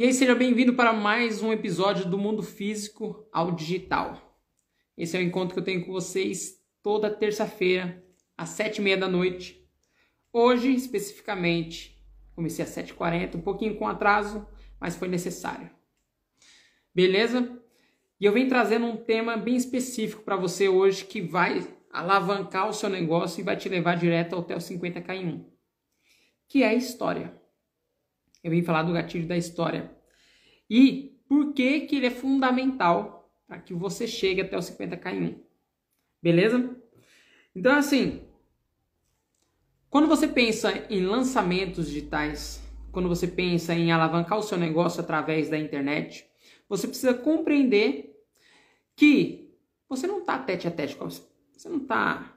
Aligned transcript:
E 0.00 0.04
aí, 0.04 0.14
seja 0.14 0.34
bem-vindo 0.34 0.72
para 0.72 0.94
mais 0.94 1.42
um 1.42 1.52
episódio 1.52 2.08
do 2.08 2.16
Mundo 2.16 2.42
Físico 2.42 3.28
ao 3.30 3.52
Digital. 3.52 4.40
Esse 4.96 5.14
é 5.14 5.20
o 5.20 5.22
encontro 5.22 5.52
que 5.52 5.60
eu 5.60 5.64
tenho 5.64 5.84
com 5.84 5.92
vocês 5.92 6.58
toda 6.82 7.10
terça-feira, 7.10 8.02
às 8.34 8.48
sete 8.48 8.78
e 8.78 8.80
meia 8.80 8.96
da 8.96 9.06
noite. 9.06 9.62
Hoje, 10.32 10.72
especificamente, 10.72 12.02
comecei 12.34 12.64
às 12.64 12.70
sete 12.70 12.92
e 12.92 12.94
quarenta, 12.94 13.36
um 13.36 13.42
pouquinho 13.42 13.76
com 13.76 13.86
atraso, 13.86 14.48
mas 14.80 14.96
foi 14.96 15.06
necessário. 15.06 15.68
Beleza? 16.94 17.60
E 18.18 18.24
eu 18.24 18.32
venho 18.32 18.48
trazendo 18.48 18.86
um 18.86 18.96
tema 18.96 19.36
bem 19.36 19.56
específico 19.56 20.22
para 20.22 20.34
você 20.34 20.66
hoje 20.66 21.04
que 21.04 21.20
vai 21.20 21.76
alavancar 21.92 22.70
o 22.70 22.72
seu 22.72 22.88
negócio 22.88 23.42
e 23.42 23.44
vai 23.44 23.54
te 23.54 23.68
levar 23.68 23.98
direto 23.98 24.32
ao 24.32 24.40
Hotel 24.40 24.56
50K 24.56 25.14
em 25.14 25.26
1, 25.26 25.50
que 26.48 26.62
é 26.62 26.68
a 26.68 26.74
história 26.74 27.38
eu 28.42 28.50
vim 28.50 28.62
falar 28.62 28.82
do 28.82 28.92
gatilho 28.92 29.26
da 29.26 29.36
história. 29.36 29.90
E 30.68 31.18
por 31.28 31.52
que, 31.52 31.80
que 31.80 31.96
ele 31.96 32.06
é 32.06 32.10
fundamental 32.10 33.20
para 33.50 33.58
que 33.58 33.74
você 33.74 34.06
chegue 34.06 34.40
até 34.40 34.56
o 34.56 34.60
50k 34.60 35.12
em 35.12 35.24
1. 35.24 35.42
Beleza? 36.22 36.76
Então, 37.52 37.74
assim, 37.74 38.22
quando 39.90 40.06
você 40.06 40.28
pensa 40.28 40.86
em 40.88 41.04
lançamentos 41.04 41.88
digitais, 41.88 42.62
quando 42.92 43.08
você 43.08 43.26
pensa 43.26 43.74
em 43.74 43.90
alavancar 43.90 44.38
o 44.38 44.42
seu 44.42 44.56
negócio 44.56 45.00
através 45.00 45.50
da 45.50 45.58
internet, 45.58 46.24
você 46.68 46.86
precisa 46.86 47.12
compreender 47.12 48.24
que 48.94 49.52
você 49.88 50.06
não 50.06 50.20
está 50.20 50.38
tete 50.38 50.68
a 50.68 50.70
tete 50.70 50.94
com 50.94 51.02
a 51.02 51.08
pessoa. 51.08 51.28
Você 51.50 51.68
não 51.68 51.78
está 51.78 52.32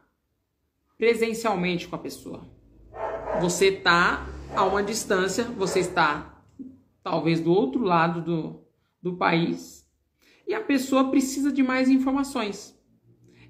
presencialmente 0.98 1.88
com 1.88 1.96
a 1.96 2.00
pessoa. 2.00 2.44
Você 3.40 3.68
está 3.68 4.28
a 4.56 4.64
uma 4.64 4.84
distância, 4.84 5.44
você 5.44 5.80
está 5.80 6.44
talvez 7.04 7.40
do 7.40 7.52
outro 7.52 7.84
lado 7.84 8.22
do, 8.22 8.66
do 9.02 9.18
país 9.18 9.86
e 10.48 10.54
a 10.54 10.62
pessoa 10.62 11.10
precisa 11.10 11.52
de 11.52 11.64
mais 11.64 11.90
informações. 11.90 12.78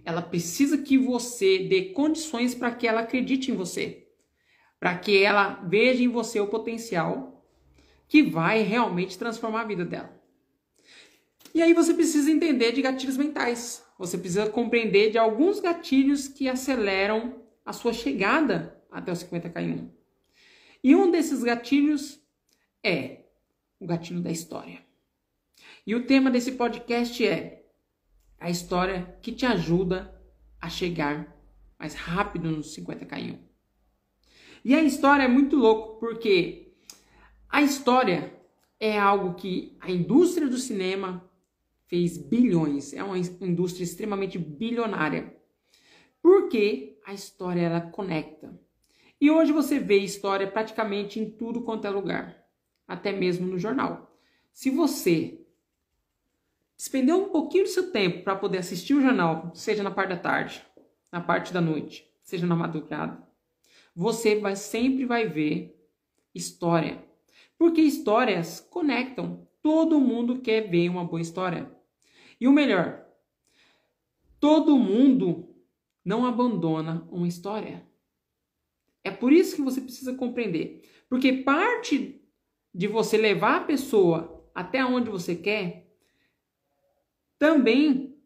Ela 0.05 0.21
precisa 0.21 0.77
que 0.77 0.97
você 0.97 1.59
dê 1.59 1.93
condições 1.93 2.55
para 2.55 2.71
que 2.71 2.87
ela 2.87 3.01
acredite 3.01 3.51
em 3.51 3.55
você, 3.55 4.07
para 4.79 4.97
que 4.97 5.21
ela 5.23 5.61
veja 5.65 6.03
em 6.03 6.07
você 6.07 6.39
o 6.39 6.47
potencial 6.47 7.45
que 8.07 8.21
vai 8.21 8.61
realmente 8.61 9.17
transformar 9.17 9.61
a 9.61 9.65
vida 9.65 9.85
dela. 9.85 10.21
E 11.53 11.61
aí 11.61 11.73
você 11.73 11.93
precisa 11.93 12.31
entender 12.31 12.71
de 12.71 12.81
gatilhos 12.81 13.17
mentais. 13.17 13.85
Você 13.97 14.17
precisa 14.17 14.49
compreender 14.49 15.11
de 15.11 15.17
alguns 15.17 15.59
gatilhos 15.59 16.27
que 16.27 16.49
aceleram 16.49 17.41
a 17.65 17.71
sua 17.71 17.93
chegada 17.93 18.81
até 18.91 19.11
os 19.11 19.23
50K1. 19.23 20.02
E 20.83 20.95
um 20.95 21.09
desses 21.09 21.41
gatilhos 21.41 22.21
é 22.83 23.25
o 23.79 23.87
gatilho 23.87 24.21
da 24.21 24.31
história. 24.31 24.83
E 25.87 25.95
o 25.95 26.05
tema 26.05 26.29
desse 26.29 26.53
podcast 26.53 27.25
é 27.25 27.65
a 28.37 28.49
história 28.49 29.17
que 29.21 29.31
te 29.31 29.45
ajuda 29.45 30.13
a 30.59 30.69
chegar 30.69 31.33
mais 31.79 31.93
rápido 31.93 32.51
nos 32.51 32.75
50k1. 32.75 33.39
E 34.65 34.75
a 34.75 34.83
história 34.83 35.23
é 35.23 35.27
muito 35.27 35.55
louco 35.55 35.99
porque 35.99 36.73
a 37.49 37.61
história 37.61 38.37
é 38.79 38.97
algo 38.99 39.35
que 39.35 39.77
a 39.79 39.89
indústria 39.89 40.47
do 40.47 40.57
cinema 40.57 41.29
fez 41.85 42.17
bilhões, 42.17 42.93
é 42.93 43.03
uma 43.03 43.17
indústria 43.17 43.83
extremamente 43.83 44.37
bilionária. 44.37 45.37
Porque 46.21 46.99
a 47.05 47.13
história 47.13 47.61
ela 47.61 47.81
conecta. 47.81 48.57
E 49.23 49.31
hoje 49.31 49.53
você 49.53 49.79
vê 49.79 49.99
história 49.99 50.45
praticamente 50.45 51.17
em 51.17 51.29
tudo 51.29 51.61
quanto 51.61 51.87
é 51.87 51.89
lugar, 51.89 52.45
até 52.85 53.13
mesmo 53.13 53.47
no 53.47 53.57
jornal. 53.57 54.13
Se 54.51 54.69
você 54.69 55.39
despender 56.75 57.15
um 57.15 57.29
pouquinho 57.29 57.63
do 57.63 57.69
seu 57.69 57.89
tempo 57.89 58.21
para 58.25 58.35
poder 58.35 58.57
assistir 58.57 58.93
o 58.93 59.01
jornal, 59.01 59.49
seja 59.55 59.81
na 59.81 59.91
parte 59.91 60.09
da 60.09 60.17
tarde, 60.17 60.61
na 61.09 61.21
parte 61.21 61.53
da 61.53 61.61
noite, 61.61 62.05
seja 62.21 62.45
na 62.45 62.53
madrugada, 62.53 63.25
você 63.95 64.41
vai 64.41 64.57
sempre 64.57 65.05
vai 65.05 65.25
ver 65.25 65.73
história. 66.35 67.01
Porque 67.57 67.79
histórias 67.79 68.59
conectam. 68.59 69.47
Todo 69.61 70.01
mundo 70.01 70.41
quer 70.41 70.69
ver 70.69 70.89
uma 70.89 71.05
boa 71.05 71.21
história. 71.21 71.73
E 72.41 72.45
o 72.45 72.51
melhor, 72.51 73.05
todo 74.37 74.77
mundo 74.77 75.55
não 76.03 76.25
abandona 76.25 77.07
uma 77.09 77.25
história. 77.25 77.92
É 79.03 79.11
por 79.11 79.31
isso 79.31 79.55
que 79.55 79.61
você 79.61 79.81
precisa 79.81 80.13
compreender. 80.13 80.81
Porque 81.09 81.33
parte 81.33 82.21
de 82.73 82.87
você 82.87 83.17
levar 83.17 83.57
a 83.57 83.63
pessoa 83.65 84.49
até 84.55 84.83
onde 84.83 85.09
você 85.09 85.35
quer 85.35 85.87
também 87.37 88.17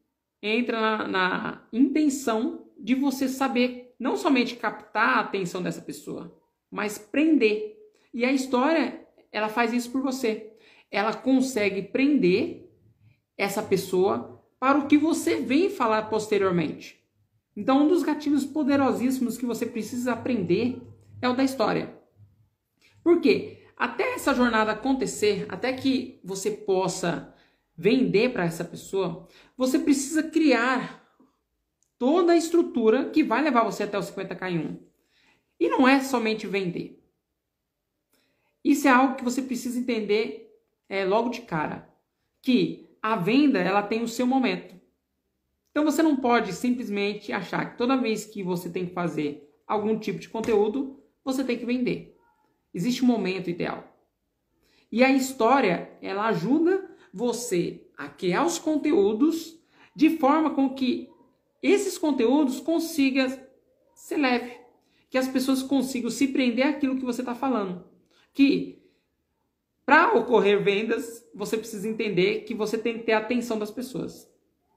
entra 0.42 0.80
na, 0.80 1.08
na 1.08 1.68
intenção 1.74 2.70
de 2.78 2.94
você 2.94 3.28
saber 3.28 3.96
não 4.00 4.16
somente 4.16 4.56
captar 4.56 5.18
a 5.18 5.22
atenção 5.22 5.62
dessa 5.62 5.82
pessoa, 5.82 6.40
mas 6.70 6.98
prender. 6.98 7.76
E 8.14 8.24
a 8.24 8.32
história, 8.32 9.06
ela 9.32 9.50
faz 9.50 9.74
isso 9.74 9.92
por 9.92 10.02
você. 10.02 10.54
Ela 10.92 11.14
consegue 11.14 11.82
prender 11.82 12.70
essa 13.36 13.62
pessoa 13.64 14.44
para 14.60 14.78
o 14.78 14.88
que 14.88 14.98
você 14.98 15.38
vem 15.38 15.70
falar 15.70 16.04
posteriormente. 16.04 16.97
Então, 17.58 17.84
um 17.84 17.88
dos 17.88 18.04
gatilhos 18.04 18.46
poderosíssimos 18.46 19.36
que 19.36 19.46
você 19.46 19.66
precisa 19.66 20.14
aprender 20.14 20.80
é 21.20 21.28
o 21.28 21.34
da 21.34 21.44
história. 21.44 21.98
Por 23.04 23.20
quê? 23.20 23.66
Até 23.76 24.14
essa 24.14 24.32
jornada 24.36 24.74
acontecer, 24.74 25.48
até 25.50 25.74
que 25.74 26.22
você 26.24 26.52
possa 26.52 27.34
vender 27.76 28.32
para 28.32 28.46
essa 28.46 28.64
pessoa, 28.64 29.28
você 29.58 29.80
precisa 29.80 30.22
criar 30.22 31.04
toda 31.98 32.34
a 32.34 32.38
estrutura 32.38 33.10
que 33.10 33.24
vai 33.24 33.42
levar 33.42 33.64
você 33.64 33.84
até 33.84 33.98
o 33.98 34.02
50k 34.02 34.52
em 34.52 34.60
1. 34.60 34.80
E 35.60 35.68
não 35.68 35.88
é 35.88 36.00
somente 36.02 36.46
vender. 36.46 37.04
Isso 38.64 38.88
é 38.88 38.92
algo 38.92 39.16
que 39.16 39.24
você 39.24 39.42
precisa 39.42 39.80
entender 39.80 40.56
é, 40.88 41.04
logo 41.04 41.30
de 41.30 41.42
cara. 41.42 41.92
Que 42.40 42.96
a 43.02 43.16
venda 43.16 43.58
ela 43.60 43.82
tem 43.82 44.04
o 44.04 44.08
seu 44.08 44.28
momento. 44.28 44.77
Então 45.78 45.86
você 45.86 46.02
não 46.02 46.16
pode 46.16 46.54
simplesmente 46.54 47.32
achar 47.32 47.70
que 47.70 47.78
toda 47.78 47.96
vez 47.96 48.26
que 48.26 48.42
você 48.42 48.68
tem 48.68 48.88
que 48.88 48.96
fazer 48.96 49.48
algum 49.68 50.00
tipo 50.00 50.18
de 50.18 50.28
conteúdo, 50.28 51.00
você 51.24 51.44
tem 51.44 51.56
que 51.56 51.68
vender. 51.68 52.18
Existe 52.74 53.04
um 53.04 53.08
momento 53.08 53.48
ideal. 53.48 53.96
E 54.92 55.04
a 55.04 55.12
história, 55.12 55.96
ela 56.02 56.30
ajuda 56.30 56.90
você 57.14 57.88
a 57.96 58.10
criar 58.10 58.44
os 58.44 58.58
conteúdos 58.58 59.56
de 59.96 60.18
forma 60.18 60.50
com 60.50 60.74
que 60.74 61.12
esses 61.62 61.96
conteúdos 61.96 62.60
consigam 62.60 63.40
ser 63.94 64.18
leve, 64.18 64.58
que 65.12 65.18
as 65.20 65.28
pessoas 65.28 65.62
consigam 65.62 66.10
se 66.10 66.30
prender 66.30 66.66
àquilo 66.66 66.98
que 66.98 67.06
você 67.06 67.22
está 67.22 67.36
falando. 67.36 67.86
Que 68.34 68.82
para 69.86 70.16
ocorrer 70.16 70.64
vendas, 70.64 71.24
você 71.36 71.56
precisa 71.56 71.88
entender 71.88 72.46
que 72.46 72.56
você 72.56 72.80
tem 72.80 72.98
que 72.98 73.04
ter 73.04 73.12
a 73.12 73.20
atenção 73.20 73.60
das 73.60 73.70
pessoas. 73.70 74.28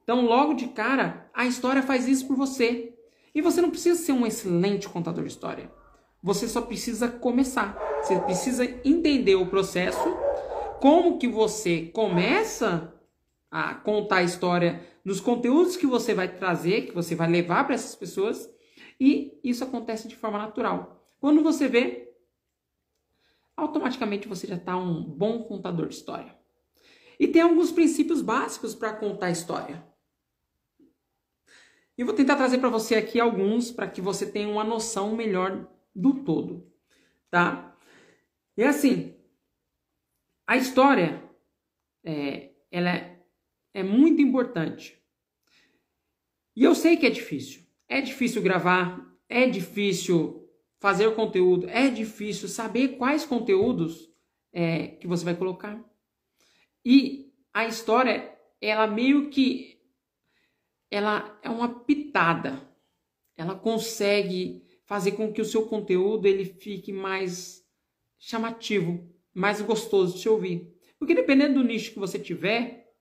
Então, 0.03 0.25
logo 0.25 0.55
de 0.55 0.69
cara, 0.69 1.31
a 1.33 1.47
história 1.47 1.83
faz 1.83 2.09
isso 2.09 2.27
por 2.27 2.37
você. 2.37 2.95
E 3.35 3.41
você 3.41 3.61
não 3.61 3.71
precisa 3.71 4.01
ser 4.01 4.13
um 4.13 4.27
excelente 4.27 4.89
contador 4.89 5.25
de 5.25 5.31
história. 5.31 5.71
Você 6.23 6.49
só 6.49 6.61
precisa 6.61 7.09
começar. 7.09 7.79
Você 8.03 8.19
precisa 8.21 8.65
entender 8.85 9.37
o 9.37 9.47
processo, 9.47 10.17
como 10.81 11.19
que 11.19 11.29
você 11.29 11.87
começa 11.87 12.95
a 13.51 13.75
contar 13.75 14.17
a 14.17 14.23
história 14.23 14.87
nos 15.05 15.21
conteúdos 15.21 15.77
que 15.77 15.87
você 15.87 16.15
vai 16.15 16.29
trazer, 16.29 16.87
que 16.87 16.95
você 16.95 17.15
vai 17.15 17.29
levar 17.29 17.65
para 17.65 17.75
essas 17.75 17.95
pessoas, 17.95 18.49
e 18.99 19.39
isso 19.43 19.65
acontece 19.65 20.09
de 20.09 20.17
forma 20.17 20.39
natural. 20.39 21.05
Quando 21.19 21.43
você 21.43 21.69
vê, 21.69 22.13
automaticamente 23.57 24.29
você 24.29 24.47
já 24.47 24.57
está 24.57 24.77
um 24.77 25.03
bom 25.03 25.43
contador 25.43 25.89
de 25.89 25.95
história. 25.95 26.35
E 27.19 27.29
tem 27.29 27.43
alguns 27.43 27.71
princípios 27.71 28.23
básicos 28.23 28.75
para 28.75 28.95
contar 28.95 29.27
a 29.27 29.31
história. 29.31 29.90
E 32.01 32.03
vou 32.03 32.15
tentar 32.15 32.37
trazer 32.37 32.57
para 32.57 32.71
você 32.71 32.95
aqui 32.95 33.21
alguns 33.21 33.71
para 33.71 33.87
que 33.87 34.01
você 34.01 34.25
tenha 34.25 34.49
uma 34.49 34.65
noção 34.65 35.15
melhor 35.15 35.69
do 35.95 36.25
todo, 36.25 36.67
tá? 37.31 37.77
E 38.57 38.65
assim, 38.65 39.15
a 40.47 40.57
história 40.57 41.23
é, 42.03 42.53
ela 42.71 42.89
é, 42.89 43.23
é 43.75 43.83
muito 43.83 44.23
importante. 44.23 44.99
E 46.57 46.65
eu 46.65 46.75
sei 46.75 46.97
que 46.97 47.05
é 47.05 47.11
difícil. 47.11 47.67
É 47.87 48.01
difícil 48.01 48.41
gravar, 48.41 49.07
é 49.29 49.47
difícil 49.47 50.49
fazer 50.79 51.07
o 51.07 51.15
conteúdo, 51.15 51.69
é 51.69 51.91
difícil 51.91 52.49
saber 52.49 52.97
quais 52.97 53.27
conteúdos 53.27 54.11
é, 54.55 54.87
que 54.87 55.07
você 55.07 55.23
vai 55.23 55.37
colocar. 55.37 55.79
E 56.83 57.31
a 57.53 57.67
história, 57.67 58.35
ela 58.59 58.87
meio 58.87 59.29
que 59.29 59.70
ela 60.91 61.39
é 61.43 61.49
uma 61.49 61.69
pitada. 61.69 62.61
Ela 63.37 63.55
consegue 63.55 64.63
fazer 64.85 65.13
com 65.13 65.33
que 65.33 65.41
o 65.41 65.45
seu 65.45 65.67
conteúdo 65.67 66.27
ele 66.27 66.45
fique 66.45 66.93
mais 66.93 67.65
chamativo, 68.19 69.09
mais 69.33 69.61
gostoso 69.61 70.15
de 70.15 70.23
se 70.23 70.29
ouvir. 70.29 70.75
Porque 70.99 71.15
dependendo 71.15 71.55
do 71.55 71.67
nicho 71.67 71.93
que 71.93 71.99
você 71.99 72.19
tiver, 72.19 72.93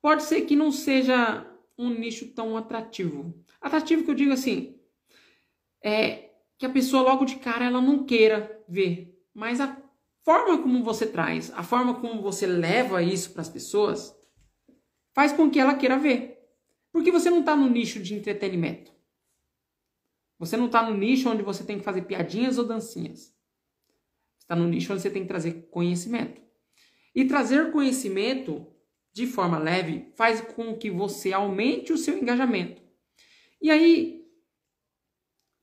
pode 0.00 0.22
ser 0.24 0.42
que 0.42 0.54
não 0.54 0.70
seja 0.70 1.46
um 1.76 1.90
nicho 1.90 2.28
tão 2.34 2.56
atrativo. 2.56 3.34
Atrativo 3.60 4.04
que 4.04 4.10
eu 4.10 4.14
digo 4.14 4.32
assim, 4.32 4.78
é 5.82 6.30
que 6.58 6.66
a 6.66 6.70
pessoa 6.70 7.02
logo 7.02 7.24
de 7.24 7.36
cara 7.36 7.64
ela 7.64 7.80
não 7.80 8.04
queira 8.04 8.62
ver, 8.68 9.18
mas 9.32 9.60
a 9.60 9.82
forma 10.22 10.62
como 10.62 10.84
você 10.84 11.06
traz, 11.06 11.50
a 11.54 11.62
forma 11.62 12.00
como 12.00 12.20
você 12.20 12.46
leva 12.46 13.02
isso 13.02 13.32
para 13.32 13.40
as 13.40 13.48
pessoas, 13.48 14.14
faz 15.14 15.32
com 15.32 15.50
que 15.50 15.58
ela 15.58 15.74
queira 15.74 15.98
ver. 15.98 16.39
Porque 16.92 17.12
você 17.12 17.30
não 17.30 17.40
está 17.40 17.54
no 17.56 17.68
nicho 17.68 18.00
de 18.02 18.14
entretenimento. 18.14 18.92
Você 20.38 20.56
não 20.56 20.66
está 20.66 20.82
no 20.82 20.96
nicho 20.96 21.28
onde 21.28 21.42
você 21.42 21.64
tem 21.64 21.78
que 21.78 21.84
fazer 21.84 22.02
piadinhas 22.02 22.58
ou 22.58 22.64
dancinhas. 22.64 23.34
Você 24.38 24.44
está 24.44 24.56
no 24.56 24.66
nicho 24.66 24.92
onde 24.92 25.02
você 25.02 25.10
tem 25.10 25.22
que 25.22 25.28
trazer 25.28 25.68
conhecimento. 25.70 26.40
E 27.14 27.24
trazer 27.24 27.72
conhecimento 27.72 28.66
de 29.12 29.26
forma 29.26 29.58
leve 29.58 30.12
faz 30.16 30.40
com 30.40 30.76
que 30.76 30.90
você 30.90 31.32
aumente 31.32 31.92
o 31.92 31.98
seu 31.98 32.16
engajamento. 32.16 32.82
E 33.60 33.70
aí, 33.70 34.24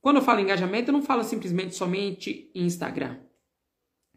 quando 0.01 0.17
eu 0.17 0.21
falo 0.21 0.39
engajamento, 0.39 0.89
eu 0.89 0.93
não 0.93 1.01
falo 1.01 1.23
simplesmente 1.23 1.75
somente 1.75 2.51
em 2.53 2.65
Instagram. 2.65 3.19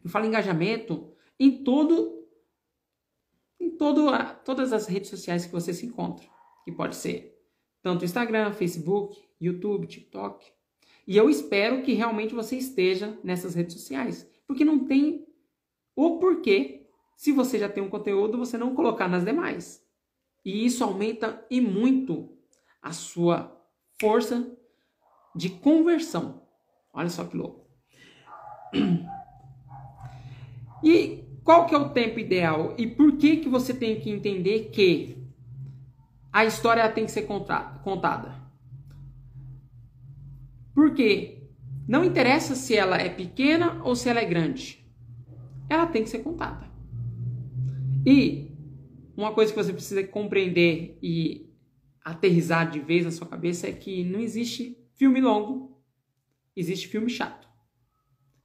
Eu 0.03 0.09
falo 0.09 0.25
engajamento 0.25 1.13
em 1.39 1.63
todo 1.63 2.19
em 3.59 3.69
todo 3.77 4.09
a, 4.09 4.33
todas 4.33 4.73
as 4.73 4.87
redes 4.87 5.09
sociais 5.09 5.45
que 5.45 5.51
você 5.51 5.71
se 5.73 5.85
encontra, 5.85 6.27
que 6.63 6.71
pode 6.71 6.95
ser 6.95 7.31
tanto 7.81 8.05
Instagram, 8.05 8.53
Facebook, 8.53 9.19
YouTube, 9.39 9.87
TikTok. 9.87 10.51
E 11.07 11.17
eu 11.17 11.29
espero 11.29 11.81
que 11.81 11.93
realmente 11.93 12.33
você 12.33 12.55
esteja 12.55 13.17
nessas 13.23 13.55
redes 13.55 13.73
sociais, 13.73 14.29
porque 14.47 14.63
não 14.63 14.85
tem 14.85 15.25
o 15.95 16.19
porquê, 16.19 16.87
se 17.15 17.31
você 17.31 17.57
já 17.57 17.67
tem 17.67 17.83
um 17.83 17.89
conteúdo, 17.89 18.37
você 18.37 18.57
não 18.57 18.75
colocar 18.75 19.07
nas 19.07 19.25
demais. 19.25 19.85
E 20.43 20.65
isso 20.65 20.83
aumenta 20.83 21.45
e 21.49 21.59
muito 21.59 22.37
a 22.81 22.91
sua 22.91 23.59
força 23.99 24.57
de 25.35 25.49
conversão. 25.49 26.41
Olha 26.93 27.09
só 27.09 27.23
que 27.25 27.37
louco. 27.37 27.67
E 30.83 31.23
qual 31.43 31.67
que 31.67 31.75
é 31.75 31.77
o 31.77 31.89
tempo 31.89 32.19
ideal? 32.19 32.73
E 32.77 32.87
por 32.87 33.17
que 33.17 33.37
que 33.37 33.49
você 33.49 33.73
tem 33.73 33.99
que 33.99 34.09
entender 34.09 34.69
que 34.71 35.20
a 36.31 36.45
história 36.45 36.87
tem 36.89 37.05
que 37.05 37.11
ser 37.11 37.23
contada? 37.23 38.33
Porque 40.73 41.49
não 41.87 42.05
interessa 42.05 42.55
se 42.55 42.75
ela 42.75 42.97
é 42.97 43.09
pequena 43.09 43.81
ou 43.83 43.95
se 43.95 44.07
ela 44.07 44.19
é 44.21 44.25
grande. 44.25 44.85
Ela 45.69 45.85
tem 45.87 46.03
que 46.03 46.09
ser 46.09 46.19
contada. 46.19 46.69
E 48.05 48.51
uma 49.15 49.33
coisa 49.33 49.51
que 49.51 49.61
você 49.61 49.73
precisa 49.73 50.03
compreender 50.03 50.97
e 51.01 51.49
aterrizar 52.03 52.69
de 52.69 52.79
vez 52.79 53.05
na 53.05 53.11
sua 53.11 53.27
cabeça 53.27 53.67
é 53.67 53.71
que 53.71 54.03
não 54.03 54.19
existe 54.19 54.77
filme 54.95 55.21
longo, 55.21 55.81
existe 56.55 56.87
filme 56.87 57.09
chato. 57.09 57.47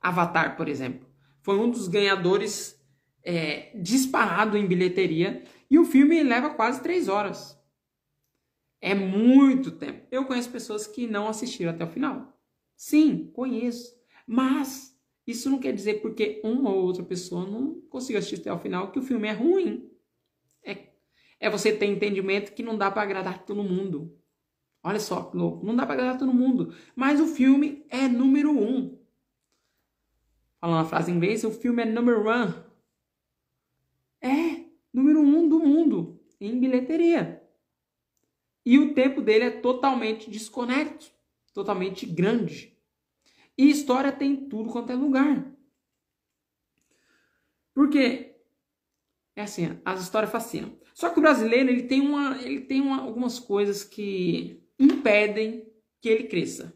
Avatar, 0.00 0.56
por 0.56 0.68
exemplo, 0.68 1.06
foi 1.42 1.58
um 1.58 1.70
dos 1.70 1.88
ganhadores 1.88 2.78
é, 3.24 3.72
disparado 3.80 4.56
em 4.56 4.66
bilheteria 4.66 5.42
e 5.70 5.78
o 5.78 5.84
filme 5.84 6.22
leva 6.22 6.50
quase 6.50 6.82
três 6.82 7.08
horas. 7.08 7.56
É 8.81 8.94
muito 8.94 9.70
tempo. 9.70 10.06
Eu 10.11 10.26
conheço 10.26 10.50
pessoas 10.50 10.87
que 10.87 11.06
não 11.06 11.28
assistiram 11.28 11.70
até 11.70 11.84
o 11.84 11.88
final. 11.88 12.38
Sim, 12.76 13.31
conheço. 13.32 13.96
Mas 14.26 14.96
isso 15.26 15.50
não 15.50 15.58
quer 15.58 15.73
dizer 15.73 16.00
porque 16.02 16.40
uma 16.44 16.70
ou 16.70 16.84
outra 16.84 17.02
pessoa 17.02 17.46
não 17.46 17.81
conseguiu 17.88 18.19
assistir 18.19 18.40
até 18.40 18.52
o 18.52 18.58
final 18.58 18.93
que 18.93 18.99
o 18.99 19.02
filme 19.02 19.28
é 19.28 19.32
ruim. 19.32 19.90
É, 20.62 20.90
é 21.40 21.50
você 21.50 21.73
ter 21.73 21.87
entendimento 21.87 22.52
que 22.52 22.62
não 22.62 22.76
dá 22.76 22.90
para 22.90 23.02
agradar 23.02 23.44
todo 23.44 23.62
mundo. 23.62 24.17
Olha 24.82 25.00
só 25.00 25.25
que 25.25 25.37
louco. 25.37 25.67
Não 25.67 25.75
dá 25.75 25.84
para 25.84 25.94
agradar 25.94 26.19
todo 26.19 26.32
mundo. 26.32 26.72
Mas 26.94 27.20
o 27.20 27.26
filme 27.26 27.84
é 27.88 28.06
número 28.06 28.50
um. 28.52 28.96
Falando 30.61 30.81
a 30.81 30.88
frase 30.88 31.11
em 31.11 31.17
inglês, 31.17 31.44
o 31.44 31.50
filme 31.50 31.82
é 31.82 31.87
number 31.87 32.25
one. 32.25 32.55
É 34.20 34.64
número 34.93 35.20
um 35.20 35.49
do 35.49 35.58
mundo 35.58 36.20
em 36.40 36.58
bilheteria. 36.58 37.45
E 38.66 38.80
o 38.80 38.92
tempo 38.92 39.22
dele 39.22 39.44
é 39.44 39.50
totalmente 39.50 40.28
desconecto, 40.28 41.06
totalmente 41.54 42.04
grande. 42.04 42.76
E 43.56 43.70
história 43.70 44.10
tem 44.10 44.34
tudo 44.34 44.70
quanto 44.70 44.90
é 44.90 44.96
lugar. 44.96 45.46
Porque 47.72 48.34
é 49.36 49.42
assim, 49.42 49.78
as 49.84 50.02
histórias 50.02 50.32
fascinam. 50.32 50.76
Só 50.92 51.10
que 51.10 51.18
o 51.20 51.22
brasileiro 51.22 51.70
ele 51.70 51.84
tem, 51.84 52.00
uma, 52.00 52.42
ele 52.42 52.60
tem 52.62 52.80
uma, 52.80 53.02
algumas 53.02 53.38
coisas 53.38 53.84
que 53.84 54.60
impedem 54.76 55.69
que 56.00 56.08
ele 56.08 56.24
cresça. 56.24 56.74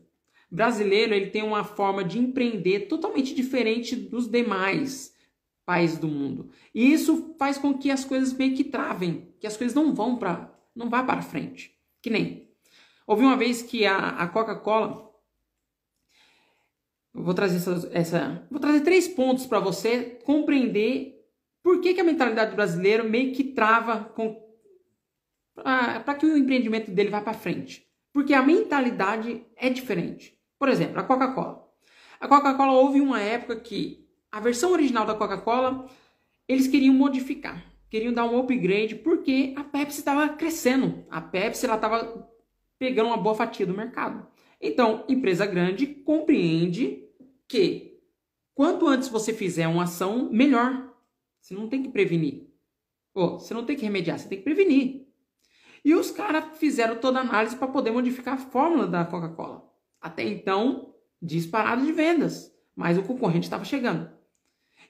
O 0.48 0.54
brasileiro 0.54 1.12
ele 1.12 1.31
tem 1.31 1.43
uma 1.43 1.64
forma 1.64 2.04
de 2.04 2.20
empreender 2.20 2.86
totalmente 2.86 3.34
diferente 3.34 3.96
dos 3.96 4.28
demais 4.28 5.12
países 5.66 5.98
do 5.98 6.06
mundo. 6.06 6.50
E 6.72 6.93
isso 6.93 7.34
faz 7.36 7.58
com 7.58 7.76
que 7.76 7.90
as 7.90 8.04
coisas 8.04 8.32
meio 8.32 8.54
que 8.54 8.64
travem, 8.64 9.34
que 9.40 9.46
as 9.46 9.56
coisas 9.56 9.75
não 9.75 9.93
vão 9.93 10.16
para 10.16 10.56
não 10.75 10.88
vá 10.88 11.02
para 11.02 11.20
frente. 11.20 11.80
Que 12.02 12.11
nem. 12.11 12.49
Ouvi 13.06 13.25
uma 13.25 13.37
vez 13.37 13.62
que 13.62 13.85
a, 13.85 14.11
a 14.11 14.29
Coca-Cola. 14.29 15.11
Vou 17.12 17.35
trazer 17.35 17.56
essa, 17.56 17.91
essa, 17.93 18.47
Vou 18.50 18.61
trazer 18.61 18.81
três 18.82 19.08
pontos 19.08 19.47
para 19.47 19.58
você 19.58 20.20
compreender 20.25 21.20
por 21.62 21.81
que, 21.81 21.93
que 21.93 22.00
a 22.00 22.05
mentalidade 22.05 22.52
do 22.52 22.56
brasileiro 22.56 23.08
meio 23.08 23.32
que 23.32 23.44
trava 23.44 24.05
com. 24.05 24.41
para 25.55 26.14
que 26.14 26.25
o 26.25 26.37
empreendimento 26.37 26.91
dele 26.91 27.11
vá 27.11 27.20
para 27.20 27.35
frente. 27.35 27.87
Porque 28.12 28.32
a 28.32 28.43
mentalidade 28.43 29.44
é 29.56 29.69
diferente. 29.69 30.38
Por 30.58 30.69
exemplo, 30.69 31.00
a 31.00 31.05
Coca-Cola. 31.05 31.69
A 32.20 32.29
Coca-Cola 32.29 32.73
houve 32.73 33.00
uma 33.00 33.20
época 33.20 33.56
que 33.56 34.08
a 34.31 34.41
versão 34.41 34.73
original 34.73 35.06
da 35.06 35.14
Coca-Cola 35.14 35.87
eles 36.46 36.69
queriam 36.69 36.94
modificar 36.94 37.69
queriam 37.90 38.12
dar 38.12 38.25
um 38.25 38.38
upgrade 38.38 38.94
porque 38.94 39.52
a 39.56 39.64
Pepsi 39.64 39.98
estava 39.98 40.28
crescendo. 40.31 41.04
A 41.10 41.20
Pepsi 41.20 41.66
estava 41.66 42.31
pegando 42.78 43.08
uma 43.08 43.16
boa 43.16 43.34
fatia 43.34 43.66
do 43.66 43.76
mercado. 43.76 44.26
Então, 44.60 45.04
empresa 45.08 45.44
grande 45.44 45.87
compreende 45.87 47.04
que 47.48 48.00
quanto 48.54 48.87
antes 48.87 49.08
você 49.08 49.34
fizer 49.34 49.66
uma 49.66 49.84
ação, 49.84 50.31
melhor. 50.31 50.94
Você 51.40 51.54
não 51.54 51.69
tem 51.69 51.82
que 51.82 51.88
prevenir. 51.88 52.48
Oh, 53.12 53.38
você 53.38 53.52
não 53.52 53.64
tem 53.64 53.76
que 53.76 53.82
remediar, 53.82 54.19
você 54.19 54.29
tem 54.29 54.38
que 54.38 54.44
prevenir. 54.44 55.08
E 55.84 55.94
os 55.94 56.10
caras 56.10 56.58
fizeram 56.58 56.96
toda 56.96 57.19
a 57.19 57.22
análise 57.22 57.56
para 57.56 57.67
poder 57.67 57.91
modificar 57.91 58.34
a 58.34 58.38
fórmula 58.38 58.86
da 58.86 59.05
Coca-Cola. 59.05 59.69
Até 60.00 60.22
então, 60.22 60.94
disparado 61.20 61.84
de 61.84 61.91
vendas, 61.91 62.55
mas 62.76 62.98
o 62.98 63.03
concorrente 63.03 63.46
estava 63.46 63.65
chegando. 63.65 64.10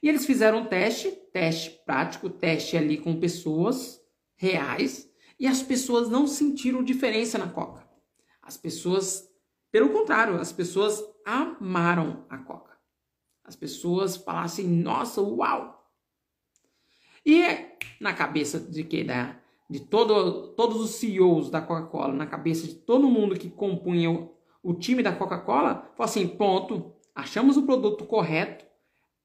E 0.02 0.09
eles 0.09 0.25
fizeram 0.25 0.61
um 0.61 0.66
teste, 0.66 1.11
teste 1.33 1.83
prático, 1.85 2.30
teste 2.30 2.76
ali 2.76 2.97
com 2.97 3.21
pessoas 3.21 4.00
reais, 4.37 5.11
e 5.38 5.47
as 5.47 5.62
pessoas 5.62 6.09
não 6.09 6.26
sentiram 6.26 6.83
diferença 6.83 7.38
na 7.38 7.49
Coca. 7.49 7.88
As 8.42 8.57
pessoas, 8.57 9.28
pelo 9.71 9.90
contrário, 9.90 10.40
as 10.40 10.52
pessoas 10.52 11.02
amaram 11.25 12.25
a 12.28 12.38
Coca. 12.38 12.78
As 13.45 13.57
pessoas 13.57 14.16
falaram 14.16 14.47
assim: 14.47 14.66
nossa, 14.66 15.21
uau! 15.21 15.80
E 17.25 17.42
na 18.00 18.14
cabeça 18.14 18.59
de 18.59 18.85
que 18.85 19.04
da, 19.04 19.38
de 19.69 19.80
todo, 19.80 20.49
todos 20.54 20.80
os 20.80 20.90
CEOs 20.97 21.50
da 21.50 21.61
Coca-Cola, 21.61 22.14
na 22.14 22.26
cabeça 22.26 22.66
de 22.66 22.75
todo 22.75 23.09
mundo 23.09 23.38
que 23.38 23.50
compunha 23.50 24.11
o, 24.11 24.35
o 24.62 24.75
time 24.75 25.02
da 25.02 25.14
Coca-Cola, 25.14 25.90
foi 25.97 26.04
assim: 26.04 26.26
ponto, 26.26 26.95
achamos 27.14 27.57
o 27.57 27.66
produto 27.66 28.04
correto, 28.07 28.64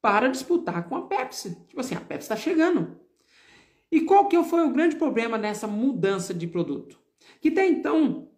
para 0.06 0.28
disputar 0.28 0.88
com 0.88 0.96
a 0.96 1.02
Pepsi. 1.08 1.66
Tipo 1.68 1.82
assim, 1.82 1.96
a 1.96 2.00
Pepsi 2.00 2.26
está 2.26 2.36
chegando. 2.36 3.00
E 3.92 4.02
qual 4.02 4.28
que 4.28 4.44
foi 4.44 4.64
o 4.64 4.72
grande 4.72 4.98
problema 4.98 5.36
nessa 5.36 5.66
mudança 5.66 6.32
de 6.32 6.46
produto? 6.46 7.00
Que 7.42 7.50
até 7.50 7.66
então, 7.66 8.30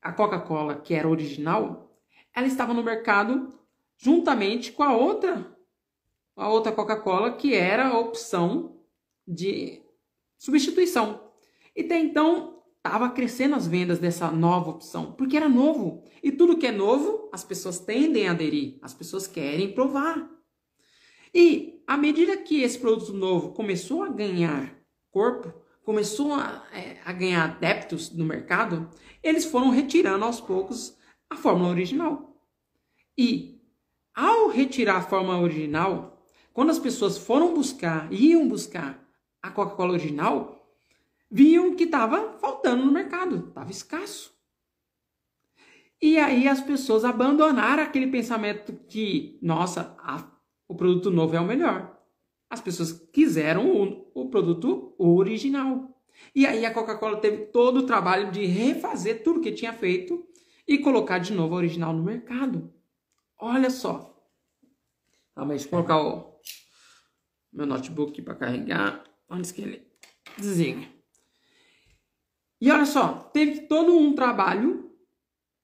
a 0.00 0.10
Coca-Cola, 0.10 0.76
que 0.76 0.94
era 0.94 1.06
original, 1.06 2.00
ela 2.34 2.46
estava 2.46 2.72
no 2.72 2.82
mercado 2.82 3.52
juntamente 3.98 4.72
com 4.72 4.82
a 4.82 4.96
outra, 4.96 5.54
a 6.34 6.48
outra 6.48 6.72
Coca-Cola, 6.72 7.32
que 7.32 7.54
era 7.54 7.88
a 7.88 7.98
opção 7.98 8.80
de 9.28 9.82
substituição. 10.38 11.30
E 11.76 11.82
até 11.82 11.98
então, 11.98 12.62
estava 12.78 13.10
crescendo 13.10 13.54
as 13.54 13.66
vendas 13.66 13.98
dessa 13.98 14.30
nova 14.30 14.70
opção, 14.70 15.12
porque 15.12 15.36
era 15.36 15.46
novo. 15.46 16.02
E 16.22 16.32
tudo 16.32 16.56
que 16.56 16.66
é 16.66 16.72
novo, 16.72 17.28
as 17.34 17.44
pessoas 17.44 17.78
tendem 17.78 18.28
a 18.28 18.30
aderir, 18.30 18.78
as 18.80 18.94
pessoas 18.94 19.26
querem 19.26 19.74
provar. 19.74 20.35
E 21.38 21.82
à 21.86 21.98
medida 21.98 22.34
que 22.38 22.62
esse 22.62 22.78
produto 22.78 23.12
novo 23.12 23.52
começou 23.52 24.02
a 24.02 24.08
ganhar 24.08 24.74
corpo, 25.10 25.52
começou 25.84 26.32
a, 26.32 26.66
é, 26.72 26.96
a 27.04 27.12
ganhar 27.12 27.44
adeptos 27.44 28.10
no 28.10 28.24
mercado, 28.24 28.88
eles 29.22 29.44
foram 29.44 29.68
retirando 29.68 30.24
aos 30.24 30.40
poucos 30.40 30.96
a 31.28 31.36
fórmula 31.36 31.68
original. 31.68 32.42
E 33.18 33.60
ao 34.14 34.48
retirar 34.48 34.96
a 34.96 35.02
fórmula 35.02 35.38
original, 35.38 36.24
quando 36.54 36.70
as 36.70 36.78
pessoas 36.78 37.18
foram 37.18 37.52
buscar, 37.52 38.10
iam 38.10 38.48
buscar 38.48 39.06
a 39.42 39.50
Coca-Cola 39.50 39.92
original, 39.92 40.66
viam 41.30 41.76
que 41.76 41.84
estava 41.84 42.38
faltando 42.38 42.82
no 42.82 42.92
mercado, 42.92 43.48
estava 43.48 43.70
escasso. 43.70 44.34
E 46.00 46.16
aí 46.16 46.48
as 46.48 46.62
pessoas 46.62 47.04
abandonaram 47.04 47.82
aquele 47.82 48.06
pensamento 48.06 48.72
que, 48.88 49.38
nossa, 49.42 49.94
a, 49.98 50.35
o 50.68 50.74
produto 50.74 51.10
novo 51.10 51.34
é 51.36 51.40
o 51.40 51.46
melhor. 51.46 51.96
As 52.48 52.60
pessoas 52.60 52.92
quiseram 52.92 53.70
o, 53.70 54.10
o 54.14 54.28
produto 54.28 54.94
original. 54.98 55.96
E 56.34 56.46
aí 56.46 56.64
a 56.64 56.72
Coca-Cola 56.72 57.20
teve 57.20 57.46
todo 57.46 57.78
o 57.78 57.86
trabalho 57.86 58.30
de 58.30 58.44
refazer 58.46 59.22
tudo 59.22 59.40
que 59.40 59.52
tinha 59.52 59.72
feito 59.72 60.26
e 60.66 60.78
colocar 60.78 61.18
de 61.18 61.32
novo 61.32 61.54
a 61.54 61.58
original 61.58 61.92
no 61.92 62.02
mercado. 62.02 62.72
Olha 63.38 63.70
só. 63.70 64.16
Ah, 65.34 65.44
mas 65.44 65.62
deixa 65.62 65.66
eu 65.66 65.70
colocar 65.70 66.00
o 66.00 66.40
meu 67.52 67.66
notebook 67.66 68.20
para 68.22 68.34
carregar. 68.34 69.04
Onde 69.28 69.52
que 69.52 69.62
ele 69.62 69.86
desliga? 70.38 70.86
E 72.60 72.70
olha 72.70 72.86
só, 72.86 73.12
teve 73.32 73.62
todo 73.62 73.96
um 73.96 74.14
trabalho 74.14 74.90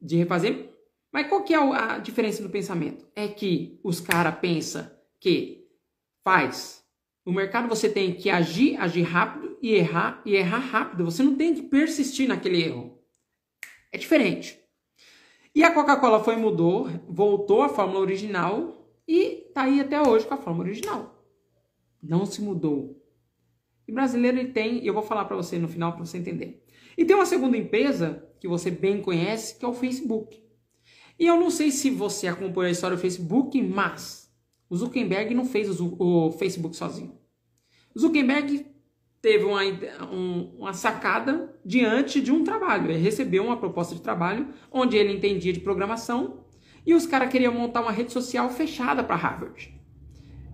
de 0.01 0.17
refazer. 0.17 0.72
Mas 1.12 1.28
qual 1.28 1.45
que 1.45 1.52
é 1.52 1.59
a 1.59 1.99
diferença 1.99 2.42
do 2.42 2.49
pensamento? 2.49 3.07
É 3.14 3.28
que 3.28 3.78
os 3.85 4.00
caras 4.00 4.38
pensam 4.38 4.90
que 5.21 5.69
faz. 6.25 6.83
No 7.25 7.33
mercado 7.33 7.69
você 7.69 7.88
tem 7.88 8.14
que 8.14 8.31
agir, 8.31 8.76
agir 8.81 9.02
rápido 9.02 9.59
e 9.61 9.75
errar 9.75 10.23
e 10.25 10.35
errar 10.35 10.59
rápido. 10.59 11.04
Você 11.04 11.23
não 11.23 11.37
tem 11.37 11.54
que 11.54 11.62
persistir 11.62 12.26
naquele 12.26 12.62
erro. 12.62 12.99
É 13.92 13.99
diferente. 13.99 14.59
E 15.54 15.62
a 15.62 15.73
Coca-Cola 15.73 16.25
foi 16.25 16.35
mudou, 16.37 16.88
voltou 17.07 17.61
à 17.62 17.69
fórmula 17.69 18.00
original 18.00 18.88
e 19.07 19.50
tá 19.52 19.64
aí 19.64 19.81
até 19.81 20.00
hoje 20.00 20.26
com 20.26 20.33
a 20.33 20.38
fórmula 20.38 20.66
original. 20.66 21.23
Não 22.02 22.25
se 22.25 22.40
mudou. 22.40 22.99
E 23.87 23.92
brasileiro 23.92 24.38
ele 24.38 24.50
tem, 24.50 24.85
eu 24.85 24.95
vou 24.95 25.02
falar 25.02 25.26
para 25.26 25.37
você 25.37 25.59
no 25.59 25.69
final 25.69 25.92
para 25.92 26.07
você 26.07 26.16
entender. 26.16 26.64
E 26.97 27.04
tem 27.04 27.14
uma 27.14 27.26
segunda 27.26 27.57
empresa 27.57 28.26
que 28.40 28.49
você 28.49 28.71
bem 28.71 29.02
conhece, 29.02 29.59
que 29.59 29.64
é 29.64 29.69
o 29.69 29.75
Facebook. 29.75 30.42
E 31.23 31.26
eu 31.29 31.38
não 31.38 31.50
sei 31.50 31.71
se 31.71 31.88
você 31.88 32.26
acompanha 32.26 32.67
a 32.67 32.73
história 32.73 32.97
do 32.97 33.00
Facebook, 33.00 33.62
mas 33.62 34.29
o 34.69 34.76
Zuckerberg 34.76 35.33
não 35.37 35.45
fez 35.45 35.69
o, 35.81 36.33
Facebook 36.33 36.75
sozinho. 36.75 37.17
O 37.95 38.00
Zuckerberg 38.00 38.67
teve 39.21 39.45
uma, 39.45 39.62
um, 40.12 40.52
uma 40.59 40.73
sacada 40.73 41.57
diante 41.64 42.21
de 42.21 42.33
um 42.33 42.43
trabalho. 42.43 42.91
Ele 42.91 42.99
recebeu 42.99 43.45
uma 43.45 43.57
proposta 43.57 43.95
de 43.95 44.00
trabalho 44.00 44.49
onde 44.69 44.97
ele 44.97 45.12
entendia 45.12 45.52
de 45.52 45.61
programação 45.61 46.41
e 46.85 46.93
os 46.93 47.07
caras 47.07 47.31
queriam 47.31 47.55
montar 47.55 47.83
uma 47.83 47.93
rede 47.93 48.12
social 48.12 48.50
fechada 48.50 49.05
para 49.05 49.14
Harvard. 49.14 49.73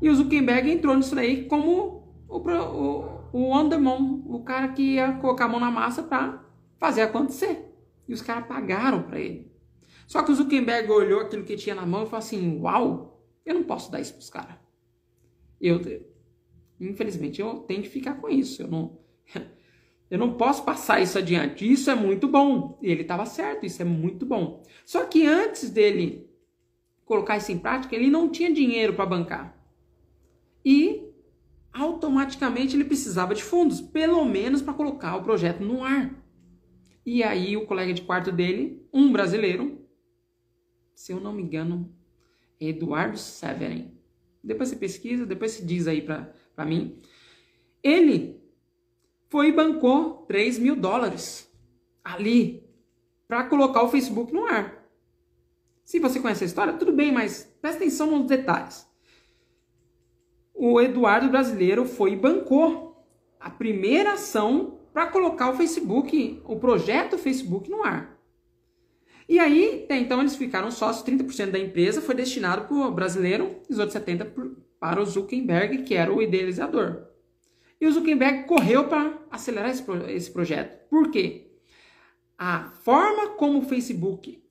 E 0.02 0.10
o 0.10 0.14
Zuckerberg 0.14 0.70
entrou 0.70 0.94
nisso 0.94 1.14
daí 1.14 1.46
como 1.46 2.12
o, 2.28 2.36
o, 2.36 3.22
o 3.32 3.56
on 3.56 3.70
the 3.70 3.78
mão, 3.78 4.22
o 4.26 4.44
cara 4.44 4.68
que 4.68 4.82
ia 4.96 5.12
colocar 5.12 5.46
a 5.46 5.48
mão 5.48 5.60
na 5.60 5.70
massa 5.70 6.02
para 6.02 6.44
fazer 6.76 7.00
acontecer. 7.00 7.74
E 8.06 8.12
os 8.12 8.20
caras 8.20 8.46
pagaram 8.46 9.04
para 9.04 9.18
ele. 9.18 9.47
Só 10.08 10.24
que 10.24 10.32
o 10.32 10.34
Zuckerberg 10.34 10.90
olhou 10.90 11.20
aquilo 11.20 11.44
que 11.44 11.54
tinha 11.54 11.76
na 11.76 11.86
mão 11.86 12.02
e 12.02 12.06
falou 12.06 12.18
assim: 12.18 12.58
Uau, 12.60 13.22
eu 13.46 13.54
não 13.54 13.62
posso 13.62 13.92
dar 13.92 14.00
isso 14.00 14.14
para 14.14 14.20
os 14.20 14.30
caras. 14.30 14.56
Eu, 15.60 15.80
Infelizmente, 16.80 17.40
eu 17.40 17.56
tenho 17.60 17.82
que 17.82 17.88
ficar 17.88 18.14
com 18.14 18.28
isso. 18.28 18.62
Eu 18.62 18.68
não, 18.68 18.98
eu 20.10 20.18
não 20.18 20.34
posso 20.34 20.64
passar 20.64 21.00
isso 21.00 21.18
adiante. 21.18 21.70
Isso 21.70 21.90
é 21.90 21.94
muito 21.94 22.28
bom. 22.28 22.78
E 22.82 22.90
ele 22.90 23.02
estava 23.02 23.26
certo, 23.26 23.66
isso 23.66 23.82
é 23.82 23.84
muito 23.84 24.24
bom. 24.24 24.62
Só 24.84 25.04
que 25.04 25.26
antes 25.26 25.70
dele 25.70 26.28
colocar 27.04 27.36
isso 27.36 27.52
em 27.52 27.58
prática, 27.58 27.94
ele 27.94 28.10
não 28.10 28.30
tinha 28.30 28.52
dinheiro 28.52 28.94
para 28.94 29.06
bancar. 29.06 29.58
E 30.64 31.04
automaticamente 31.72 32.76
ele 32.76 32.84
precisava 32.84 33.34
de 33.34 33.42
fundos, 33.42 33.80
pelo 33.80 34.24
menos 34.24 34.62
para 34.62 34.74
colocar 34.74 35.16
o 35.16 35.22
projeto 35.22 35.60
no 35.60 35.82
ar. 35.82 36.14
E 37.04 37.22
aí 37.22 37.56
o 37.56 37.66
colega 37.66 37.94
de 37.94 38.02
quarto 38.02 38.30
dele, 38.30 38.86
um 38.92 39.10
brasileiro, 39.10 39.77
se 40.98 41.12
eu 41.12 41.20
não 41.20 41.32
me 41.32 41.44
engano, 41.44 41.94
Eduardo 42.60 43.16
Severin. 43.16 43.96
Depois 44.42 44.68
você 44.68 44.74
pesquisa, 44.74 45.24
depois 45.24 45.52
você 45.52 45.64
diz 45.64 45.86
aí 45.86 46.02
para 46.02 46.64
mim. 46.66 46.98
Ele 47.80 48.42
foi 49.28 49.50
e 49.50 49.52
bancou 49.52 50.24
3 50.26 50.58
mil 50.58 50.74
dólares 50.74 51.48
ali 52.02 52.68
para 53.28 53.44
colocar 53.44 53.84
o 53.84 53.88
Facebook 53.88 54.32
no 54.32 54.44
ar. 54.46 54.90
Se 55.84 56.00
você 56.00 56.18
conhece 56.18 56.42
a 56.42 56.48
história, 56.48 56.72
tudo 56.72 56.92
bem, 56.92 57.12
mas 57.12 57.44
presta 57.60 57.78
atenção 57.78 58.10
nos 58.10 58.26
detalhes. 58.26 58.84
O 60.52 60.80
Eduardo 60.80 61.28
brasileiro 61.28 61.84
foi 61.84 62.14
e 62.14 62.16
bancou 62.16 63.06
a 63.38 63.48
primeira 63.48 64.14
ação 64.14 64.80
para 64.92 65.06
colocar 65.06 65.48
o 65.48 65.56
Facebook, 65.56 66.42
o 66.44 66.58
projeto 66.58 67.16
Facebook 67.16 67.70
no 67.70 67.84
ar. 67.84 68.17
E 69.28 69.38
aí, 69.38 69.86
então, 69.90 70.20
eles 70.20 70.36
ficaram 70.36 70.70
sócios, 70.70 71.06
30% 71.06 71.50
da 71.50 71.58
empresa 71.58 72.00
foi 72.00 72.14
destinado 72.14 72.66
para 72.66 72.74
o 72.74 72.90
brasileiro, 72.90 73.60
os 73.68 73.78
outros 73.78 74.00
70% 74.00 74.56
para 74.80 75.02
o 75.02 75.04
Zuckerberg, 75.04 75.82
que 75.82 75.94
era 75.94 76.12
o 76.12 76.22
idealizador. 76.22 77.08
E 77.80 77.86
o 77.86 77.92
Zuckerberg 77.92 78.44
correu 78.44 78.88
para 78.88 79.18
acelerar 79.30 79.70
esse, 79.70 79.84
esse 80.08 80.30
projeto. 80.30 80.88
Por 80.88 81.10
quê? 81.10 81.52
A 82.38 82.70
forma 82.82 83.30
como 83.30 83.58
o 83.58 83.62
Facebook 83.62 84.42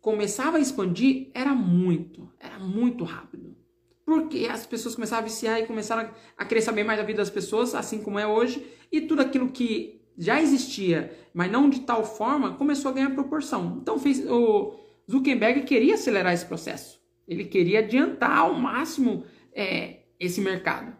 começava 0.00 0.58
a 0.58 0.60
expandir 0.60 1.30
era 1.32 1.54
muito, 1.54 2.30
era 2.38 2.58
muito 2.58 3.04
rápido. 3.04 3.56
Porque 4.04 4.46
as 4.50 4.66
pessoas 4.66 4.94
começaram 4.94 5.22
a 5.22 5.26
viciar 5.26 5.60
e 5.60 5.66
começaram 5.66 6.10
a 6.36 6.44
querer 6.44 6.62
saber 6.62 6.84
mais 6.84 6.98
da 6.98 7.04
vida 7.04 7.18
das 7.18 7.30
pessoas, 7.30 7.74
assim 7.74 8.02
como 8.02 8.18
é 8.18 8.26
hoje, 8.26 8.66
e 8.90 9.02
tudo 9.02 9.22
aquilo 9.22 9.50
que 9.50 9.97
já 10.18 10.42
existia, 10.42 11.16
mas 11.32 11.50
não 11.50 11.70
de 11.70 11.80
tal 11.80 12.04
forma, 12.04 12.54
começou 12.54 12.90
a 12.90 12.94
ganhar 12.94 13.10
proporção. 13.10 13.78
Então 13.80 13.98
fez, 13.98 14.28
o 14.28 14.74
Zuckerberg 15.08 15.62
queria 15.62 15.94
acelerar 15.94 16.34
esse 16.34 16.44
processo. 16.44 17.00
Ele 17.26 17.44
queria 17.44 17.78
adiantar 17.78 18.38
ao 18.38 18.54
máximo 18.54 19.24
é, 19.52 20.00
esse 20.18 20.40
mercado. 20.40 20.96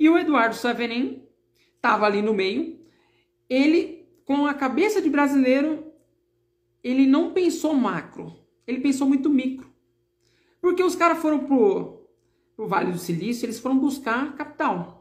E 0.00 0.08
o 0.08 0.18
Eduardo 0.18 0.54
Saverin 0.54 1.22
estava 1.74 2.06
ali 2.06 2.22
no 2.22 2.32
meio. 2.32 2.78
Ele, 3.48 4.08
com 4.24 4.46
a 4.46 4.54
cabeça 4.54 5.02
de 5.02 5.10
brasileiro, 5.10 5.92
ele 6.82 7.06
não 7.06 7.32
pensou 7.32 7.74
macro, 7.74 8.34
ele 8.66 8.80
pensou 8.80 9.06
muito 9.06 9.28
micro. 9.28 9.70
Porque 10.60 10.82
os 10.82 10.96
caras 10.96 11.18
foram 11.18 11.40
pro, 11.40 12.08
pro 12.54 12.66
Vale 12.66 12.92
do 12.92 12.98
Silício, 12.98 13.44
eles 13.44 13.58
foram 13.58 13.78
buscar 13.78 14.34
capital. 14.34 14.95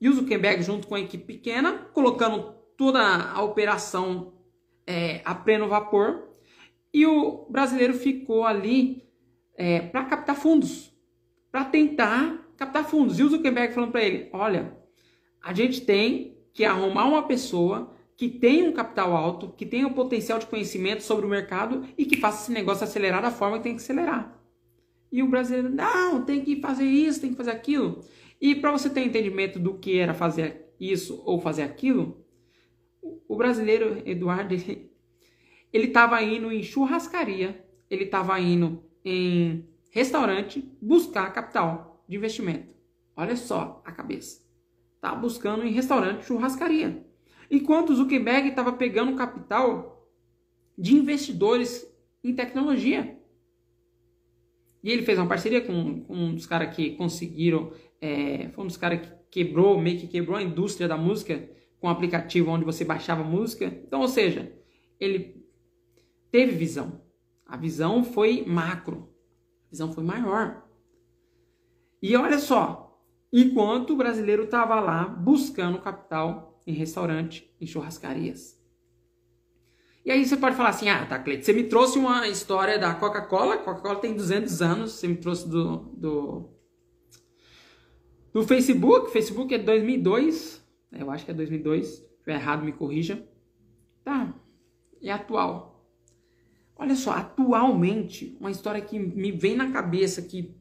E 0.00 0.08
o 0.08 0.12
Zuckerberg, 0.12 0.62
junto 0.62 0.86
com 0.86 0.94
a 0.94 1.00
equipe 1.00 1.24
pequena, 1.24 1.72
colocando 1.92 2.54
toda 2.76 3.00
a 3.00 3.42
operação 3.42 4.32
é, 4.86 5.20
a 5.24 5.34
pleno 5.34 5.68
vapor. 5.68 6.28
E 6.92 7.06
o 7.06 7.46
brasileiro 7.50 7.94
ficou 7.94 8.44
ali 8.44 9.04
é, 9.56 9.80
para 9.80 10.04
captar 10.04 10.36
fundos 10.36 10.90
para 11.50 11.64
tentar 11.64 12.48
captar 12.56 12.84
fundos. 12.84 13.18
E 13.18 13.22
o 13.22 13.28
Zuckerberg 13.28 13.74
falando 13.74 13.92
para 13.92 14.02
ele: 14.02 14.28
olha, 14.32 14.76
a 15.42 15.52
gente 15.52 15.80
tem 15.80 16.38
que 16.52 16.64
arrumar 16.64 17.06
uma 17.06 17.22
pessoa 17.22 17.94
que 18.16 18.28
tenha 18.28 18.68
um 18.68 18.72
capital 18.72 19.16
alto, 19.16 19.54
que 19.56 19.64
o 19.82 19.88
um 19.88 19.92
potencial 19.92 20.38
de 20.38 20.46
conhecimento 20.46 21.02
sobre 21.02 21.24
o 21.24 21.28
mercado 21.28 21.86
e 21.96 22.04
que 22.04 22.18
faça 22.18 22.42
esse 22.42 22.52
negócio 22.52 22.84
acelerar 22.84 23.22
da 23.22 23.30
forma 23.30 23.56
que 23.56 23.64
tem 23.64 23.74
que 23.74 23.82
acelerar. 23.82 24.38
E 25.10 25.22
o 25.22 25.28
brasileiro, 25.28 25.70
não, 25.70 26.22
tem 26.22 26.42
que 26.42 26.60
fazer 26.60 26.84
isso, 26.84 27.20
tem 27.20 27.30
que 27.30 27.36
fazer 27.36 27.50
aquilo. 27.50 28.04
E 28.40 28.54
para 28.54 28.72
você 28.72 28.88
ter 28.88 29.04
entendimento 29.04 29.58
do 29.58 29.74
que 29.74 29.98
era 29.98 30.14
fazer 30.14 30.72
isso 30.80 31.22
ou 31.26 31.40
fazer 31.40 31.62
aquilo, 31.62 32.24
o 33.28 33.36
brasileiro 33.36 34.02
Eduardo, 34.06 34.54
ele 35.72 35.86
estava 35.86 36.22
indo 36.22 36.50
em 36.50 36.62
churrascaria, 36.62 37.64
ele 37.90 38.04
estava 38.04 38.38
indo 38.40 38.82
em 39.04 39.68
restaurante 39.90 40.66
buscar 40.80 41.32
capital 41.32 42.02
de 42.08 42.16
investimento. 42.16 42.74
Olha 43.16 43.36
só 43.36 43.82
a 43.84 43.92
cabeça. 43.92 44.42
Tá 45.00 45.14
buscando 45.14 45.64
em 45.64 45.72
restaurante, 45.72 46.24
churrascaria. 46.24 47.04
Enquanto 47.50 47.94
Zuckerberg 47.94 48.48
estava 48.48 48.72
pegando 48.72 49.16
capital 49.16 50.08
de 50.78 50.94
investidores 50.94 51.86
em 52.22 52.34
tecnologia. 52.34 53.18
E 54.82 54.90
ele 54.90 55.02
fez 55.02 55.18
uma 55.18 55.26
parceria 55.26 55.60
com, 55.60 56.02
com 56.04 56.14
um 56.14 56.34
dos 56.34 56.46
caras 56.46 56.74
que 56.74 56.92
conseguiram, 56.92 57.72
é, 58.00 58.48
foi 58.50 58.64
um 58.64 58.66
dos 58.66 58.76
caras 58.76 59.00
que 59.00 59.12
quebrou, 59.30 59.80
meio 59.80 59.98
que 59.98 60.06
quebrou 60.06 60.36
a 60.36 60.42
indústria 60.42 60.88
da 60.88 60.96
música 60.96 61.48
com 61.78 61.86
um 61.86 61.90
aplicativo 61.90 62.50
onde 62.50 62.64
você 62.64 62.84
baixava 62.84 63.22
música. 63.22 63.66
Então, 63.66 64.00
ou 64.00 64.08
seja, 64.08 64.52
ele 64.98 65.46
teve 66.30 66.52
visão. 66.52 67.00
A 67.46 67.56
visão 67.56 68.04
foi 68.04 68.44
macro 68.46 69.10
visão 69.70 69.92
foi 69.92 70.02
maior. 70.02 70.66
E 72.02 72.16
olha 72.16 72.38
só, 72.38 73.00
enquanto 73.32 73.92
o 73.92 73.96
brasileiro 73.96 74.44
estava 74.44 74.80
lá 74.80 75.04
buscando 75.04 75.80
capital 75.80 76.60
em 76.66 76.72
restaurante, 76.72 77.54
em 77.60 77.66
churrascarias. 77.66 78.58
E 80.04 80.10
aí 80.10 80.24
você 80.24 80.36
pode 80.36 80.56
falar 80.56 80.70
assim, 80.70 80.88
ah, 80.88 81.06
tá, 81.06 81.18
Cleide, 81.18 81.44
você 81.44 81.52
me 81.52 81.64
trouxe 81.64 81.98
uma 81.98 82.26
história 82.26 82.78
da 82.78 82.94
Coca-Cola, 82.94 83.58
Coca-Cola 83.58 83.96
tem 83.96 84.14
200 84.14 84.62
anos, 84.62 84.92
você 84.92 85.06
me 85.06 85.16
trouxe 85.16 85.48
do, 85.48 85.76
do, 85.94 86.50
Do 88.32 88.44
Facebook, 88.44 89.10
Facebook 89.10 89.52
é 89.52 89.58
2002, 89.58 90.64
eu 90.92 91.10
acho 91.10 91.24
que 91.24 91.32
é 91.32 91.34
2002, 91.34 91.86
se 91.86 91.92
estiver 92.02 92.34
errado 92.34 92.64
me 92.64 92.72
corrija. 92.72 93.28
Tá, 94.04 94.32
é 95.02 95.10
atual. 95.10 95.84
Olha 96.76 96.94
só, 96.94 97.10
atualmente, 97.10 98.36
uma 98.40 98.50
história 98.50 98.80
que 98.80 98.98
me 98.98 99.32
vem 99.32 99.56
na 99.56 99.72
cabeça 99.72 100.22
que 100.22 100.56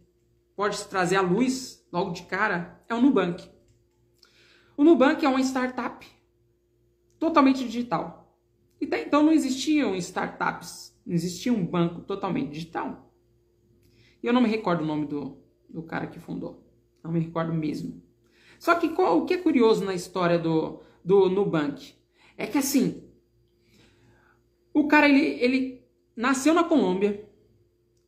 pode 0.56 0.84
trazer 0.86 1.16
à 1.16 1.22
luz 1.22 1.88
logo 1.92 2.12
de 2.12 2.24
cara 2.24 2.84
é 2.90 2.94
o 2.96 3.02
Nubank. 3.02 3.48
O 4.76 4.84
Nubank 4.84 5.24
é 5.24 5.30
uma 5.30 5.42
startup 5.42 6.06
totalmente 7.20 7.64
digital. 7.64 8.36
E 8.82 8.86
até 8.86 9.04
então 9.04 9.22
não 9.22 9.32
existiam 9.32 9.96
startups, 9.96 10.98
não 11.06 11.14
existia 11.14 11.54
um 11.54 11.66
banco 11.66 12.02
totalmente 12.02 12.52
digital. 12.52 13.14
E 14.24 14.28
eu 14.28 14.34
não 14.34 14.42
me 14.42 14.50
recordo 14.50 14.84
o 14.84 14.88
nome 14.88 15.06
do, 15.06 15.38
do 15.70 15.84
cara 15.84 16.08
que 16.08 16.20
fundou. 16.20 16.69
Não 17.04 17.12
me 17.12 17.20
recordo 17.20 17.54
mesmo. 17.54 18.02
Só 18.60 18.76
que 18.76 18.90
qual, 18.90 19.20
o 19.20 19.26
que 19.26 19.34
é 19.34 19.38
curioso 19.38 19.86
na 19.86 19.94
história 19.94 20.38
do, 20.38 20.82
do 21.04 21.30
Nubank 21.30 21.94
é 22.38 22.46
que 22.46 22.58
assim, 22.58 23.04
o 24.74 24.88
cara 24.88 25.08
ele, 25.08 25.42
ele 25.42 25.82
nasceu 26.16 26.54
na 26.54 26.64
Colômbia 26.64 27.26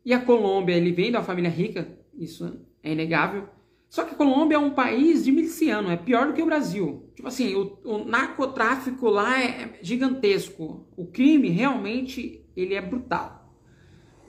e 0.03 0.13
a 0.13 0.19
Colômbia 0.19 0.75
ele 0.75 0.91
vem 0.91 1.11
de 1.11 1.17
uma 1.17 1.23
família 1.23 1.49
rica, 1.49 1.97
isso 2.13 2.59
é 2.83 2.91
inegável. 2.91 3.47
Só 3.89 4.05
que 4.05 4.13
a 4.13 4.17
Colômbia 4.17 4.55
é 4.55 4.59
um 4.59 4.71
país 4.71 5.25
de 5.25 5.31
miliciano, 5.31 5.91
é 5.91 5.97
pior 5.97 6.27
do 6.27 6.33
que 6.33 6.41
o 6.41 6.45
Brasil. 6.45 7.09
Tipo 7.13 7.27
assim, 7.27 7.55
o, 7.55 7.77
o 7.83 8.05
narcotráfico 8.05 9.09
lá 9.09 9.41
é 9.41 9.77
gigantesco. 9.81 10.87
O 10.95 11.05
crime 11.05 11.49
realmente 11.49 12.45
ele 12.55 12.73
é 12.73 12.81
brutal. 12.81 13.40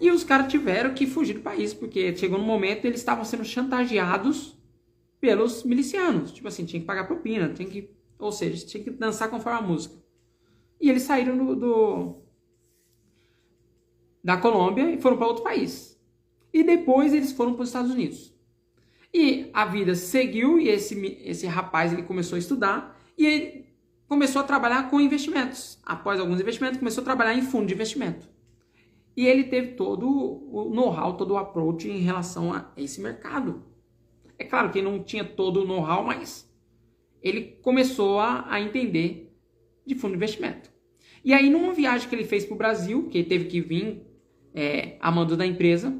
E 0.03 0.11
os 0.11 0.25
caras 0.25 0.51
tiveram 0.51 0.95
que 0.95 1.07
fugir 1.07 1.35
do 1.35 1.43
país, 1.43 1.73
porque 1.73 2.13
chegou 2.17 2.37
no 2.37 2.45
momento 2.45 2.85
eles 2.87 2.99
estavam 2.99 3.25
sendo 3.25 3.45
chantageados 3.45 4.59
pelos 5.21 5.63
milicianos. 5.63 6.33
Tipo 6.33 6.49
assim, 6.49 6.65
tinha 6.65 6.81
que 6.81 6.87
pagar 6.87 7.05
propina, 7.05 7.55
tinha 7.55 7.69
que, 7.69 7.89
ou 8.19 8.33
seja, 8.33 8.67
tinha 8.67 8.83
que 8.83 8.91
dançar 8.91 9.31
conforme 9.31 9.61
a 9.61 9.63
música. 9.63 9.95
E 10.81 10.91
eles 10.91 11.05
saíram 11.05 11.39
do, 11.39 11.55
do 11.55 12.17
da 14.25 14.37
Colômbia 14.37 14.91
e 14.91 15.01
foram 15.01 15.17
para 15.17 15.29
outro 15.29 15.45
país. 15.45 15.97
E 16.53 16.65
depois 16.65 17.15
eles 17.15 17.31
foram 17.31 17.55
para 17.55 17.63
os 17.63 17.69
Estados 17.69 17.93
Unidos. 17.93 18.35
E 19.15 19.51
a 19.55 19.65
vida 19.65 19.95
seguiu 19.95 20.59
e 20.59 20.69
esse, 20.69 21.01
esse 21.25 21.47
rapaz 21.47 21.93
ele 21.93 22.03
começou 22.03 22.35
a 22.35 22.41
estudar 22.41 23.01
e 23.17 23.25
ele 23.25 23.67
começou 24.09 24.43
a 24.43 24.45
trabalhar 24.45 24.91
com 24.91 25.01
investimentos. 25.01 25.79
Após 25.85 26.19
alguns 26.19 26.41
investimentos, 26.41 26.81
começou 26.81 27.03
a 27.03 27.05
trabalhar 27.05 27.35
em 27.35 27.43
fundo 27.43 27.67
de 27.67 27.75
investimento. 27.75 28.32
E 29.17 29.27
ele 29.27 29.45
teve 29.45 29.73
todo 29.73 30.09
o 30.09 30.71
know-how, 30.75 31.17
todo 31.17 31.35
o 31.35 31.37
approach 31.37 31.89
em 31.89 31.99
relação 31.99 32.53
a 32.53 32.71
esse 32.77 33.01
mercado. 33.01 33.63
É 34.39 34.45
claro 34.45 34.71
que 34.71 34.81
não 34.81 35.03
tinha 35.03 35.25
todo 35.25 35.63
o 35.63 35.67
know-how, 35.67 36.05
mas 36.05 36.51
ele 37.23 37.59
começou 37.63 38.19
a, 38.19 38.47
a, 38.53 38.61
entender 38.61 39.33
de 39.87 39.95
fundo 39.95 40.13
de 40.13 40.17
investimento. 40.17 40.71
E 41.25 41.33
aí, 41.33 41.49
numa 41.49 41.73
viagem 41.73 42.09
que 42.09 42.15
ele 42.15 42.25
fez 42.25 42.45
para 42.45 42.55
o 42.55 42.59
Brasil, 42.59 43.09
que 43.09 43.23
teve 43.23 43.45
que 43.45 43.61
vir 43.61 44.03
é, 44.55 44.97
a 45.01 45.11
mando 45.11 45.37
da 45.37 45.47
empresa, 45.47 45.97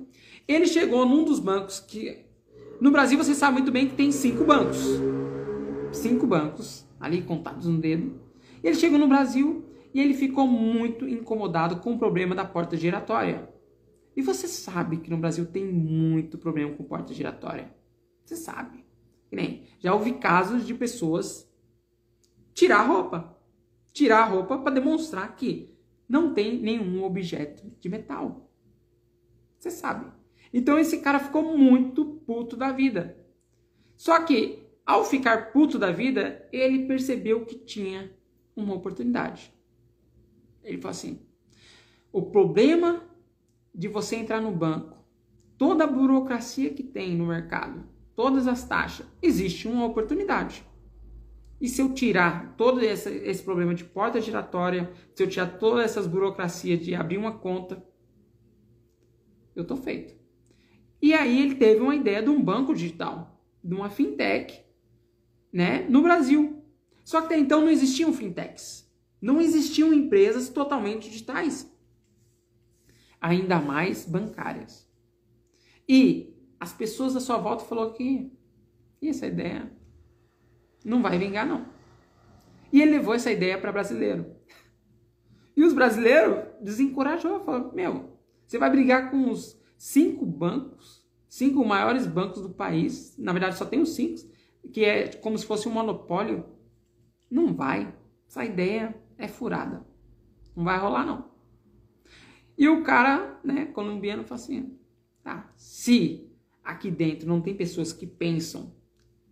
ele 0.49 0.67
chegou 0.67 1.07
num 1.07 1.25
dos 1.25 1.39
bancos 1.39 1.79
que. 1.79 2.19
No 2.81 2.91
Brasil, 2.91 3.17
você 3.17 3.35
sabe 3.35 3.59
muito 3.59 3.71
bem 3.71 3.89
que 3.89 3.95
tem 3.95 4.11
cinco 4.11 4.45
bancos. 4.45 4.85
Cinco 5.93 6.27
bancos, 6.27 6.85
ali 6.99 7.23
contados 7.23 7.69
no 7.69 7.79
dedo. 7.79 8.21
Ele 8.65 8.75
chegou 8.75 8.99
no 8.99 9.07
Brasil 9.07 9.65
e 9.95 10.01
ele 10.01 10.15
ficou 10.15 10.47
muito 10.47 11.07
incomodado 11.07 11.77
com 11.77 11.95
o 11.95 11.99
problema 11.99 12.35
da 12.35 12.45
porta 12.45 12.77
giratória. 12.77 13.49
E 14.17 14.23
você 14.23 14.47
sabe 14.47 14.99
que 14.99 15.11
no 15.11 15.17
Brasil 15.17 15.47
tem 15.47 15.65
muito 15.65 16.39
problema 16.39 16.75
com 16.75 16.85
porta 16.85 17.13
giratória. 17.15 17.75
Você 18.25 18.37
sabe. 18.37 18.85
nem, 19.31 19.67
já 19.79 19.95
ouvi 19.95 20.13
casos 20.13 20.67
de 20.67 20.75
pessoas 20.75 21.51
tirar 22.55 22.81
a 22.81 22.87
roupa. 22.87 23.39
Tirar 23.93 24.23
a 24.23 24.27
roupa 24.27 24.59
para 24.59 24.75
demonstrar 24.75 25.35
que 25.37 25.75
não 26.09 26.33
tem 26.35 26.61
nenhum 26.61 27.05
objeto 27.05 27.71
de 27.81 27.89
metal. 27.89 28.51
Você 29.59 29.71
sabe. 29.71 30.11
Então 30.53 30.79
esse 30.79 31.01
cara 31.01 31.19
ficou 31.19 31.57
muito 31.57 32.05
puto 32.05 32.57
da 32.57 32.71
vida. 32.71 33.17
Só 33.97 34.23
que, 34.25 34.67
ao 34.85 35.05
ficar 35.05 35.53
puto 35.53 35.79
da 35.79 35.91
vida, 35.91 36.47
ele 36.53 36.87
percebeu 36.87 37.47
que 37.47 37.57
tinha 37.57 38.13
uma 38.55 38.75
oportunidade. 38.75 39.53
Ele 40.63 40.79
falou 40.79 40.91
assim: 40.91 41.21
o 42.13 42.23
problema 42.23 43.03
de 43.75 43.89
você 43.89 44.17
entrar 44.17 44.41
no 44.41 44.53
banco, 44.53 44.99
toda 45.57 45.85
a 45.85 45.87
burocracia 45.87 46.71
que 46.71 46.83
tem 46.83 47.17
no 47.17 47.27
mercado, 47.27 47.85
todas 48.15 48.47
as 48.47 48.67
taxas, 48.67 49.07
existe 49.21 49.67
uma 49.67 49.87
oportunidade. 49.87 50.65
E 51.61 51.69
se 51.69 51.81
eu 51.81 51.95
tirar 51.95 52.57
todo 52.57 52.83
esse, 52.83 53.09
esse 53.09 53.43
problema 53.43 53.73
de 53.73 53.85
porta 53.85 54.21
giratória, 54.21 54.93
se 55.15 55.23
eu 55.23 55.29
tirar 55.29 55.59
todas 55.59 55.85
essas 55.85 56.09
burocracias 56.09 56.81
de 56.81 56.95
abrir 56.95 57.19
uma 57.19 57.39
conta, 57.39 57.83
eu 59.55 59.65
tô 59.65 59.77
feito. 59.77 60.15
E 61.01 61.15
aí 61.15 61.41
ele 61.41 61.55
teve 61.55 61.81
uma 61.81 61.95
ideia 61.95 62.23
de 62.23 62.31
um 62.31 62.43
banco 62.43 62.75
digital, 62.75 63.41
de 63.63 63.75
uma 63.75 63.89
fintech, 63.89 64.65
né, 65.53 65.87
no 65.89 66.03
Brasil. 66.03 66.65
Só 67.05 67.21
que 67.21 67.27
até 67.27 67.39
então 67.39 67.61
não 67.61 67.71
existiam 67.71 68.13
fintechs. 68.13 68.82
Não 69.23 69.41
existiam 69.41 69.93
empresas 69.93 70.49
totalmente 70.49 71.09
digitais, 71.09 71.73
ainda 73.21 73.61
mais 73.61 74.05
bancárias. 74.05 74.91
E 75.89 76.37
as 76.59 76.73
pessoas 76.73 77.15
à 77.15 77.21
sua 77.21 77.39
volta 77.39 77.65
falou 77.65 77.93
que 77.93 78.33
essa 79.01 79.27
ideia 79.27 79.73
não 80.85 81.01
vai 81.01 81.17
vingar 81.19 81.47
não. 81.47 81.69
E 82.73 82.83
ele 82.83 82.99
levou 82.99 83.15
essa 83.15 83.31
ideia 83.31 83.57
para 83.57 83.71
brasileiro. 83.71 84.35
E 85.57 85.63
os 85.63 85.73
brasileiros 85.73 86.45
desencorajou, 86.61 87.45
falou: 87.45 87.73
"Meu, 87.73 88.19
você 88.45 88.59
vai 88.59 88.71
brigar 88.71 89.09
com 89.09 89.31
os 89.31 89.57
cinco 89.79 90.27
bancos, 90.27 91.07
cinco 91.29 91.65
maiores 91.65 92.07
bancos 92.07 92.43
do 92.43 92.51
país, 92.51 93.17
na 93.17 93.33
verdade 93.33 93.57
só 93.57 93.65
tem 93.65 93.81
os 93.81 93.95
cinco, 93.95 94.21
que 94.73 94.85
é 94.85 95.09
como 95.09 95.39
se 95.39 95.47
fosse 95.47 95.69
um 95.69 95.73
monopólio. 95.73 96.45
Não 97.31 97.55
vai. 97.55 97.95
Essa 98.29 98.45
ideia 98.45 99.02
é 99.19 99.29
furada. 99.29 99.87
Não 100.55 100.65
vai 100.65 100.79
rolar, 100.79 101.05
não. 101.05 101.31
E 102.57 102.69
o 102.69 102.83
cara, 102.83 103.41
né, 103.43 103.67
colombiano, 103.67 104.25
fala 104.25 104.41
assim: 104.41 104.79
tá, 105.23 105.53
se 105.57 106.31
aqui 106.63 106.91
dentro 106.91 107.29
não 107.29 107.41
tem 107.41 107.55
pessoas 107.55 107.93
que 107.93 108.07
pensam 108.07 108.75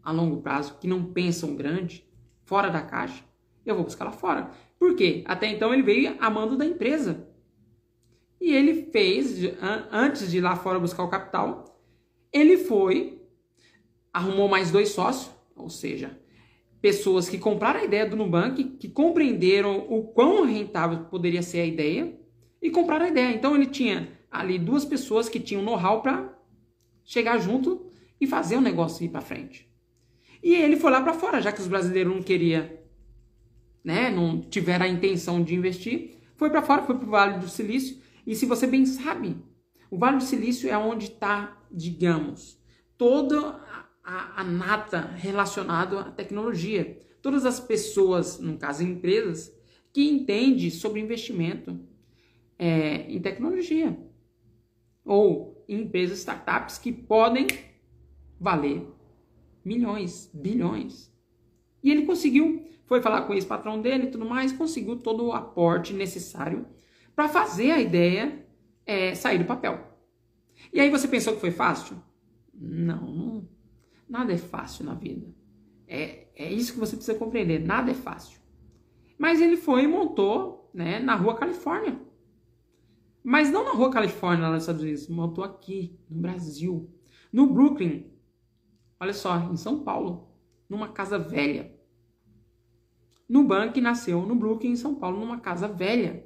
a 0.02 0.10
longo 0.10 0.40
prazo, 0.40 0.78
que 0.78 0.88
não 0.88 1.12
pensam 1.12 1.54
grande, 1.54 2.08
fora 2.44 2.70
da 2.70 2.82
caixa, 2.82 3.24
eu 3.64 3.74
vou 3.74 3.84
buscar 3.84 4.04
lá 4.04 4.12
fora. 4.12 4.50
Por 4.78 4.96
quê? 4.96 5.22
Até 5.26 5.46
então 5.46 5.72
ele 5.72 5.82
veio 5.82 6.16
a 6.18 6.30
mando 6.30 6.56
da 6.56 6.64
empresa. 6.64 7.28
E 8.40 8.52
ele 8.52 8.90
fez, 8.90 9.38
antes 9.92 10.30
de 10.30 10.38
ir 10.38 10.40
lá 10.40 10.56
fora 10.56 10.80
buscar 10.80 11.04
o 11.04 11.10
capital, 11.10 11.78
ele 12.32 12.56
foi, 12.56 13.22
arrumou 14.12 14.48
mais 14.48 14.70
dois 14.70 14.88
sócios, 14.90 15.30
ou 15.54 15.68
seja, 15.68 16.18
pessoas 16.80 17.28
que 17.28 17.38
compraram 17.38 17.80
a 17.80 17.84
ideia 17.84 18.08
do 18.08 18.16
Nubank, 18.16 18.64
que 18.78 18.88
compreenderam 18.88 19.86
o 19.88 20.04
quão 20.04 20.44
rentável 20.44 21.04
poderia 21.04 21.42
ser 21.42 21.60
a 21.60 21.66
ideia 21.66 22.18
e 22.60 22.70
compraram 22.70 23.06
a 23.06 23.08
ideia. 23.08 23.34
Então 23.34 23.54
ele 23.54 23.66
tinha 23.66 24.08
ali 24.30 24.58
duas 24.58 24.84
pessoas 24.84 25.28
que 25.28 25.40
tinham 25.40 25.62
know-how 25.62 26.00
para 26.00 26.36
chegar 27.04 27.38
junto 27.38 27.86
e 28.20 28.26
fazer 28.26 28.56
o 28.56 28.60
negócio 28.60 29.04
ir 29.04 29.08
para 29.08 29.20
frente. 29.20 29.68
E 30.42 30.54
ele 30.54 30.76
foi 30.76 30.90
lá 30.90 31.02
para 31.02 31.12
fora, 31.12 31.40
já 31.40 31.52
que 31.52 31.60
os 31.60 31.66
brasileiros 31.66 32.14
não 32.14 32.22
queriam, 32.22 32.68
né, 33.84 34.10
não 34.10 34.40
tiveram 34.40 34.86
a 34.86 34.88
intenção 34.88 35.42
de 35.42 35.54
investir, 35.54 36.18
foi 36.36 36.48
para 36.48 36.62
fora, 36.62 36.82
foi 36.82 36.96
para 36.96 37.06
o 37.06 37.10
Vale 37.10 37.38
do 37.38 37.48
Silício. 37.48 37.98
E 38.26 38.34
se 38.34 38.46
você 38.46 38.66
bem 38.66 38.86
sabe, 38.86 39.36
o 39.90 39.98
Vale 39.98 40.18
do 40.18 40.22
Silício 40.22 40.70
é 40.70 40.78
onde 40.78 41.06
está, 41.06 41.58
digamos, 41.70 42.58
toda 42.96 43.60
a, 44.10 44.40
a 44.40 44.44
nata 44.44 45.00
relacionado 45.16 45.98
à 45.98 46.04
tecnologia. 46.10 46.98
Todas 47.22 47.46
as 47.46 47.60
pessoas, 47.60 48.40
no 48.40 48.58
caso 48.58 48.82
empresas, 48.82 49.54
que 49.92 50.08
entendem 50.08 50.70
sobre 50.70 51.00
investimento 51.00 51.78
é, 52.58 53.02
em 53.10 53.20
tecnologia 53.20 53.96
ou 55.04 55.64
em 55.68 55.82
empresas 55.82 56.18
startups 56.18 56.78
que 56.78 56.92
podem 56.92 57.46
valer 58.38 58.86
milhões, 59.64 60.28
bilhões. 60.34 61.12
E 61.82 61.90
ele 61.90 62.04
conseguiu, 62.04 62.64
foi 62.86 63.00
falar 63.00 63.22
com 63.22 63.32
o 63.32 63.36
ex-patrão 63.36 63.80
dele 63.80 64.04
e 64.04 64.10
tudo 64.10 64.24
mais, 64.24 64.52
conseguiu 64.52 64.96
todo 64.96 65.26
o 65.26 65.32
aporte 65.32 65.92
necessário 65.92 66.66
para 67.14 67.28
fazer 67.28 67.70
a 67.70 67.80
ideia 67.80 68.44
é, 68.84 69.14
sair 69.14 69.38
do 69.38 69.44
papel. 69.44 69.88
E 70.72 70.80
aí 70.80 70.90
você 70.90 71.06
pensou 71.06 71.34
que 71.34 71.40
foi 71.40 71.50
fácil? 71.50 71.96
Não, 72.52 73.10
não, 73.10 73.19
Nada 74.10 74.32
é 74.32 74.36
fácil 74.36 74.84
na 74.84 74.94
vida. 74.94 75.32
É, 75.86 76.26
é 76.34 76.52
isso 76.52 76.72
que 76.72 76.80
você 76.80 76.96
precisa 76.96 77.16
compreender. 77.16 77.64
Nada 77.64 77.92
é 77.92 77.94
fácil. 77.94 78.40
Mas 79.16 79.40
ele 79.40 79.56
foi 79.56 79.84
e 79.84 79.86
montou 79.86 80.68
né, 80.74 80.98
na 80.98 81.14
rua 81.14 81.36
Califórnia. 81.36 81.96
Mas 83.22 83.52
não 83.52 83.64
na 83.64 83.70
rua 83.70 83.88
Califórnia, 83.88 84.48
lá 84.48 84.54
nos 84.54 84.64
Estados 84.64 84.82
Unidos. 84.82 85.06
Montou 85.06 85.44
aqui, 85.44 85.96
no 86.10 86.20
Brasil. 86.20 86.90
No 87.32 87.46
Brooklyn. 87.46 88.10
olha 88.98 89.12
só, 89.12 89.38
em 89.52 89.56
São 89.56 89.84
Paulo, 89.84 90.34
numa 90.68 90.88
casa 90.88 91.16
velha. 91.16 91.72
Nubank 93.28 93.80
nasceu 93.80 94.26
no 94.26 94.34
Brooklyn, 94.34 94.72
em 94.72 94.76
São 94.76 94.96
Paulo, 94.96 95.20
numa 95.20 95.38
casa 95.38 95.68
velha. 95.68 96.24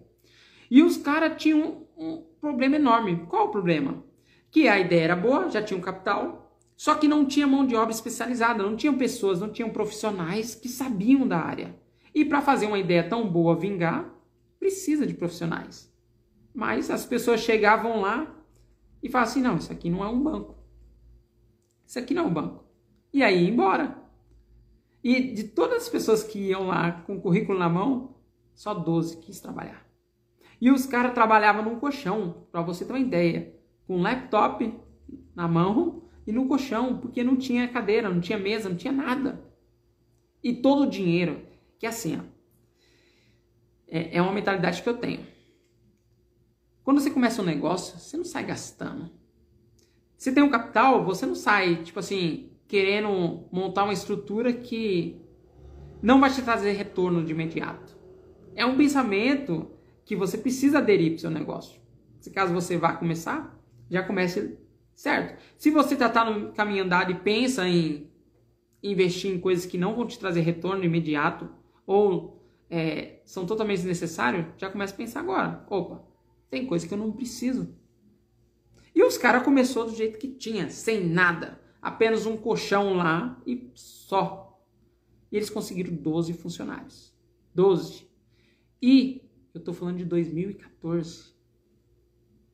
E 0.71 0.83
os 0.83 0.97
caras 0.97 1.37
tinham 1.37 1.87
um 1.99 2.25
problema 2.41 2.77
enorme. 2.77 3.27
Qual 3.27 3.49
o 3.49 3.51
problema? 3.51 4.03
Que 4.51 4.69
a 4.69 4.81
ideia 4.81 5.05
era 5.05 5.17
boa, 5.17 5.51
já 5.51 5.63
tinha 5.63 5.77
um 5.77 5.83
capital, 5.83 6.44
só 6.77 6.95
que 6.95 7.07
não 7.07 7.25
tinha 7.25 7.47
mão 7.47 7.67
de 7.67 7.77
obra 7.77 7.93
especializada, 7.93 8.63
não 8.63 8.77
tinham 8.77 8.99
pessoas, 8.99 9.41
não 9.41 9.51
tinham 9.51 9.71
profissionais 9.71 10.55
que 10.55 10.69
sabiam 10.69 11.27
da 11.27 11.39
área. 11.39 11.79
E 12.15 12.25
para 12.25 12.43
fazer 12.43 12.67
uma 12.67 12.79
ideia 12.79 13.09
tão 13.09 13.29
boa 13.29 13.57
vingar, 13.57 14.13
precisa 14.59 15.07
de 15.07 15.15
profissionais. 15.15 15.93
Mas 16.53 16.91
as 16.91 17.05
pessoas 17.05 17.41
chegavam 17.41 18.01
lá 18.01 18.35
e 19.03 19.09
falavam 19.09 19.31
assim: 19.31 19.43
não, 19.43 19.57
isso 19.57 19.73
aqui 19.73 19.91
não 19.91 20.05
é 20.05 20.09
um 20.09 20.23
banco. 20.23 20.57
Isso 21.87 21.99
aqui 21.99 22.15
não 22.15 22.25
é 22.25 22.27
um 22.27 22.33
banco. 22.33 22.65
E 23.13 23.23
aí 23.23 23.45
ia 23.45 23.51
embora. 23.51 23.99
E 25.03 25.33
de 25.33 25.45
todas 25.45 25.83
as 25.83 25.89
pessoas 25.89 26.23
que 26.23 26.39
iam 26.39 26.69
lá 26.69 26.93
com 27.03 27.17
o 27.17 27.21
currículo 27.21 27.59
na 27.59 27.69
mão, 27.69 28.17
só 28.55 28.73
12 28.73 29.19
quis 29.19 29.41
trabalhar. 29.41 29.85
E 30.61 30.71
os 30.71 30.87
caras 30.87 31.13
trabalhavam 31.13 31.63
num 31.63 31.79
colchão, 31.79 32.47
para 32.51 32.63
você 32.63 32.85
ter 32.85 32.93
uma 32.93 32.99
ideia, 32.99 33.55
com 33.87 33.99
um 33.99 34.03
laptop 34.03 34.73
na 35.35 35.47
mão 35.47 36.04
e 36.27 36.33
no 36.33 36.47
colchão, 36.47 36.99
porque 36.99 37.23
não 37.23 37.37
tinha 37.37 37.69
cadeira, 37.69 38.09
não 38.09 38.21
tinha 38.21 38.39
mesa, 38.39 38.69
não 38.69 38.77
tinha 38.77 38.93
nada. 38.93 39.45
E 40.43 40.55
todo 40.55 40.83
o 40.83 40.91
dinheiro, 40.91 41.43
que 41.79 41.87
é 41.87 41.89
assim, 41.89 42.19
ó, 42.19 42.23
é, 43.89 44.17
é 44.17 44.23
uma 44.23 44.33
mentalidade 44.33 44.83
que 44.83 44.89
eu 44.89 44.97
tenho. 44.97 45.27
Quando 46.83 47.01
você 47.01 47.11
começa 47.11 47.41
um 47.41 47.45
negócio, 47.45 47.99
você 47.99 48.17
não 48.17 48.25
sai 48.25 48.45
gastando. 48.45 49.11
Você 50.17 50.33
tem 50.33 50.43
um 50.43 50.51
capital, 50.51 51.05
você 51.05 51.27
não 51.27 51.35
sai, 51.35 51.83
tipo 51.83 51.99
assim, 51.99 52.51
querendo 52.67 53.47
montar 53.51 53.85
uma 53.85 53.93
estrutura 53.93 54.53
que 54.53 55.21
não 56.03 56.21
vai 56.21 56.31
te 56.31 56.43
trazer 56.43 56.73
retorno 56.73 57.25
de 57.25 57.33
imediato. 57.33 57.97
É 58.55 58.65
um 58.65 58.77
pensamento 58.77 59.71
que 60.05 60.15
você 60.15 60.37
precisa 60.37 60.79
aderir 60.79 61.13
para 61.13 61.17
o 61.17 61.21
seu 61.21 61.31
negócio. 61.31 61.81
Se 62.21 62.31
caso 62.31 62.53
você 62.53 62.77
vá 62.77 62.93
começar, 62.95 63.59
já 63.91 64.03
comece 64.03 64.59
certo. 64.95 65.43
Se 65.57 65.71
você 65.71 65.97
já 65.97 66.07
está 66.07 66.25
no 66.29 66.53
caminho 66.53 66.85
andado 66.85 67.11
e 67.11 67.15
pensa 67.15 67.67
em 67.69 68.11
investir 68.83 69.31
em 69.33 69.41
coisas 69.41 69.67
que 69.67 69.79
não 69.79 69.95
vão 69.95 70.07
te 70.07 70.19
trazer 70.19 70.41
retorno 70.43 70.85
imediato 70.85 71.49
ou 71.87 72.43
é, 72.69 73.21
são 73.25 73.47
totalmente 73.47 73.79
desnecessários, 73.79 74.47
já 74.59 74.71
comece 74.71 74.93
a 74.93 74.97
pensar 74.97 75.21
agora. 75.21 75.65
Opa, 75.69 76.05
tem 76.51 76.67
coisa 76.67 76.87
que 76.87 76.93
eu 76.93 76.99
não 76.99 77.13
preciso. 77.13 77.75
E 78.95 79.03
os 79.03 79.19
caras 79.19 79.43
começou 79.43 79.87
do 79.87 79.95
jeito 79.95 80.19
que 80.19 80.29
tinha, 80.29 80.71
sem 80.71 81.05
nada. 81.05 81.61
Apenas 81.83 82.27
um 82.27 82.37
colchão 82.37 82.95
lá 82.95 83.41
e 83.47 83.71
só. 83.75 84.65
E 85.33 85.37
eles 85.37 85.51
conseguiram 85.51 85.95
12 85.95 86.33
funcionários. 86.35 87.13
12. 87.55 88.09
E 88.81 89.23
eu 89.53 89.59
estou 89.59 89.75
falando 89.75 89.99
de 89.99 90.05
2014. 90.05 91.35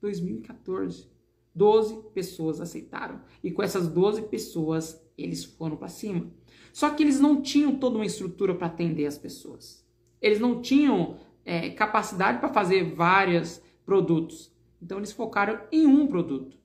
2014. 0.01 1.10
12 1.55 2.03
pessoas 2.15 2.61
aceitaram. 2.61 3.21
E 3.43 3.51
com 3.51 3.63
essas 3.63 3.89
12 3.89 4.23
pessoas, 4.23 5.01
eles 5.17 5.45
foram 5.45 5.77
para 5.77 5.89
cima. 5.89 6.31
Só 6.73 6.91
que 6.91 7.03
eles 7.03 7.21
não 7.21 7.43
tinham 7.43 7.77
toda 7.77 7.97
uma 7.97 8.07
estrutura 8.07 8.55
para 8.55 8.69
atender 8.69 9.07
as 9.07 9.19
pessoas. 9.19 9.87
Eles 10.21 10.39
não 10.39 10.61
tinham 10.61 11.19
é, 11.45 11.71
capacidade 11.71 12.39
para 12.39 12.53
fazer 12.53 12.95
vários 12.95 13.61
produtos. 13.85 14.55
Então 14.81 14.99
eles 14.99 15.13
focaram 15.13 15.61
em 15.73 15.87
um 15.87 16.07
produto. 16.07 16.57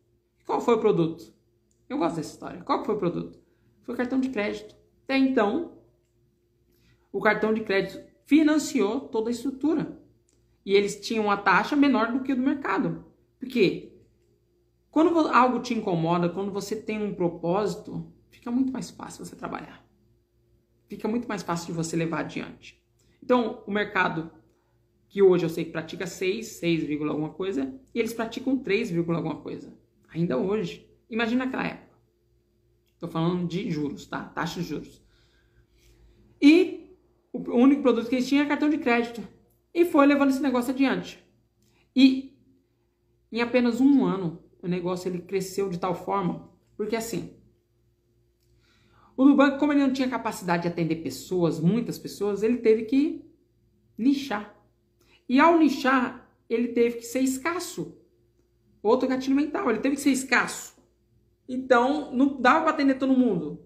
qual 0.45 0.61
foi 0.61 0.75
o 0.75 0.79
produto? 0.79 1.33
Eu 1.89 1.97
gosto 1.97 2.17
dessa 2.17 2.33
história. 2.33 2.61
Qual 2.61 2.83
foi 2.83 2.95
o 2.95 2.99
produto? 2.99 3.39
Foi 3.83 3.93
o 3.93 3.97
cartão 3.97 4.19
de 4.19 4.29
crédito. 4.29 4.75
Até 5.03 5.17
então, 5.17 5.73
o 7.11 7.19
cartão 7.19 7.53
de 7.53 7.61
crédito 7.61 8.03
financiou 8.25 9.01
toda 9.01 9.29
a 9.29 9.31
estrutura 9.31 9.99
e 10.65 10.73
eles 10.73 10.99
tinham 10.99 11.25
uma 11.25 11.37
taxa 11.37 11.75
menor 11.75 12.11
do 12.11 12.21
que 12.21 12.33
o 12.33 12.35
do 12.35 12.41
mercado. 12.41 13.05
Por 13.39 13.47
quê? 13.47 13.94
Quando 14.95 15.27
algo 15.27 15.59
te 15.59 15.73
incomoda, 15.73 16.29
quando 16.29 16.53
você 16.53 16.73
tem 16.73 17.03
um 17.03 17.13
propósito, 17.13 18.09
fica 18.31 18.49
muito 18.49 18.71
mais 18.71 18.89
fácil 18.89 19.25
você 19.25 19.35
trabalhar. 19.35 19.85
Fica 20.87 21.05
muito 21.05 21.27
mais 21.27 21.43
fácil 21.43 21.67
de 21.67 21.73
você 21.73 21.97
levar 21.97 22.21
adiante. 22.21 22.81
Então, 23.21 23.61
o 23.67 23.71
mercado, 23.71 24.31
que 25.09 25.21
hoje 25.21 25.45
eu 25.45 25.49
sei 25.49 25.65
que 25.65 25.71
pratica 25.71 26.07
6, 26.07 26.47
6, 26.47 27.01
alguma 27.09 27.31
coisa, 27.31 27.77
e 27.93 27.99
eles 27.99 28.13
praticam 28.13 28.57
3, 28.57 28.97
alguma 28.97 29.35
coisa. 29.41 29.77
Ainda 30.13 30.37
hoje. 30.37 30.89
Imagina 31.09 31.43
naquela 31.43 31.67
época. 31.67 31.97
Estou 32.93 33.09
falando 33.09 33.45
de 33.49 33.69
juros, 33.69 34.05
tá? 34.05 34.23
Taxa 34.23 34.61
de 34.61 34.65
juros. 34.65 35.03
E 36.41 36.97
o 37.33 37.57
único 37.57 37.81
produto 37.81 38.07
que 38.07 38.15
eles 38.15 38.29
tinham 38.29 38.45
era 38.45 38.49
cartão 38.49 38.69
de 38.69 38.77
crédito 38.77 39.21
e 39.73 39.83
foi 39.83 40.05
levando 40.05 40.29
esse 40.29 40.41
negócio 40.41 40.73
adiante. 40.73 41.21
E 41.93 42.39
em 43.29 43.41
apenas 43.41 43.81
um 43.81 44.05
ano, 44.05 44.44
o 44.65 44.69
negócio 44.69 45.09
ele 45.09 45.21
cresceu 45.21 45.69
de 45.69 45.79
tal 45.79 45.95
forma, 45.95 46.49
porque 46.75 46.95
assim, 46.95 47.35
o 49.17 49.23
Nubank, 49.23 49.57
como 49.59 49.71
ele 49.71 49.81
não 49.81 49.93
tinha 49.93 50.09
capacidade 50.09 50.63
de 50.63 50.67
atender 50.67 50.97
pessoas, 50.97 51.59
muitas 51.59 51.97
pessoas, 51.97 52.43
ele 52.43 52.57
teve 52.57 52.83
que 52.83 53.25
nichar. 53.97 54.53
E 55.27 55.39
ao 55.39 55.57
nichar, 55.57 56.29
ele 56.49 56.69
teve 56.69 56.97
que 56.97 57.05
ser 57.05 57.21
escasso. 57.21 57.97
Outro 58.83 59.07
gatilho 59.07 59.35
mental, 59.35 59.69
ele 59.69 59.79
teve 59.79 59.95
que 59.95 60.01
ser 60.01 60.11
escasso. 60.11 60.75
Então, 61.47 62.13
não 62.13 62.41
dava 62.41 62.65
para 62.65 62.71
atender 62.71 62.99
todo 62.99 63.17
mundo. 63.17 63.63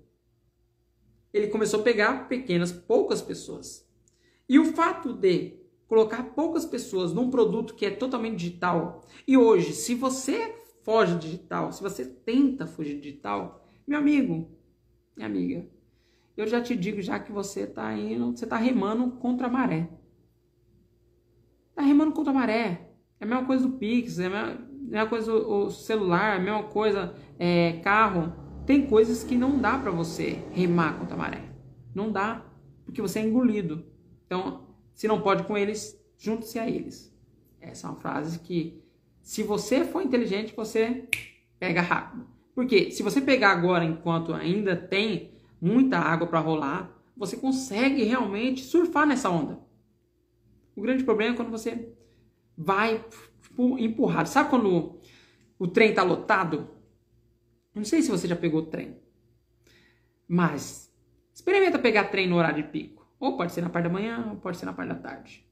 Ele 1.33 1.47
começou 1.47 1.79
a 1.79 1.83
pegar 1.83 2.27
pequenas, 2.27 2.71
poucas 2.71 3.21
pessoas. 3.21 3.88
E 4.47 4.59
o 4.59 4.65
fato 4.65 5.13
de 5.13 5.59
colocar 5.88 6.23
poucas 6.35 6.65
pessoas 6.65 7.12
num 7.12 7.31
produto 7.31 7.73
que 7.73 7.85
é 7.85 7.91
totalmente 7.91 8.38
digital. 8.38 9.03
E 9.27 9.35
hoje, 9.35 9.73
se 9.73 9.95
você 9.95 10.59
foge 10.89 11.19
digital, 11.19 11.71
se 11.71 11.84
você 11.84 12.04
tenta 12.04 12.65
fugir 12.65 12.99
digital, 12.99 13.63
meu 13.86 13.99
amigo, 13.99 14.49
minha 15.15 15.30
amiga, 15.30 15.69
eu 16.36 16.47
já 16.47 16.60
te 16.60 16.75
digo 16.75 16.99
já 16.99 17.19
que 17.19 17.32
você 17.32 17.60
está 17.65 17.95
indo, 17.95 18.36
você 18.36 18.43
está 18.43 18.58
remando 18.58 19.12
contra 19.17 19.45
a 19.45 19.52
maré. 19.52 19.88
Está 21.69 21.84
remando 21.84 22.12
contra 22.13 22.32
a 22.32 22.34
maré. 22.34 22.89
É 23.19 23.23
a 23.23 23.28
mesma 23.28 23.45
coisa 23.45 23.67
do 23.67 23.78
Pix, 23.78 24.17
é 24.17 24.25
a 24.25 24.30
mesma, 24.32 24.67
mesma 24.82 25.08
coisa 25.08 25.32
o 25.32 25.69
celular, 25.69 26.34
é 26.34 26.38
a 26.38 26.41
mesma 26.41 26.63
coisa 26.63 27.13
é, 27.38 27.73
carro. 27.84 28.34
Tem 28.65 28.88
coisas 28.88 29.23
que 29.23 29.36
não 29.36 29.60
dá 29.60 29.78
para 29.78 29.91
você 29.91 30.43
remar 30.54 30.97
contra 30.97 31.13
a 31.13 31.19
maré. 31.19 31.54
Não 31.93 32.12
dá, 32.12 32.43
porque 32.84 32.99
você 32.99 33.19
é 33.19 33.28
engolido. 33.28 33.86
Então, 34.25 34.65
se 34.95 35.08
não 35.08 35.21
pode 35.21 35.43
com 35.43 35.56
eles, 35.56 36.04
junte-se 36.17 36.58
a 36.58 36.67
eles. 36.67 37.15
Essa 37.62 37.86
é 37.86 37.89
uma 37.91 37.99
frase 37.99 38.39
que, 38.39 38.84
se 39.21 39.43
você 39.43 39.86
for 39.86 40.01
inteligente, 40.01 40.55
você 40.55 41.08
pega 41.60 41.82
rápido. 41.82 42.27
Porque 42.55 42.91
se 42.91 43.03
você 43.03 43.21
pegar 43.21 43.51
agora, 43.51 43.86
enquanto 43.86 44.34
ainda 44.34 44.75
tem 44.75 45.32
muita 45.62 45.97
água 45.97 46.27
para 46.27 46.39
rolar, 46.39 46.99
você 47.15 47.38
consegue 47.38 48.03
realmente 48.03 48.63
surfar 48.63 49.05
nessa 49.05 49.29
onda. 49.29 49.60
O 50.75 50.82
grande 50.82 51.03
problema 51.03 51.34
é 51.34 51.36
quando 51.38 51.51
você 51.51 51.93
vai 52.58 53.03
empurrado. 53.58 54.29
Sabe 54.29 54.49
quando 54.49 54.99
o 55.58 55.67
trem 55.67 55.89
está 55.89 56.03
lotado? 56.03 56.69
Não 57.75 57.84
sei 57.84 58.01
se 58.01 58.10
você 58.10 58.27
já 58.27 58.36
pegou 58.36 58.62
o 58.62 58.65
trem, 58.65 58.97
mas 60.27 60.93
experimenta 61.34 61.77
pegar 61.77 62.05
trem 62.05 62.27
no 62.27 62.36
horário 62.36 62.63
de 62.63 62.69
pico. 62.69 63.08
Ou 63.19 63.36
pode 63.36 63.51
ser 63.51 63.62
na 63.62 63.69
parte 63.69 63.84
da 63.86 63.89
manhã, 63.89 64.27
ou 64.29 64.38
pode 64.38 64.58
ser 64.58 64.65
na 64.65 64.73
parte 64.73 64.89
da 64.89 64.95
tarde. 64.95 65.45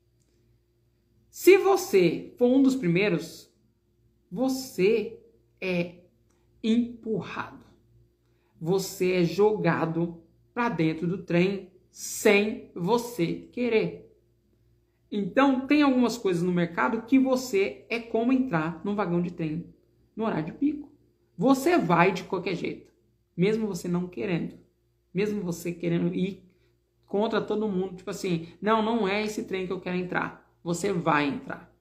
Se 1.30 1.58
você 1.58 2.34
for 2.38 2.47
um 2.47 2.63
dos 2.63 2.75
primeiros, 2.75 3.46
você 4.32 5.20
é 5.60 5.96
empurrado. 6.63 7.66
Você 8.60 9.13
é 9.13 9.24
jogado 9.24 10.22
para 10.54 10.70
dentro 10.70 11.08
do 11.08 11.24
trem 11.24 11.72
sem 11.92 12.72
você 12.76 13.48
querer. 13.52 14.08
Então, 15.12 15.66
tem 15.66 15.82
algumas 15.82 16.18
coisas 16.18 16.44
no 16.44 16.52
mercado 16.52 17.04
que 17.04 17.18
você 17.18 17.86
é 17.90 18.00
como 18.00 18.34
entrar 18.34 18.82
num 18.84 18.96
vagão 18.96 19.22
de 19.22 19.32
trem 19.32 19.74
no 20.16 20.26
horário 20.26 20.48
de 20.48 20.52
pico. 20.52 20.92
Você 21.38 21.78
vai 21.78 22.12
de 22.12 22.24
qualquer 22.24 22.56
jeito, 22.56 22.92
mesmo 23.36 23.68
você 23.68 23.88
não 23.88 24.08
querendo, 24.08 24.58
mesmo 25.13 25.42
você 25.42 25.72
querendo 25.72 26.13
ir 26.13 26.44
contra 27.06 27.40
todo 27.40 27.70
mundo, 27.70 27.96
tipo 27.96 28.10
assim, 28.10 28.48
não, 28.62 28.82
não 28.82 29.08
é 29.08 29.24
esse 29.24 29.44
trem 29.44 29.66
que 29.66 29.72
eu 29.72 29.80
quero 29.80 29.96
entrar. 29.96 30.52
Você 30.63 30.92
vai 30.92 31.28
entrar. 31.28 31.74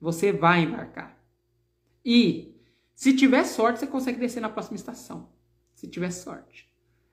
Você 0.00 0.32
vai 0.32 0.62
embarcar. 0.62 1.19
E 2.04 2.54
se 2.94 3.14
tiver 3.16 3.44
sorte, 3.44 3.80
você 3.80 3.86
consegue 3.86 4.18
descer 4.18 4.40
na 4.40 4.48
próxima 4.48 4.76
estação. 4.76 5.30
Se 5.74 5.88
tiver 5.88 6.10
sorte. 6.10 6.70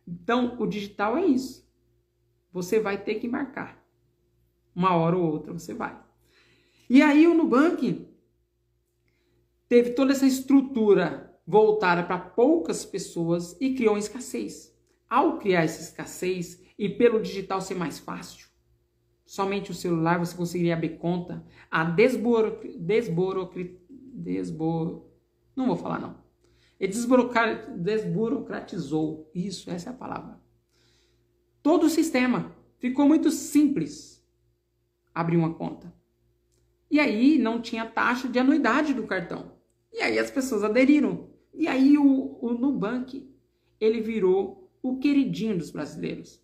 Então, 0.08 0.56
o 0.60 0.66
digital 0.66 1.18
é 1.18 1.26
isso. 1.26 1.68
Você 2.52 2.80
vai 2.80 3.02
ter 3.02 3.16
que 3.16 3.28
embarcar. 3.28 3.84
Uma 4.76 4.96
hora 4.96 5.18
ou 5.18 5.32
outra 5.32 5.54
você 5.54 5.74
vai. 5.74 6.00
E 6.90 7.02
aí 7.02 7.28
o 7.28 7.34
Nubank 7.34 8.08
teve 9.68 9.92
toda 9.92 10.14
essa 10.14 10.26
estrutura 10.26 11.28
voltada 11.46 12.04
para 12.04 12.18
poucas 12.18 12.86
pessoas 12.86 13.56
e 13.60 13.74
criou 13.74 13.98
escassez. 13.98 14.78
Ao 15.10 15.38
criar 15.38 15.64
essa 15.64 15.82
escassez 15.82 16.62
e 16.78 16.90
pelo 16.90 17.22
digital 17.22 17.62
ser 17.62 17.76
mais 17.76 17.98
fácil, 17.98 18.48
somente 19.26 19.72
o 19.72 19.74
celular 19.74 20.20
você 20.20 20.36
conseguiria 20.36 20.74
abrir 20.74 20.98
conta, 20.98 21.46
a 21.72 21.84
desburo, 21.86 22.60
desbor, 24.18 25.06
não 25.56 25.68
vou 25.68 25.76
falar 25.76 26.00
não. 26.00 26.18
Ele 26.80 26.94
desburocratizou, 27.78 29.32
isso, 29.34 29.70
essa 29.72 29.90
é 29.90 29.94
a 29.94 29.96
palavra. 29.96 30.40
Todo 31.64 31.86
o 31.86 31.90
sistema 31.90 32.56
ficou 32.78 33.08
muito 33.08 33.32
simples 33.32 34.24
abrir 35.14 35.38
uma 35.38 35.54
conta. 35.54 35.92
E 36.90 37.00
aí 37.00 37.38
não 37.38 37.62
tinha 37.62 37.86
taxa 37.86 38.28
de 38.30 38.40
anuidade 38.40 38.94
do 38.94 39.08
cartão. 39.08 39.52
E 39.92 40.02
aí 40.02 40.20
as 40.20 40.32
pessoas 40.32 40.64
aderiram. 40.64 41.30
E 41.54 41.68
aí 41.68 41.98
o, 41.98 42.38
o 42.40 42.54
Nubank, 42.54 43.28
ele 43.80 44.00
virou 44.00 44.72
o 44.82 45.00
queridinho 45.00 45.58
dos 45.58 45.72
brasileiros. 45.72 46.42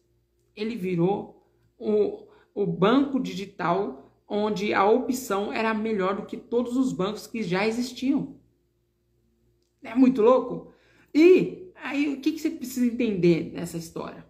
Ele 0.55 0.75
virou 0.75 1.47
o, 1.77 2.27
o 2.53 2.65
banco 2.65 3.19
digital 3.19 4.12
onde 4.27 4.73
a 4.73 4.85
opção 4.85 5.51
era 5.51 5.73
melhor 5.73 6.15
do 6.15 6.25
que 6.25 6.37
todos 6.37 6.75
os 6.77 6.93
bancos 6.93 7.27
que 7.27 7.43
já 7.43 7.67
existiam. 7.67 8.35
É 9.83 9.93
muito 9.93 10.21
louco? 10.21 10.71
E 11.13 11.71
aí 11.75 12.13
o 12.13 12.21
que, 12.21 12.31
que 12.31 12.39
você 12.39 12.49
precisa 12.49 12.85
entender 12.85 13.51
nessa 13.53 13.77
história? 13.77 14.25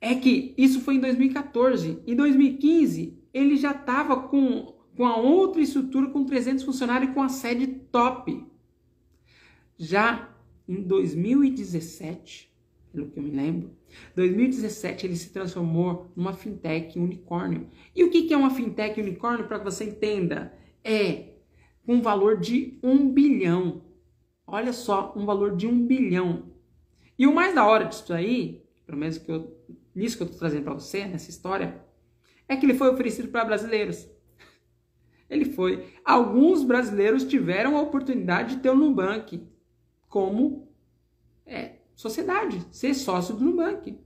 É 0.00 0.14
que 0.14 0.54
isso 0.56 0.80
foi 0.80 0.96
em 0.96 1.00
2014. 1.00 2.02
Em 2.06 2.14
2015, 2.14 3.18
ele 3.32 3.56
já 3.56 3.72
estava 3.72 4.28
com, 4.28 4.74
com 4.96 5.06
a 5.06 5.16
outra 5.16 5.60
estrutura, 5.60 6.08
com 6.08 6.24
300 6.24 6.64
funcionários 6.64 7.10
e 7.10 7.14
com 7.14 7.22
a 7.22 7.28
sede 7.28 7.66
top. 7.66 8.44
Já 9.78 10.34
em 10.68 10.82
2017, 10.82 12.52
pelo 12.96 13.10
que 13.10 13.18
eu 13.18 13.22
me 13.22 13.30
lembro, 13.30 13.70
2017 14.14 15.06
ele 15.06 15.16
se 15.16 15.30
transformou 15.30 16.10
numa 16.16 16.32
fintech 16.32 16.98
unicórnio. 16.98 17.68
E 17.94 18.02
o 18.02 18.10
que 18.10 18.32
é 18.32 18.36
uma 18.36 18.50
fintech 18.50 18.98
unicórnio, 18.98 19.46
para 19.46 19.58
que 19.58 19.64
você 19.64 19.84
entenda? 19.84 20.54
É 20.82 21.34
um 21.86 22.00
valor 22.00 22.40
de 22.40 22.78
um 22.82 23.10
bilhão. 23.10 23.82
Olha 24.46 24.72
só, 24.72 25.12
um 25.14 25.26
valor 25.26 25.54
de 25.54 25.66
um 25.66 25.86
bilhão. 25.86 26.50
E 27.18 27.26
o 27.26 27.34
mais 27.34 27.54
da 27.54 27.66
hora 27.66 27.84
disso 27.84 28.12
aí, 28.14 28.64
pelo 28.86 28.98
menos 28.98 29.18
que 29.18 29.30
eu, 29.30 29.54
nisso 29.94 30.16
que 30.16 30.22
eu 30.22 30.26
estou 30.26 30.38
trazendo 30.38 30.64
para 30.64 30.74
você, 30.74 31.04
nessa 31.04 31.28
história, 31.28 31.84
é 32.48 32.56
que 32.56 32.64
ele 32.64 32.74
foi 32.74 32.88
oferecido 32.88 33.28
para 33.28 33.44
brasileiros. 33.44 34.08
Ele 35.28 35.44
foi. 35.44 35.92
Alguns 36.04 36.62
brasileiros 36.62 37.24
tiveram 37.24 37.76
a 37.76 37.82
oportunidade 37.82 38.54
de 38.54 38.62
ter 38.62 38.70
o 38.70 38.76
Nubank 38.76 39.44
como 40.08 40.68
é, 41.44 41.75
sociedade, 41.96 42.62
ser 42.70 42.94
sócio 42.94 43.34
do 43.34 43.44
Nubank. 43.44 43.98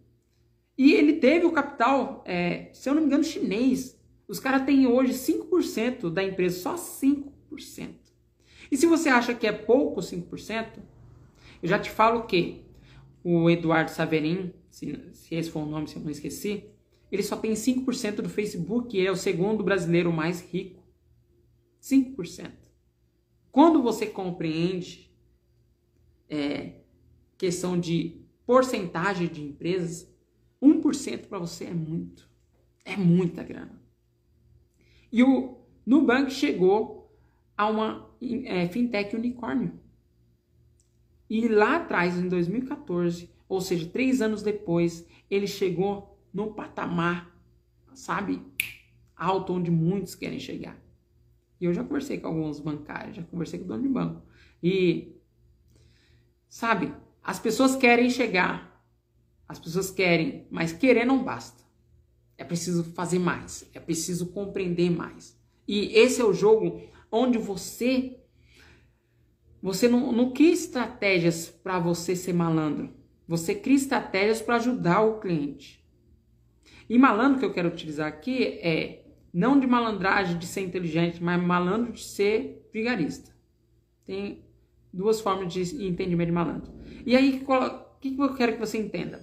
E 0.78 0.92
ele 0.94 1.14
teve 1.14 1.44
o 1.44 1.52
capital, 1.52 2.24
é, 2.24 2.70
se 2.72 2.88
eu 2.88 2.94
não 2.94 3.02
me 3.02 3.08
engano, 3.08 3.24
chinês. 3.24 4.00
Os 4.26 4.38
caras 4.38 4.64
têm 4.64 4.86
hoje 4.86 5.12
5% 5.12 6.08
da 6.08 6.22
empresa, 6.22 6.60
só 6.60 6.76
5%. 6.76 7.90
E 8.70 8.76
se 8.76 8.86
você 8.86 9.08
acha 9.08 9.34
que 9.34 9.46
é 9.46 9.52
pouco 9.52 10.00
5%, 10.00 10.78
eu 11.62 11.68
já 11.68 11.78
te 11.78 11.90
falo 11.90 12.22
que 12.22 12.64
o 13.24 13.50
Eduardo 13.50 13.90
Saverin, 13.90 14.54
se, 14.70 15.10
se 15.12 15.34
esse 15.34 15.50
for 15.50 15.64
o 15.64 15.66
nome, 15.66 15.88
se 15.88 15.96
eu 15.96 16.02
não 16.02 16.10
esqueci, 16.10 16.64
ele 17.10 17.24
só 17.24 17.36
tem 17.36 17.52
5% 17.52 18.22
do 18.22 18.28
Facebook 18.28 18.96
e 18.96 19.04
é 19.04 19.10
o 19.10 19.16
segundo 19.16 19.64
brasileiro 19.64 20.12
mais 20.12 20.40
rico. 20.40 20.80
5%. 21.82 22.52
Quando 23.50 23.82
você 23.82 24.06
compreende 24.06 25.10
é, 26.28 26.79
questão 27.40 27.80
de 27.80 28.20
porcentagem 28.44 29.26
de 29.26 29.42
empresas, 29.42 30.06
1% 30.62 31.26
para 31.26 31.38
você 31.38 31.64
é 31.64 31.72
muito. 31.72 32.28
É 32.84 32.98
muita 32.98 33.42
grana. 33.42 33.80
E 35.10 35.22
o 35.22 35.56
Nubank 35.86 36.30
chegou 36.30 37.10
a 37.56 37.66
uma 37.66 38.10
é, 38.44 38.68
fintech 38.68 39.16
unicórnio. 39.16 39.72
E 41.30 41.48
lá 41.48 41.76
atrás, 41.76 42.18
em 42.18 42.28
2014, 42.28 43.30
ou 43.48 43.62
seja, 43.62 43.88
três 43.88 44.20
anos 44.20 44.42
depois, 44.42 45.08
ele 45.30 45.46
chegou 45.46 46.20
no 46.34 46.52
patamar, 46.52 47.34
sabe, 47.94 48.42
alto 49.16 49.54
onde 49.54 49.70
muitos 49.70 50.14
querem 50.14 50.38
chegar. 50.38 50.78
E 51.58 51.64
eu 51.64 51.72
já 51.72 51.82
conversei 51.82 52.20
com 52.20 52.28
alguns 52.28 52.60
bancários, 52.60 53.16
já 53.16 53.22
conversei 53.22 53.60
com 53.60 53.64
o 53.64 53.68
dono 53.68 53.82
de 53.82 53.88
banco. 53.88 54.22
E, 54.62 55.16
sabe, 56.46 56.92
as 57.30 57.38
pessoas 57.38 57.76
querem 57.76 58.10
chegar, 58.10 58.84
as 59.46 59.56
pessoas 59.56 59.88
querem, 59.88 60.48
mas 60.50 60.72
querer 60.72 61.04
não 61.04 61.22
basta. 61.22 61.62
É 62.36 62.42
preciso 62.42 62.82
fazer 62.82 63.20
mais, 63.20 63.70
é 63.72 63.78
preciso 63.78 64.32
compreender 64.32 64.90
mais. 64.90 65.40
E 65.66 65.96
esse 65.96 66.20
é 66.20 66.24
o 66.24 66.32
jogo 66.32 66.82
onde 67.08 67.38
você 67.38 68.18
você 69.62 69.86
não, 69.86 70.10
não 70.10 70.32
cria 70.32 70.52
estratégias 70.52 71.48
para 71.48 71.78
você 71.78 72.16
ser 72.16 72.32
malandro. 72.32 72.92
Você 73.28 73.54
cria 73.54 73.76
estratégias 73.76 74.42
para 74.42 74.56
ajudar 74.56 75.00
o 75.02 75.20
cliente. 75.20 75.86
E 76.88 76.98
malandro 76.98 77.38
que 77.38 77.44
eu 77.44 77.52
quero 77.52 77.68
utilizar 77.68 78.08
aqui 78.08 78.42
é 78.60 79.04
não 79.32 79.60
de 79.60 79.68
malandragem 79.68 80.36
de 80.36 80.48
ser 80.48 80.62
inteligente, 80.62 81.22
mas 81.22 81.40
malandro 81.40 81.92
de 81.92 82.02
ser 82.02 82.68
vigarista. 82.72 83.30
Tem 84.04 84.42
duas 84.92 85.20
formas 85.20 85.52
de 85.52 85.60
entendimento 85.86 86.26
de 86.26 86.32
malandro. 86.32 86.79
E 87.04 87.16
aí, 87.16 87.42
o 87.46 88.00
que 88.00 88.16
eu 88.18 88.34
quero 88.34 88.52
que 88.54 88.58
você 88.58 88.78
entenda? 88.78 89.20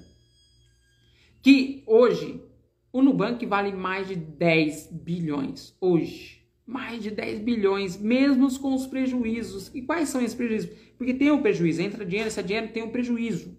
Que 1.42 1.84
hoje 1.86 2.44
o 2.92 3.02
Nubank 3.02 3.46
vale 3.46 3.72
mais 3.74 4.08
de 4.08 4.16
10 4.16 4.90
bilhões. 4.92 5.76
Hoje. 5.80 6.38
Mais 6.66 7.02
de 7.02 7.12
10 7.12 7.40
bilhões, 7.40 7.98
mesmo 7.98 8.52
com 8.60 8.74
os 8.74 8.88
prejuízos. 8.88 9.72
E 9.74 9.82
quais 9.82 10.10
são 10.10 10.20
esses 10.20 10.36
prejuízos? 10.36 10.70
Porque 10.98 11.14
tem 11.14 11.32
um 11.32 11.42
prejuízo, 11.42 11.82
entra 11.82 12.06
dinheiro, 12.06 12.28
esse 12.28 12.44
dinheiro 12.44 12.74
tem 12.74 12.84
um 12.84 12.90
prejuízo. 12.90 13.58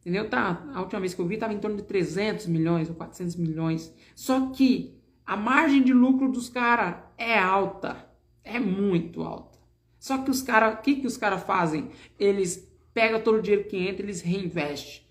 Entendeu? 0.00 0.28
Tá, 0.28 0.68
a 0.74 0.80
última 0.80 1.00
vez 1.00 1.14
que 1.14 1.20
eu 1.20 1.26
vi 1.26 1.34
estava 1.34 1.54
em 1.54 1.60
torno 1.60 1.76
de 1.76 1.84
300 1.84 2.46
milhões 2.48 2.88
ou 2.88 2.94
400 2.96 3.36
milhões. 3.36 3.94
Só 4.14 4.50
que 4.50 5.00
a 5.24 5.36
margem 5.36 5.82
de 5.82 5.92
lucro 5.92 6.30
dos 6.30 6.48
caras 6.48 6.96
é 7.16 7.38
alta. 7.38 8.10
É 8.42 8.58
muito 8.58 9.22
alta. 9.22 9.58
Só 9.98 10.18
que 10.18 10.30
os 10.30 10.42
caras, 10.42 10.74
o 10.74 10.82
que, 10.82 10.96
que 10.96 11.06
os 11.06 11.16
caras 11.16 11.44
fazem? 11.44 11.90
Eles 12.18 12.68
pegam 12.92 13.20
todo 13.20 13.38
o 13.38 13.42
dinheiro 13.42 13.68
que 13.68 13.76
entra, 13.76 14.04
eles 14.04 14.20
reinvestem. 14.20 15.02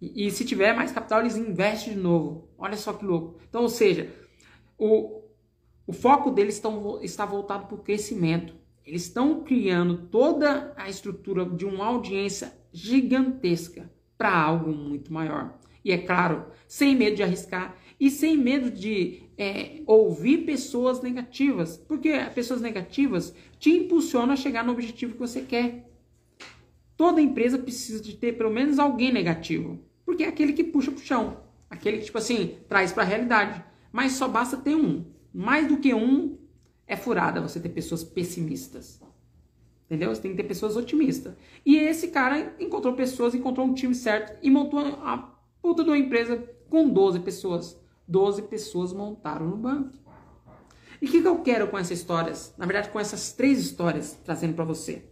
E, 0.00 0.26
e, 0.26 0.30
se 0.30 0.44
tiver 0.44 0.74
mais 0.74 0.92
capital, 0.92 1.20
eles 1.20 1.36
investem 1.36 1.94
de 1.94 1.98
novo. 1.98 2.50
Olha 2.58 2.76
só 2.76 2.92
que 2.92 3.04
louco. 3.04 3.40
Então, 3.48 3.62
ou 3.62 3.68
seja, 3.68 4.12
o, 4.78 5.22
o 5.86 5.92
foco 5.92 6.30
deles 6.30 6.54
estão, 6.54 7.00
está 7.02 7.24
voltado 7.24 7.66
para 7.66 7.74
o 7.74 7.82
crescimento. 7.82 8.54
Eles 8.84 9.02
estão 9.02 9.42
criando 9.42 10.06
toda 10.08 10.72
a 10.76 10.88
estrutura 10.88 11.44
de 11.44 11.64
uma 11.64 11.86
audiência 11.86 12.52
gigantesca 12.72 13.90
para 14.16 14.32
algo 14.32 14.70
muito 14.70 15.12
maior. 15.12 15.58
E 15.84 15.92
é 15.92 15.98
claro, 15.98 16.46
sem 16.66 16.94
medo 16.94 17.16
de 17.16 17.22
arriscar 17.22 17.76
e 17.98 18.10
sem 18.10 18.36
medo 18.36 18.70
de 18.70 19.22
é, 19.38 19.82
ouvir 19.86 20.38
pessoas 20.38 21.00
negativas, 21.00 21.76
porque 21.76 22.12
pessoas 22.34 22.60
negativas 22.60 23.34
te 23.58 23.70
impulsionam 23.70 24.32
a 24.32 24.36
chegar 24.36 24.64
no 24.64 24.72
objetivo 24.72 25.14
que 25.14 25.18
você 25.18 25.42
quer. 25.42 25.85
Toda 26.96 27.20
empresa 27.20 27.58
precisa 27.58 28.02
de 28.02 28.14
ter 28.14 28.32
pelo 28.32 28.50
menos 28.50 28.78
alguém 28.78 29.12
negativo, 29.12 29.78
porque 30.04 30.24
é 30.24 30.28
aquele 30.28 30.52
que 30.52 30.64
puxa 30.64 30.90
pro 30.90 31.00
chão, 31.00 31.38
aquele 31.68 31.98
que 31.98 32.06
tipo 32.06 32.18
assim 32.18 32.56
traz 32.68 32.92
para 32.92 33.02
a 33.02 33.06
realidade. 33.06 33.62
Mas 33.92 34.12
só 34.12 34.28
basta 34.28 34.56
ter 34.56 34.74
um. 34.74 35.04
Mais 35.32 35.68
do 35.68 35.78
que 35.78 35.92
um 35.92 36.38
é 36.86 36.96
furada 36.96 37.40
você 37.40 37.60
ter 37.60 37.68
pessoas 37.68 38.02
pessimistas. 38.04 39.00
Entendeu? 39.84 40.14
Você 40.14 40.20
tem 40.20 40.32
que 40.32 40.36
ter 40.36 40.48
pessoas 40.48 40.76
otimistas. 40.76 41.34
E 41.64 41.76
esse 41.76 42.08
cara 42.08 42.56
encontrou 42.58 42.94
pessoas, 42.94 43.34
encontrou 43.34 43.66
um 43.66 43.74
time 43.74 43.94
certo 43.94 44.36
e 44.42 44.50
montou 44.50 44.80
a 44.80 45.34
puta 45.62 45.84
de 45.84 45.90
uma 45.90 45.98
empresa 45.98 46.36
com 46.68 46.88
12 46.88 47.20
pessoas. 47.20 47.78
12 48.08 48.42
pessoas 48.42 48.92
montaram 48.92 49.46
no 49.46 49.56
banco. 49.56 49.92
E 51.00 51.06
o 51.06 51.10
que, 51.10 51.20
que 51.20 51.28
eu 51.28 51.38
quero 51.40 51.68
com 51.68 51.78
essas 51.78 51.98
histórias? 51.98 52.54
Na 52.56 52.66
verdade, 52.66 52.88
com 52.88 52.98
essas 52.98 53.32
três 53.32 53.58
histórias, 53.60 54.18
trazendo 54.24 54.54
para 54.54 54.64
você. 54.64 55.04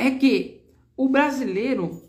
É 0.00 0.10
que 0.12 0.62
o 0.96 1.10
brasileiro, 1.10 2.00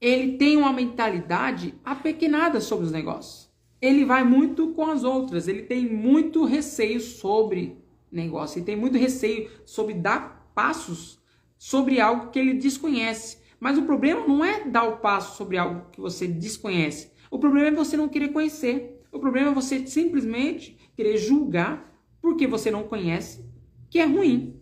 ele 0.00 0.36
tem 0.36 0.56
uma 0.56 0.72
mentalidade 0.72 1.72
apequenada 1.84 2.60
sobre 2.60 2.86
os 2.86 2.90
negócios. 2.90 3.48
Ele 3.80 4.04
vai 4.04 4.24
muito 4.24 4.72
com 4.72 4.84
as 4.84 5.04
outras, 5.04 5.46
ele 5.46 5.62
tem 5.62 5.88
muito 5.88 6.44
receio 6.44 7.00
sobre 7.00 7.78
negócio, 8.10 8.58
ele 8.58 8.66
tem 8.66 8.74
muito 8.74 8.98
receio 8.98 9.48
sobre 9.64 9.94
dar 9.94 10.50
passos 10.52 11.20
sobre 11.56 12.00
algo 12.00 12.32
que 12.32 12.40
ele 12.40 12.54
desconhece. 12.54 13.38
Mas 13.60 13.78
o 13.78 13.82
problema 13.82 14.26
não 14.26 14.44
é 14.44 14.64
dar 14.64 14.88
o 14.88 14.96
passo 14.96 15.36
sobre 15.36 15.58
algo 15.58 15.92
que 15.92 16.00
você 16.00 16.26
desconhece. 16.26 17.12
O 17.30 17.38
problema 17.38 17.68
é 17.68 17.84
você 17.84 17.96
não 17.96 18.08
querer 18.08 18.32
conhecer. 18.32 19.00
O 19.12 19.20
problema 19.20 19.52
é 19.52 19.54
você 19.54 19.86
simplesmente 19.86 20.76
querer 20.96 21.16
julgar 21.16 21.88
porque 22.20 22.48
você 22.48 22.68
não 22.68 22.82
conhece 22.82 23.44
que 23.88 24.00
é 24.00 24.04
ruim. 24.04 24.56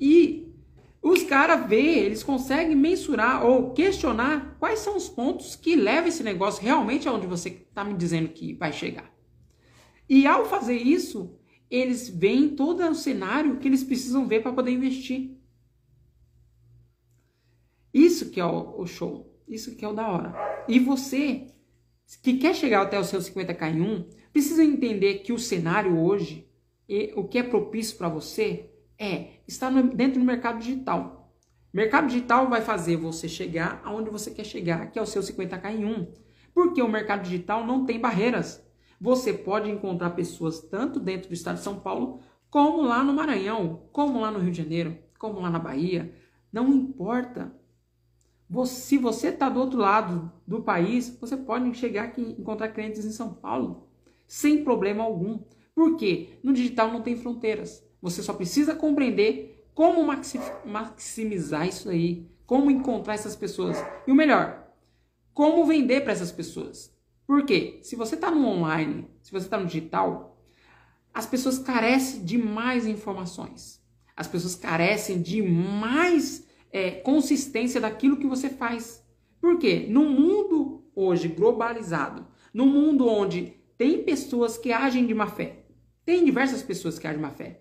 E 0.00 0.47
os 1.08 1.22
caras 1.22 1.68
vê, 1.68 1.98
eles 1.98 2.22
conseguem 2.22 2.76
mensurar 2.76 3.44
ou 3.44 3.72
questionar 3.72 4.56
quais 4.58 4.80
são 4.80 4.96
os 4.96 5.08
pontos 5.08 5.56
que 5.56 5.74
levam 5.76 6.08
esse 6.08 6.22
negócio 6.22 6.62
realmente 6.62 7.08
aonde 7.08 7.26
você 7.26 7.48
está 7.48 7.84
me 7.84 7.94
dizendo 7.94 8.28
que 8.28 8.54
vai 8.54 8.72
chegar. 8.72 9.12
E 10.08 10.26
ao 10.26 10.44
fazer 10.44 10.76
isso, 10.76 11.38
eles 11.70 12.08
veem 12.08 12.50
todo 12.50 12.86
o 12.86 12.94
cenário 12.94 13.58
que 13.58 13.68
eles 13.68 13.84
precisam 13.84 14.26
ver 14.26 14.42
para 14.42 14.52
poder 14.52 14.70
investir. 14.70 15.36
Isso 17.92 18.30
que 18.30 18.40
é 18.40 18.44
o, 18.44 18.86
show, 18.86 19.38
isso 19.46 19.76
que 19.76 19.84
é 19.84 19.88
o 19.88 19.92
da 19.92 20.08
hora. 20.08 20.64
E 20.68 20.78
você 20.78 21.48
que 22.22 22.38
quer 22.38 22.54
chegar 22.54 22.82
até 22.82 22.98
o 22.98 23.04
seu 23.04 23.20
50k 23.20 23.74
em 23.74 23.82
1, 23.82 24.08
precisa 24.32 24.64
entender 24.64 25.18
que 25.18 25.32
o 25.32 25.38
cenário 25.38 25.98
hoje, 25.98 26.48
o 27.14 27.24
que 27.24 27.38
é 27.38 27.42
propício 27.42 27.98
para 27.98 28.08
você, 28.08 28.70
é 28.98 29.40
estar 29.46 29.70
no, 29.70 29.94
dentro 29.94 30.20
do 30.20 30.26
mercado 30.26 30.58
digital. 30.58 31.32
Mercado 31.72 32.08
digital 32.08 32.48
vai 32.48 32.60
fazer 32.62 32.96
você 32.96 33.28
chegar 33.28 33.80
aonde 33.84 34.10
você 34.10 34.30
quer 34.30 34.44
chegar, 34.44 34.90
que 34.90 34.98
é 34.98 35.02
o 35.02 35.06
seu 35.06 35.22
50k 35.22 35.70
em 35.72 35.84
1. 35.84 36.12
Porque 36.54 36.82
o 36.82 36.88
mercado 36.88 37.22
digital 37.22 37.66
não 37.66 37.84
tem 37.84 38.00
barreiras. 38.00 38.66
Você 39.00 39.32
pode 39.32 39.70
encontrar 39.70 40.10
pessoas 40.10 40.60
tanto 40.60 40.98
dentro 40.98 41.28
do 41.28 41.34
estado 41.34 41.56
de 41.56 41.62
São 41.62 41.78
Paulo, 41.78 42.20
como 42.50 42.82
lá 42.82 43.04
no 43.04 43.12
Maranhão, 43.12 43.88
como 43.92 44.20
lá 44.20 44.30
no 44.30 44.38
Rio 44.38 44.50
de 44.50 44.62
Janeiro, 44.62 44.98
como 45.18 45.40
lá 45.40 45.50
na 45.50 45.58
Bahia. 45.58 46.12
Não 46.52 46.72
importa. 46.72 47.52
Se 48.64 48.96
você 48.96 49.28
está 49.28 49.48
do 49.48 49.60
outro 49.60 49.78
lado 49.78 50.32
do 50.46 50.62
país, 50.62 51.16
você 51.20 51.36
pode 51.36 51.72
chegar 51.74 52.04
aqui 52.04 52.22
e 52.22 52.40
encontrar 52.40 52.70
clientes 52.70 53.04
em 53.04 53.10
São 53.10 53.34
Paulo 53.34 53.88
sem 54.28 54.62
problema 54.62 55.02
algum. 55.02 55.40
Por 55.74 55.96
quê? 55.96 56.38
No 56.42 56.52
digital 56.52 56.92
não 56.92 57.00
tem 57.00 57.16
fronteiras. 57.16 57.82
Você 58.00 58.22
só 58.22 58.32
precisa 58.32 58.74
compreender 58.74 59.68
como 59.74 60.04
maximizar 60.64 61.66
isso 61.66 61.88
aí, 61.88 62.28
como 62.46 62.70
encontrar 62.70 63.14
essas 63.14 63.36
pessoas. 63.36 63.76
E 64.06 64.10
o 64.10 64.14
melhor, 64.14 64.68
como 65.32 65.64
vender 65.66 66.02
para 66.02 66.12
essas 66.12 66.32
pessoas. 66.32 66.96
Por 67.26 67.44
quê? 67.44 67.78
Se 67.82 67.94
você 67.94 68.14
está 68.14 68.30
no 68.30 68.46
online, 68.46 69.08
se 69.22 69.30
você 69.30 69.46
está 69.46 69.58
no 69.58 69.66
digital, 69.66 70.36
as 71.12 71.26
pessoas 71.26 71.58
carecem 71.58 72.24
de 72.24 72.38
mais 72.38 72.86
informações. 72.86 73.80
As 74.16 74.26
pessoas 74.26 74.54
carecem 74.54 75.22
de 75.22 75.42
mais 75.42 76.46
é, 76.72 76.90
consistência 76.90 77.80
daquilo 77.80 78.16
que 78.16 78.26
você 78.26 78.48
faz. 78.48 79.04
Por 79.40 79.58
quê? 79.58 79.86
No 79.88 80.04
mundo 80.04 80.84
hoje 80.94 81.28
globalizado, 81.28 82.26
no 82.52 82.66
mundo 82.66 83.06
onde 83.06 83.54
tem 83.76 84.02
pessoas 84.02 84.58
que 84.58 84.72
agem 84.72 85.06
de 85.06 85.14
má 85.14 85.28
fé, 85.28 85.64
tem 86.04 86.24
diversas 86.24 86.62
pessoas 86.62 86.98
que 86.98 87.06
agem 87.06 87.18
de 87.18 87.22
má 87.22 87.30
fé. 87.30 87.60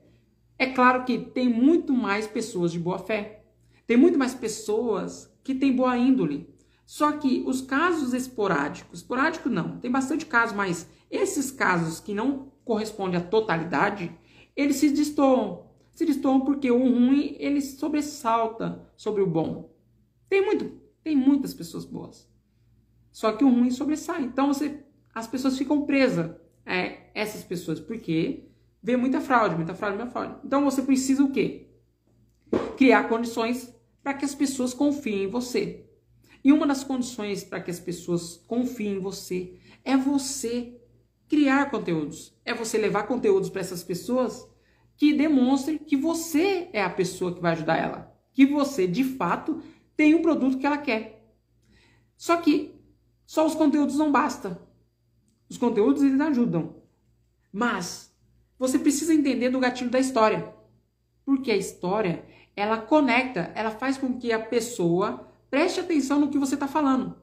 É 0.60 0.68
claro 0.68 1.06
que 1.06 1.18
tem 1.18 1.48
muito 1.48 1.94
mais 1.94 2.26
pessoas 2.26 2.72
de 2.72 2.80
boa 2.80 2.98
fé. 2.98 3.44
Tem 3.86 3.96
muito 3.96 4.18
mais 4.18 4.34
pessoas 4.34 5.32
que 5.44 5.54
têm 5.54 5.76
boa 5.76 5.98
índole. 5.98 6.50
Só 6.86 7.12
que 7.12 7.44
os 7.46 7.62
casos 7.62 8.14
esporádicos, 8.14 9.00
esporádico 9.00 9.50
não, 9.50 9.78
tem 9.78 9.92
bastante 9.92 10.26
casos, 10.26 10.56
mas 10.56 10.90
esses 11.12 11.52
casos 11.52 12.00
que 12.00 12.14
não 12.14 12.52
correspondem 12.64 13.20
à 13.20 13.24
totalidade, 13.24 14.12
eles 14.56 14.78
se 14.78 14.90
destoam. 14.90 15.68
Se 15.94 16.06
destoam 16.06 16.42
porque 16.42 16.70
o 16.72 16.78
ruim, 16.78 17.36
ele 17.40 17.62
sobressalta 17.62 18.88
sobre 18.96 19.22
o 19.22 19.28
bom. 19.28 19.74
Tem 20.30 20.46
muito, 20.46 20.80
tem 21.04 21.16
muitas 21.16 21.54
pessoas 21.54 21.86
boas. 21.86 22.30
Só 23.12 23.32
que 23.32 23.44
o 23.44 23.50
ruim 23.50 23.72
sobressai. 23.72 24.24
Então 24.24 24.54
você, 24.54 24.84
as 25.14 25.28
pessoas 25.28 25.58
ficam 25.58 25.86
presas 25.86 26.36
a 26.66 26.76
essas 27.14 27.44
pessoas, 27.44 27.80
porque 27.80 28.48
vê 28.88 28.96
muita 28.96 29.20
fraude, 29.20 29.54
muita 29.54 29.76
fraude, 29.76 29.98
muita 29.98 30.10
fraude. 30.10 30.38
Então 30.46 30.64
você 30.64 30.82
precisa 30.82 31.22
o 31.22 31.30
quê? 31.30 31.68
Criar 32.78 33.10
condições 33.10 33.76
para 34.02 34.14
que 34.14 34.24
as 34.24 34.34
pessoas 34.34 34.74
confiem 34.74 35.26
em 35.26 35.28
você. 35.28 35.86
E 36.42 36.54
uma 36.54 36.66
das 36.66 36.86
condições 36.86 37.44
para 37.44 37.60
que 37.60 37.70
as 37.70 37.82
pessoas 37.82 38.38
confiem 38.48 38.96
em 38.96 39.00
você 39.00 39.60
é 39.84 39.98
você 39.98 40.80
criar 41.28 41.70
conteúdos. 41.70 42.34
É 42.46 42.54
você 42.54 42.78
levar 42.78 43.04
conteúdos 43.04 43.50
para 43.50 43.60
essas 43.60 43.84
pessoas 43.84 44.50
que 44.96 45.14
demonstrem 45.14 45.78
que 45.78 45.98
você 45.98 46.70
é 46.72 46.82
a 46.82 46.90
pessoa 46.90 47.36
que 47.36 47.42
vai 47.42 47.52
ajudar 47.52 47.76
ela. 47.76 48.18
Que 48.32 48.46
você, 48.46 48.88
de 48.88 49.04
fato, 49.04 49.62
tem 49.98 50.16
o 50.16 50.22
produto 50.22 50.58
que 50.58 50.66
ela 50.66 50.78
quer. 50.78 51.30
Só 52.16 52.38
que 52.38 52.74
só 53.26 53.46
os 53.46 53.54
conteúdos 53.54 53.98
não 53.98 54.14
bastam. 54.14 54.58
Os 55.50 55.58
conteúdos 55.58 56.04
eles 56.04 56.22
ajudam. 56.22 56.78
Mas 57.52 58.07
você 58.58 58.80
precisa 58.80 59.14
entender 59.14 59.50
do 59.50 59.60
gatilho 59.60 59.90
da 59.90 60.00
história. 60.00 60.54
Porque 61.26 61.52
a 61.52 61.58
história, 61.58 62.24
ela 62.56 62.78
conecta, 62.78 63.52
ela 63.54 63.72
faz 63.72 63.98
com 63.98 64.18
que 64.18 64.32
a 64.32 64.40
pessoa 64.40 65.28
preste 65.50 65.80
atenção 65.80 66.20
no 66.20 66.30
que 66.30 66.38
você 66.38 66.56
está 66.56 66.68
falando. 66.68 67.16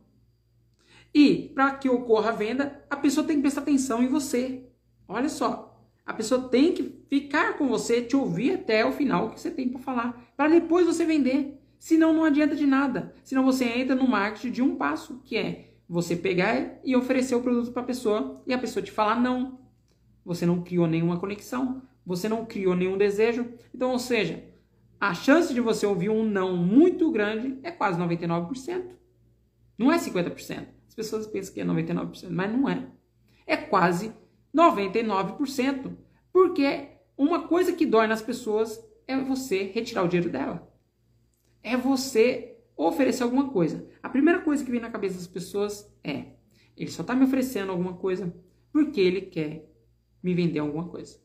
E 1.15 1.51
para 1.55 1.73
que 1.73 1.89
ocorra 1.89 2.31
a 2.31 2.35
venda, 2.35 2.85
a 2.91 2.97
pessoa 2.97 3.27
tem 3.27 3.37
que 3.37 3.43
prestar 3.43 3.61
atenção 3.61 4.03
em 4.03 4.09
você. 4.09 4.69
Olha 5.07 5.29
só, 5.29 5.75
a 6.05 6.13
pessoa 6.13 6.49
tem 6.49 6.73
que 6.73 7.05
ficar 7.09 7.57
com 7.57 7.69
você, 7.69 8.03
te 8.03 8.17
ouvir 8.17 8.55
até 8.55 8.85
o 8.85 8.93
final 8.93 9.31
que 9.31 9.41
você 9.41 9.51
tem 9.51 9.69
para 9.69 9.81
falar, 9.81 10.33
para 10.37 10.49
depois 10.49 10.87
você 10.87 11.05
vender. 11.05 11.61
Senão 11.79 12.13
não 12.13 12.25
adianta 12.25 12.57
de 12.57 12.67
nada. 12.67 13.15
Senão 13.23 13.45
você 13.45 13.65
entra 13.65 13.95
no 13.95 14.09
marketing 14.09 14.51
de 14.51 14.63
um 14.63 14.77
passo, 14.77 15.21
que 15.25 15.37
é 15.37 15.75
você 15.89 16.17
pegar 16.17 16.79
e 16.83 16.97
oferecer 16.97 17.35
o 17.35 17.43
produto 17.43 17.73
para 17.73 17.83
a 17.83 17.87
pessoa 17.87 18.43
e 18.47 18.55
a 18.55 18.59
pessoa 18.59 18.83
te 18.83 18.91
falar 18.91 19.21
não 19.21 19.64
você 20.25 20.47
não 20.47 20.63
criou 20.63 20.87
nenhuma 20.87 21.19
conexão, 21.19 21.83
você 22.05 22.29
não 22.29 22.45
criou 22.45 22.75
nenhum 22.75 22.97
desejo. 22.97 23.53
Então, 23.75 23.91
ou 23.91 23.99
seja, 23.99 24.45
a 25.01 25.13
chance 25.15 25.53
de 25.53 25.61
você 25.61 25.87
ouvir 25.87 26.09
um 26.09 26.25
não 26.25 26.57
muito 26.57 27.11
grande 27.11 27.59
é 27.63 27.71
quase 27.71 28.01
99%. 28.01 28.95
Não 29.77 29.93
é 29.93 29.99
50%. 29.99 30.67
As 30.89 30.95
pessoas 30.95 31.27
pensam 31.27 31.53
que 31.53 31.61
é 31.61 31.65
99%, 31.65 32.31
mas 32.31 32.53
não 32.53 32.69
é. 32.69 32.87
É 33.47 33.57
quase 33.57 34.13
99%. 34.55 35.93
Porque 36.33 36.89
uma 37.17 37.47
coisa 37.47 37.73
que 37.73 37.85
dói 37.85 38.07
nas 38.07 38.23
pessoas 38.23 38.83
é 39.07 39.17
você 39.19 39.65
retirar 39.65 40.05
o 40.05 40.09
dinheiro 40.09 40.31
dela. 40.31 40.73
É 41.63 41.77
você 41.77 42.57
oferecer 42.77 43.23
alguma 43.23 43.51
coisa. 43.51 43.87
A 44.03 44.09
primeira 44.09 44.41
coisa 44.41 44.65
que 44.65 44.71
vem 44.71 44.81
na 44.81 44.91
cabeça 44.91 45.17
das 45.17 45.27
pessoas 45.27 45.93
é: 46.03 46.27
ele 46.77 46.91
só 46.91 47.03
está 47.03 47.15
me 47.15 47.25
oferecendo 47.25 47.73
alguma 47.73 47.95
coisa 47.95 48.35
porque 48.73 49.01
ele 49.01 49.23
quer 49.23 49.74
me 50.25 50.35
vender 50.35 50.59
alguma 50.59 50.89
coisa. 50.89 51.19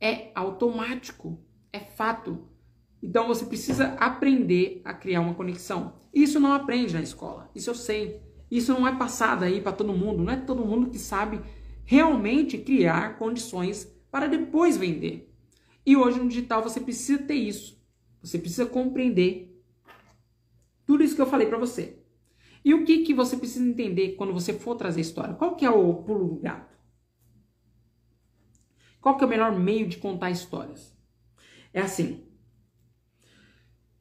É 0.00 0.32
automático, 0.34 1.38
é 1.70 1.80
fato. 1.80 2.48
Então 3.02 3.28
você 3.28 3.44
precisa 3.44 3.88
aprender 4.00 4.80
a 4.86 4.94
criar 4.94 5.20
uma 5.20 5.34
conexão. 5.34 5.92
Isso 6.12 6.40
não 6.40 6.54
aprende 6.54 6.94
na 6.94 7.02
escola, 7.02 7.50
isso 7.54 7.68
eu 7.68 7.74
sei. 7.74 8.22
Isso 8.50 8.72
não 8.72 8.88
é 8.88 8.96
passado 8.96 9.44
aí 9.44 9.60
para 9.60 9.72
todo 9.72 9.92
mundo, 9.92 10.24
não 10.24 10.32
é 10.32 10.36
todo 10.36 10.64
mundo 10.64 10.90
que 10.90 10.98
sabe 10.98 11.40
realmente 11.84 12.56
criar 12.56 13.18
condições 13.18 13.86
para 14.10 14.26
depois 14.26 14.78
vender. 14.78 15.32
E 15.84 15.94
hoje 15.94 16.18
no 16.18 16.28
digital 16.28 16.62
você 16.62 16.80
precisa 16.80 17.22
ter 17.22 17.34
isso. 17.34 17.78
Você 18.22 18.38
precisa 18.38 18.66
compreender 18.66 19.62
tudo 20.86 21.04
isso 21.04 21.14
que 21.14 21.22
eu 21.22 21.26
falei 21.26 21.46
para 21.46 21.58
você. 21.58 21.98
E 22.64 22.74
o 22.74 22.84
que, 22.84 22.98
que 22.98 23.14
você 23.14 23.36
precisa 23.36 23.64
entender 23.64 24.16
quando 24.16 24.32
você 24.32 24.52
for 24.52 24.74
trazer 24.74 25.00
história? 25.00 25.34
Qual 25.34 25.54
que 25.54 25.64
é 25.64 25.70
o 25.70 25.94
pulo 25.94 26.28
do 26.28 26.36
gato? 26.36 26.69
Qual 29.00 29.16
que 29.16 29.24
é 29.24 29.26
o 29.26 29.30
melhor 29.30 29.58
meio 29.58 29.88
de 29.88 29.96
contar 29.96 30.30
histórias? 30.30 30.94
É 31.72 31.80
assim. 31.80 32.24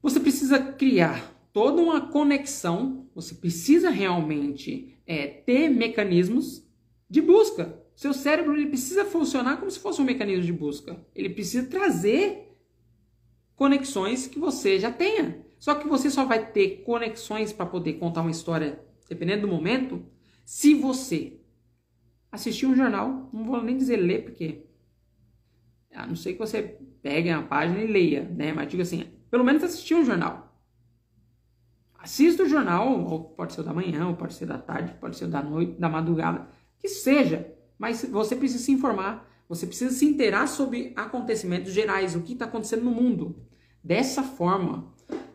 Você 0.01 0.19
precisa 0.19 0.59
criar 0.59 1.33
toda 1.51 1.81
uma 1.81 2.09
conexão, 2.09 3.09
você 3.13 3.35
precisa 3.35 3.89
realmente 3.89 4.97
é, 5.05 5.27
ter 5.27 5.69
mecanismos 5.69 6.65
de 7.09 7.21
busca. 7.21 7.81
Seu 7.95 8.13
cérebro 8.13 8.53
ele 8.53 8.67
precisa 8.67 9.03
funcionar 9.03 9.57
como 9.57 9.69
se 9.69 9.79
fosse 9.79 10.01
um 10.01 10.05
mecanismo 10.05 10.45
de 10.45 10.53
busca. 10.53 11.05
Ele 11.13 11.29
precisa 11.29 11.67
trazer 11.67 12.55
conexões 13.55 14.25
que 14.25 14.39
você 14.39 14.79
já 14.79 14.91
tenha. 14.91 15.45
Só 15.59 15.75
que 15.75 15.87
você 15.87 16.09
só 16.09 16.23
vai 16.23 16.49
ter 16.51 16.83
conexões 16.83 17.51
para 17.51 17.65
poder 17.65 17.93
contar 17.93 18.21
uma 18.21 18.31
história, 18.31 18.81
dependendo 19.09 19.41
do 19.41 19.53
momento, 19.53 20.05
se 20.45 20.73
você 20.73 21.41
assistir 22.31 22.65
um 22.65 22.75
jornal, 22.75 23.29
não 23.33 23.43
vou 23.43 23.61
nem 23.61 23.75
dizer 23.75 23.97
ler, 23.97 24.23
porque 24.23 24.68
a 25.93 26.05
não 26.05 26.15
ser 26.15 26.33
que 26.33 26.39
você 26.39 26.77
pegue 27.01 27.29
a 27.29 27.41
página 27.41 27.79
e 27.79 27.87
leia, 27.87 28.23
né? 28.35 28.53
Mas 28.53 28.69
diga 28.69 28.83
assim, 28.83 29.05
pelo 29.29 29.43
menos 29.43 29.63
assistir 29.63 29.95
um 29.95 30.05
jornal. 30.05 30.49
Assista 31.97 32.43
o 32.43 32.49
jornal, 32.49 33.05
ou 33.05 33.23
pode 33.23 33.53
ser 33.53 33.61
o 33.61 33.63
da 33.63 33.73
manhã, 33.73 34.07
ou 34.07 34.15
pode 34.15 34.33
ser 34.33 34.45
da 34.45 34.57
tarde, 34.57 34.95
pode 34.99 35.17
ser 35.17 35.27
da 35.27 35.43
noite, 35.43 35.79
da 35.79 35.89
madrugada, 35.89 36.47
que 36.77 36.87
seja. 36.87 37.53
Mas 37.77 38.05
você 38.05 38.35
precisa 38.35 38.63
se 38.63 38.71
informar, 38.71 39.29
você 39.47 39.65
precisa 39.65 39.93
se 39.93 40.05
inteirar 40.05 40.47
sobre 40.47 40.93
acontecimentos 40.95 41.73
gerais, 41.73 42.15
o 42.15 42.21
que 42.21 42.33
está 42.33 42.45
acontecendo 42.45 42.85
no 42.85 42.91
mundo. 42.91 43.45
Dessa 43.83 44.23
forma, 44.23 44.93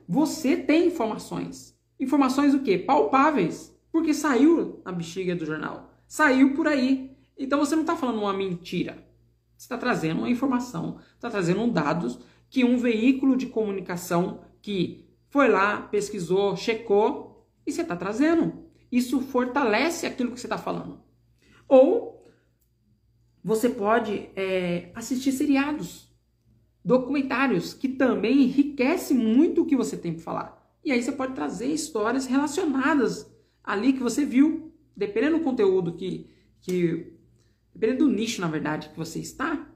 você 0.08 0.56
tem 0.56 0.86
informações. 0.86 1.78
Informações 1.98 2.54
o 2.54 2.62
quê? 2.62 2.78
Palpáveis. 2.78 3.74
Porque 3.92 4.14
saiu 4.14 4.80
na 4.84 4.92
bexiga 4.92 5.36
do 5.36 5.46
jornal. 5.46 5.94
Saiu 6.06 6.54
por 6.54 6.66
aí. 6.66 7.16
Então 7.38 7.58
você 7.58 7.74
não 7.74 7.82
está 7.82 7.96
falando 7.96 8.18
uma 8.18 8.32
mentira 8.32 9.04
está 9.56 9.78
trazendo 9.78 10.18
uma 10.18 10.30
informação, 10.30 10.98
está 11.14 11.30
trazendo 11.30 11.70
dados 11.70 12.18
que 12.50 12.64
um 12.64 12.76
veículo 12.76 13.36
de 13.36 13.46
comunicação 13.46 14.44
que 14.60 15.08
foi 15.28 15.48
lá, 15.48 15.82
pesquisou, 15.82 16.56
checou 16.56 17.46
e 17.66 17.72
você 17.72 17.82
está 17.82 17.96
trazendo. 17.96 18.64
Isso 18.90 19.20
fortalece 19.20 20.06
aquilo 20.06 20.30
que 20.32 20.40
você 20.40 20.46
está 20.46 20.58
falando. 20.58 21.00
Ou 21.66 22.24
você 23.42 23.68
pode 23.68 24.30
é, 24.36 24.90
assistir 24.94 25.32
seriados, 25.32 26.08
documentários, 26.84 27.74
que 27.74 27.88
também 27.88 28.42
enriquece 28.42 29.14
muito 29.14 29.62
o 29.62 29.66
que 29.66 29.76
você 29.76 29.96
tem 29.96 30.12
para 30.12 30.22
falar. 30.22 30.78
E 30.84 30.92
aí 30.92 31.02
você 31.02 31.12
pode 31.12 31.34
trazer 31.34 31.66
histórias 31.66 32.26
relacionadas 32.26 33.30
ali 33.62 33.92
que 33.94 34.02
você 34.02 34.24
viu, 34.24 34.72
dependendo 34.96 35.38
do 35.38 35.44
conteúdo 35.44 35.94
que, 35.94 36.30
que 36.60 37.13
dependendo 37.74 38.06
do 38.06 38.12
nicho, 38.14 38.40
na 38.40 38.48
verdade, 38.48 38.88
que 38.90 38.96
você 38.96 39.18
está, 39.18 39.68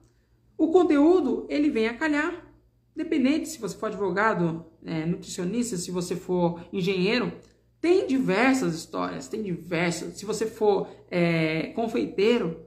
o 0.57 0.69
conteúdo 0.69 1.47
ele 1.49 1.71
vem 1.71 1.89
a 1.89 1.97
calhar. 1.97 2.47
Dependente 2.95 3.49
se 3.49 3.61
você 3.61 3.77
for 3.77 3.87
advogado, 3.87 4.67
é, 4.85 5.07
nutricionista, 5.07 5.77
se 5.77 5.91
você 5.91 6.17
for 6.17 6.65
engenheiro, 6.73 7.33
tem 7.81 8.07
diversas 8.07 8.75
histórias, 8.75 9.29
tem 9.29 9.43
diversas. 9.43 10.19
Se 10.19 10.25
você 10.25 10.47
for 10.47 10.89
é, 11.11 11.69
confeiteiro, 11.75 12.67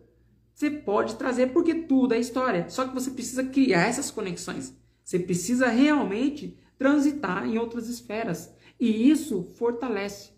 você 0.53 0.69
pode 0.69 1.15
trazer 1.15 1.47
porque 1.47 1.73
tudo 1.73 2.13
é 2.13 2.19
história. 2.19 2.69
Só 2.69 2.87
que 2.87 2.93
você 2.93 3.11
precisa 3.11 3.43
criar 3.43 3.87
essas 3.87 4.09
conexões. 4.09 4.73
Você 5.03 5.19
precisa 5.19 5.67
realmente 5.67 6.57
transitar 6.77 7.45
em 7.45 7.57
outras 7.57 7.89
esferas. 7.89 8.53
E 8.79 9.09
isso 9.09 9.43
fortalece. 9.57 10.31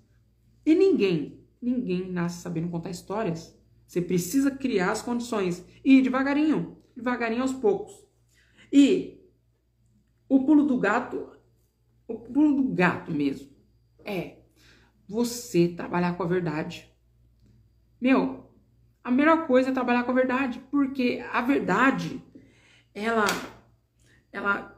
E 0.65 0.73
ninguém, 0.73 1.39
ninguém 1.61 2.11
nasce 2.11 2.41
sabendo 2.41 2.69
contar 2.69 2.89
histórias. 2.89 3.55
Você 3.93 4.01
precisa 4.01 4.49
criar 4.49 4.91
as 4.91 5.03
condições 5.03 5.63
e 5.85 5.99
ir 5.99 6.01
devagarinho, 6.01 6.81
devagarinho 6.95 7.43
aos 7.43 7.53
poucos. 7.53 7.93
E 8.71 9.23
o 10.27 10.43
pulo 10.47 10.65
do 10.65 10.79
gato, 10.79 11.29
o 12.07 12.15
pulo 12.17 12.55
do 12.55 12.73
gato 12.73 13.11
mesmo, 13.11 13.55
é 14.03 14.39
você 15.07 15.67
trabalhar 15.67 16.17
com 16.17 16.23
a 16.23 16.25
verdade. 16.25 16.91
Meu, 18.01 18.51
a 19.03 19.11
melhor 19.11 19.45
coisa 19.45 19.69
é 19.69 19.73
trabalhar 19.73 20.05
com 20.05 20.09
a 20.09 20.15
verdade, 20.15 20.59
porque 20.71 21.23
a 21.31 21.43
verdade, 21.43 22.19
ela, 22.95 23.25
ela, 24.31 24.75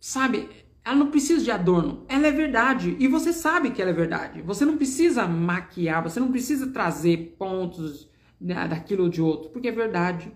sabe, 0.00 0.48
ela 0.84 0.96
não 0.96 1.10
precisa 1.10 1.44
de 1.44 1.50
adorno, 1.50 2.04
ela 2.08 2.26
é 2.26 2.32
verdade 2.32 2.96
e 2.98 3.06
você 3.06 3.32
sabe 3.32 3.70
que 3.70 3.80
ela 3.80 3.90
é 3.90 3.94
verdade. 3.94 4.42
Você 4.42 4.64
não 4.64 4.76
precisa 4.76 5.26
maquiar, 5.26 6.02
você 6.02 6.18
não 6.18 6.30
precisa 6.30 6.66
trazer 6.72 7.36
pontos 7.38 8.10
né, 8.40 8.66
daquilo 8.66 9.04
ou 9.04 9.08
de 9.08 9.22
outro, 9.22 9.50
porque 9.50 9.68
é 9.68 9.72
verdade. 9.72 10.32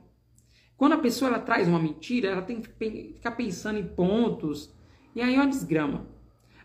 Quando 0.77 0.93
a 0.93 0.99
pessoa 0.99 1.31
ela 1.31 1.41
traz 1.41 1.67
uma 1.67 1.79
mentira, 1.79 2.29
ela 2.29 2.43
tem 2.43 2.61
que 2.61 2.69
ficar 3.15 3.33
pensando 3.33 3.79
em 3.79 3.87
pontos 3.87 4.73
e 5.15 5.21
aí 5.21 5.35
é 5.35 5.39
uma 5.39 5.49
desgrama. 5.49 6.07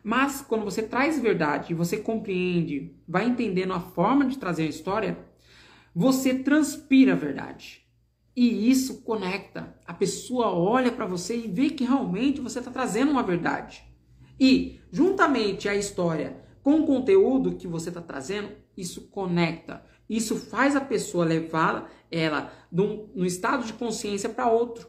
Mas 0.03 0.41
quando 0.41 0.65
você 0.65 0.83
traz 0.83 1.19
verdade, 1.19 1.73
você 1.73 1.97
compreende, 1.97 2.93
vai 3.07 3.25
entendendo 3.25 3.73
a 3.73 3.79
forma 3.79 4.25
de 4.25 4.37
trazer 4.37 4.63
a 4.63 4.69
história, 4.69 5.17
você 5.93 6.35
transpira 6.35 7.13
a 7.13 7.15
verdade. 7.15 7.80
E 8.35 8.69
isso 8.69 9.01
conecta. 9.01 9.75
A 9.85 9.93
pessoa 9.93 10.51
olha 10.51 10.91
para 10.91 11.05
você 11.05 11.35
e 11.35 11.47
vê 11.47 11.69
que 11.69 11.83
realmente 11.83 12.39
você 12.41 12.59
está 12.59 12.71
trazendo 12.71 13.11
uma 13.11 13.23
verdade. 13.23 13.83
E, 14.39 14.79
juntamente 14.91 15.67
a 15.67 15.75
história 15.75 16.41
com 16.63 16.79
o 16.79 16.85
conteúdo 16.85 17.55
que 17.55 17.67
você 17.67 17.89
está 17.89 18.01
trazendo, 18.01 18.51
isso 18.77 19.09
conecta. 19.09 19.83
Isso 20.09 20.35
faz 20.35 20.75
a 20.75 20.81
pessoa 20.81 21.25
levar 21.25 21.91
ela 22.09 22.53
no 22.71 23.25
estado 23.25 23.65
de 23.65 23.73
consciência 23.73 24.29
para 24.29 24.51
outro. 24.51 24.87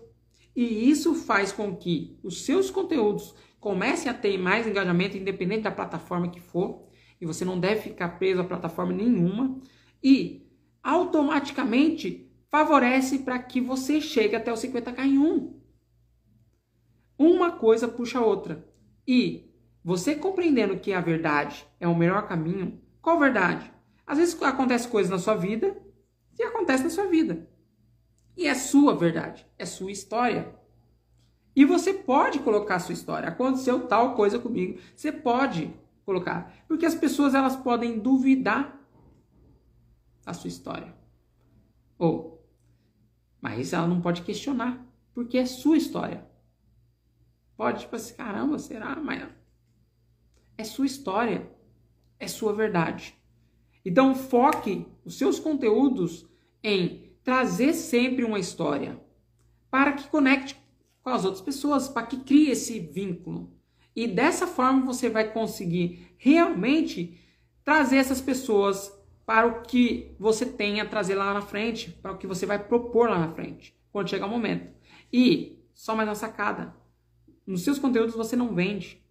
E 0.55 0.90
isso 0.90 1.14
faz 1.14 1.53
com 1.53 1.74
que 1.74 2.18
os 2.22 2.45
seus 2.45 2.70
conteúdos 2.70 3.34
comecem 3.59 4.11
a 4.11 4.14
ter 4.14 4.36
mais 4.36 4.66
engajamento, 4.66 5.16
independente 5.16 5.62
da 5.62 5.70
plataforma 5.70 6.28
que 6.28 6.40
for. 6.40 6.88
E 7.20 7.24
você 7.24 7.45
não 7.45 7.59
deve 7.59 7.82
ficar 7.82 8.18
preso 8.18 8.40
a 8.40 8.45
plataforma 8.45 8.93
nenhuma. 8.93 9.61
E 10.03 10.47
automaticamente 10.82 12.31
favorece 12.53 13.20
para 13.20 13.38
que 13.38 13.62
você 13.62 13.98
chegue 13.98 14.36
até 14.36 14.53
o 14.53 14.57
50k 14.57 14.98
em 15.07 15.16
um. 15.16 15.59
Uma 17.18 17.53
coisa 17.53 17.88
puxa 17.88 18.18
a 18.18 18.24
outra. 18.24 18.68
E 19.09 19.50
você 19.82 20.14
compreendendo 20.14 20.78
que 20.78 20.92
a 20.92 21.00
verdade 21.00 21.66
é 21.80 21.88
o 21.88 21.96
melhor 21.96 22.28
caminho, 22.28 22.78
qual 23.00 23.18
verdade? 23.18 23.72
Às 24.07 24.18
vezes 24.18 24.42
acontece 24.42 24.86
coisas 24.86 25.11
na 25.11 25.18
sua 25.18 25.34
vida 25.34 25.80
e 26.38 26.42
acontece 26.42 26.84
na 26.84 26.90
sua 26.90 27.07
vida. 27.07 27.48
E 28.36 28.46
é 28.46 28.55
sua 28.55 28.94
verdade, 28.94 29.46
é 29.59 29.64
sua 29.64 29.90
história. 29.90 30.55
E 31.57 31.64
você 31.64 31.94
pode 31.94 32.38
colocar 32.40 32.76
a 32.76 32.80
sua 32.80 32.92
história. 32.92 33.30
Aconteceu 33.30 33.86
tal 33.86 34.14
coisa 34.14 34.38
comigo. 34.38 34.78
Você 34.94 35.11
pode 35.11 35.74
colocar. 36.05 36.55
Porque 36.68 36.84
as 36.84 36.94
pessoas 36.94 37.34
elas 37.34 37.57
podem 37.57 37.98
duvidar 37.98 38.78
da 40.24 40.34
sua 40.34 40.48
história. 40.48 40.94
Ou, 41.98 42.41
mas 43.43 43.72
ela 43.72 43.88
não 43.88 44.01
pode 44.01 44.22
questionar. 44.22 44.86
Porque 45.12 45.36
é 45.36 45.45
sua 45.45 45.76
história. 45.76 46.24
Pode, 47.57 47.80
tipo 47.80 47.97
assim, 47.97 48.14
caramba, 48.14 48.59
será? 48.59 48.95
Mas 48.97 49.28
é 50.57 50.64
sua 50.64 50.86
história. 50.86 51.51
É 52.18 52.28
sua 52.28 52.55
verdade. 52.55 53.14
Então 53.84 54.14
foque 54.14 54.86
os 55.05 55.18
seus 55.18 55.40
conteúdos 55.40 56.24
em 56.62 57.12
trazer 57.24 57.74
sempre 57.74 58.24
uma 58.24 58.38
história 58.38 58.99
para 59.68 59.93
que 59.93 60.09
conecte 60.09 60.57
com 61.03 61.11
as 61.11 61.24
outras 61.24 61.43
pessoas, 61.43 61.88
para 61.88 62.07
que 62.07 62.18
crie 62.20 62.51
esse 62.51 62.78
vínculo. 62.78 63.53
E 63.95 64.07
dessa 64.07 64.47
forma 64.47 64.86
você 64.86 65.11
vai 65.11 65.32
conseguir 65.32 66.14
realmente 66.16 67.18
trazer 67.64 67.97
essas 67.97 68.20
pessoas 68.20 68.93
para 69.24 69.46
o 69.46 69.62
que 69.62 70.14
você 70.18 70.44
tem 70.44 70.80
a 70.80 70.86
trazer 70.86 71.14
lá 71.14 71.32
na 71.32 71.40
frente, 71.40 71.90
para 71.90 72.12
o 72.12 72.18
que 72.18 72.26
você 72.26 72.44
vai 72.44 72.58
propor 72.58 73.08
lá 73.08 73.18
na 73.18 73.32
frente, 73.32 73.74
quando 73.92 74.10
chegar 74.10 74.26
o 74.26 74.30
momento. 74.30 74.72
E 75.12 75.58
só 75.74 75.94
mais 75.94 76.08
uma 76.08 76.14
sacada: 76.14 76.74
nos 77.46 77.62
seus 77.62 77.78
conteúdos 77.78 78.14
você 78.14 78.36
não 78.36 78.54
vende. 78.54 79.02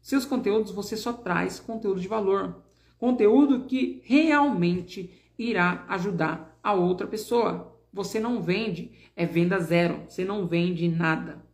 Seus 0.00 0.24
conteúdos 0.24 0.70
você 0.70 0.96
só 0.96 1.12
traz 1.12 1.60
conteúdo 1.60 2.00
de 2.00 2.08
valor, 2.08 2.62
conteúdo 2.98 3.64
que 3.64 4.00
realmente 4.04 5.32
irá 5.38 5.84
ajudar 5.88 6.58
a 6.62 6.72
outra 6.72 7.06
pessoa. 7.06 7.76
Você 7.92 8.20
não 8.20 8.42
vende, 8.42 8.92
é 9.16 9.26
venda 9.26 9.58
zero. 9.58 10.02
Você 10.06 10.24
não 10.24 10.46
vende 10.46 10.88
nada. 10.88 11.44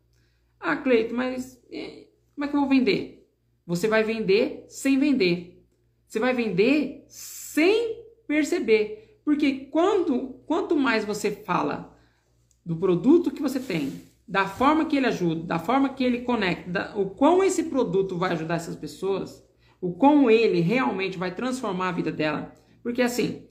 Ah, 0.58 0.76
Cleito, 0.76 1.14
mas 1.14 1.62
é, 1.70 2.06
como 2.34 2.44
é 2.44 2.48
que 2.48 2.56
eu 2.56 2.60
vou 2.60 2.68
vender? 2.68 3.28
Você 3.66 3.88
vai 3.88 4.02
vender 4.02 4.64
sem 4.68 4.98
vender. 4.98 5.64
Você 6.06 6.18
vai 6.18 6.34
vender 6.34 7.04
sem 7.08 8.03
perceber. 8.26 9.20
Porque 9.24 9.66
quando, 9.70 10.40
quanto 10.46 10.76
mais 10.76 11.04
você 11.04 11.30
fala 11.30 11.96
do 12.64 12.76
produto 12.76 13.30
que 13.30 13.42
você 13.42 13.60
tem, 13.60 14.02
da 14.26 14.46
forma 14.46 14.86
que 14.86 14.96
ele 14.96 15.06
ajuda, 15.06 15.42
da 15.42 15.58
forma 15.58 15.90
que 15.90 16.02
ele 16.02 16.22
conecta, 16.22 16.92
o 16.96 17.10
quão 17.10 17.42
esse 17.44 17.64
produto 17.64 18.16
vai 18.16 18.32
ajudar 18.32 18.56
essas 18.56 18.76
pessoas, 18.76 19.44
o 19.80 19.92
quão 19.92 20.30
ele 20.30 20.60
realmente 20.60 21.18
vai 21.18 21.34
transformar 21.34 21.90
a 21.90 21.92
vida 21.92 22.10
dela. 22.10 22.54
Porque 22.82 23.02
assim, 23.02 23.46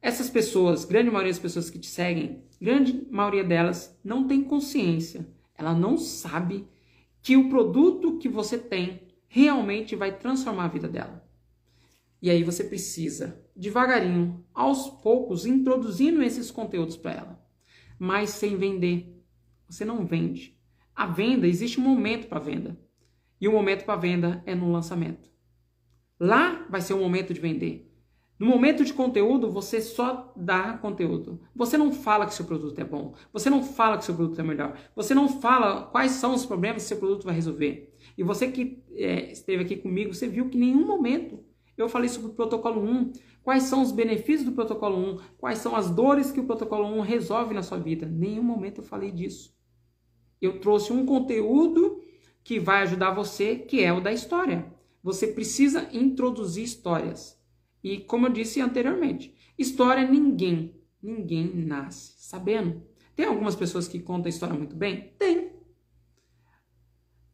essas 0.00 0.28
pessoas, 0.28 0.84
grande 0.84 1.10
maioria 1.10 1.32
das 1.32 1.38
pessoas 1.38 1.70
que 1.70 1.78
te 1.78 1.86
seguem, 1.86 2.44
grande 2.60 3.06
maioria 3.10 3.44
delas 3.44 3.98
não 4.04 4.26
tem 4.26 4.42
consciência. 4.42 5.26
Ela 5.56 5.74
não 5.74 5.96
sabe 5.96 6.68
que 7.22 7.36
o 7.36 7.48
produto 7.48 8.18
que 8.18 8.28
você 8.28 8.58
tem 8.58 9.00
realmente 9.28 9.96
vai 9.96 10.18
transformar 10.18 10.64
a 10.64 10.68
vida 10.68 10.88
dela. 10.88 11.26
E 12.20 12.28
aí 12.28 12.42
você 12.44 12.64
precisa, 12.64 13.41
devagarinho, 13.54 14.44
aos 14.54 14.88
poucos, 14.88 15.46
introduzindo 15.46 16.22
esses 16.22 16.50
conteúdos 16.50 16.96
para 16.96 17.12
ela, 17.12 17.46
mas 17.98 18.30
sem 18.30 18.56
vender. 18.56 19.22
Você 19.68 19.84
não 19.84 20.04
vende. 20.04 20.58
A 20.94 21.06
venda, 21.06 21.46
existe 21.46 21.80
um 21.80 21.84
momento 21.84 22.28
para 22.28 22.38
venda. 22.38 22.78
E 23.40 23.48
o 23.48 23.52
momento 23.52 23.84
para 23.84 23.96
venda 23.96 24.42
é 24.46 24.54
no 24.54 24.70
lançamento. 24.70 25.30
Lá 26.20 26.66
vai 26.70 26.80
ser 26.80 26.94
o 26.94 26.98
momento 26.98 27.34
de 27.34 27.40
vender. 27.40 27.92
No 28.38 28.46
momento 28.46 28.84
de 28.84 28.92
conteúdo, 28.92 29.50
você 29.50 29.80
só 29.80 30.32
dá 30.36 30.76
conteúdo. 30.78 31.40
Você 31.54 31.78
não 31.78 31.92
fala 31.92 32.26
que 32.26 32.34
seu 32.34 32.44
produto 32.44 32.76
é 32.80 32.84
bom. 32.84 33.14
Você 33.32 33.48
não 33.48 33.62
fala 33.62 33.96
que 33.96 34.04
seu 34.04 34.14
produto 34.14 34.40
é 34.40 34.42
melhor. 34.42 34.76
Você 34.96 35.14
não 35.14 35.28
fala 35.28 35.86
quais 35.86 36.12
são 36.12 36.34
os 36.34 36.44
problemas 36.44 36.82
que 36.82 36.88
seu 36.88 36.96
produto 36.98 37.24
vai 37.24 37.34
resolver. 37.34 37.96
E 38.18 38.22
você 38.24 38.50
que 38.50 38.82
é, 38.94 39.30
esteve 39.30 39.62
aqui 39.62 39.76
comigo, 39.76 40.12
você 40.12 40.26
viu 40.26 40.48
que 40.48 40.56
em 40.56 40.60
nenhum 40.60 40.84
momento 40.84 41.38
eu 41.76 41.88
falei 41.88 42.08
sobre 42.08 42.30
o 42.30 42.34
protocolo 42.34 42.82
1. 42.82 43.12
Quais 43.42 43.64
são 43.64 43.82
os 43.82 43.90
benefícios 43.90 44.44
do 44.44 44.52
protocolo 44.52 44.96
1? 44.96 45.18
Quais 45.38 45.58
são 45.58 45.74
as 45.74 45.90
dores 45.90 46.30
que 46.30 46.40
o 46.40 46.46
protocolo 46.46 46.86
1 46.98 47.00
resolve 47.00 47.54
na 47.54 47.62
sua 47.62 47.78
vida? 47.78 48.06
Nenhum 48.06 48.42
momento 48.42 48.80
eu 48.80 48.84
falei 48.84 49.10
disso. 49.10 49.56
Eu 50.40 50.60
trouxe 50.60 50.92
um 50.92 51.04
conteúdo 51.04 52.00
que 52.44 52.60
vai 52.60 52.82
ajudar 52.82 53.12
você, 53.12 53.56
que 53.56 53.82
é 53.82 53.92
o 53.92 54.00
da 54.00 54.12
história. 54.12 54.72
Você 55.02 55.26
precisa 55.26 55.88
introduzir 55.92 56.64
histórias. 56.64 57.40
E 57.82 57.98
como 57.98 58.26
eu 58.26 58.32
disse 58.32 58.60
anteriormente, 58.60 59.34
história 59.58 60.08
ninguém, 60.08 60.80
ninguém 61.02 61.52
nasce 61.54 62.14
sabendo. 62.18 62.82
Tem 63.16 63.26
algumas 63.26 63.56
pessoas 63.56 63.88
que 63.88 63.98
contam 64.00 64.26
a 64.26 64.28
história 64.30 64.54
muito 64.54 64.76
bem? 64.76 65.14
Tem. 65.18 65.52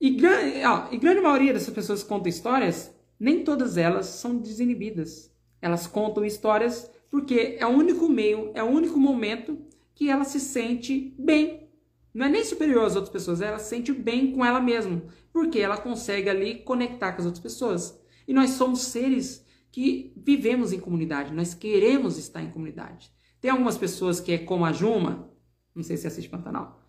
E, 0.01 0.17
ó, 0.65 0.89
e 0.91 0.97
grande 0.97 1.21
maioria 1.21 1.53
dessas 1.53 1.75
pessoas 1.75 2.03
que 2.03 2.09
contam 2.09 2.29
histórias, 2.29 2.95
nem 3.21 3.45
todas 3.45 3.77
elas 3.77 4.07
são 4.07 4.39
desinibidas. 4.39 5.37
Elas 5.61 5.87
contam 5.87 6.25
histórias 6.25 6.91
porque 7.11 7.57
é 7.59 7.67
o 7.67 7.71
único 7.71 8.09
meio, 8.09 8.51
é 8.55 8.63
o 8.63 8.67
único 8.67 8.99
momento 8.99 9.59
que 9.95 10.11
ela 10.11 10.25
se 10.25 10.39
sente 10.39 11.15
bem. 11.19 11.69
Não 12.13 12.27
é 12.27 12.29
nem 12.29 12.45
superior 12.45 12.85
às 12.85 12.97
outras 12.97 13.13
pessoas, 13.13 13.41
ela 13.41 13.59
se 13.59 13.69
sente 13.69 13.93
bem 13.93 14.33
com 14.33 14.45
ela 14.45 14.61
mesma, 14.61 15.03
porque 15.33 15.59
ela 15.59 15.77
consegue 15.77 16.29
ali 16.29 16.57
conectar 16.57 17.13
com 17.13 17.21
as 17.21 17.27
outras 17.27 17.43
pessoas. 17.43 18.01
E 18.27 18.33
nós 18.33 18.51
somos 18.51 18.83
seres 18.83 19.45
que 19.71 20.13
vivemos 20.17 20.73
em 20.73 20.81
comunidade, 20.81 21.33
nós 21.33 21.55
queremos 21.55 22.19
estar 22.19 22.43
em 22.43 22.51
comunidade. 22.51 23.11
Tem 23.41 23.51
algumas 23.51 23.79
pessoas 23.79 24.21
que 24.21 24.33
é 24.33 24.39
como 24.39 24.65
a 24.65 24.73
Juma, 24.73 25.31
não 25.75 25.83
sei 25.83 25.97
se 25.97 26.07
assiste 26.07 26.29
Pantanal, 26.29 26.81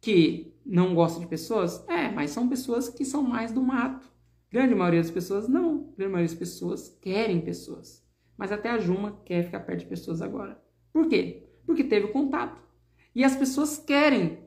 que 0.00 0.54
não 0.64 0.94
gosta 0.94 1.20
de 1.20 1.26
pessoas. 1.26 1.84
É, 1.88 2.10
mas 2.10 2.30
são 2.30 2.48
pessoas 2.48 2.88
que 2.88 3.04
são 3.04 3.22
mais 3.22 3.52
do 3.52 3.62
mato. 3.62 4.10
Grande 4.50 4.74
maioria 4.74 5.02
das 5.02 5.10
pessoas 5.10 5.48
não. 5.48 5.92
Grande 5.96 6.12
maioria 6.12 6.28
das 6.28 6.38
pessoas 6.38 6.96
querem 7.00 7.40
pessoas. 7.40 8.02
Mas 8.38 8.52
até 8.52 8.70
a 8.70 8.78
Juma 8.78 9.20
quer 9.24 9.42
ficar 9.42 9.60
perto 9.60 9.80
de 9.80 9.86
pessoas 9.86 10.22
agora. 10.22 10.62
Por 10.92 11.08
quê? 11.08 11.48
Porque 11.66 11.82
teve 11.82 12.08
contato. 12.08 12.62
E 13.14 13.24
as 13.24 13.34
pessoas 13.34 13.76
querem 13.76 14.38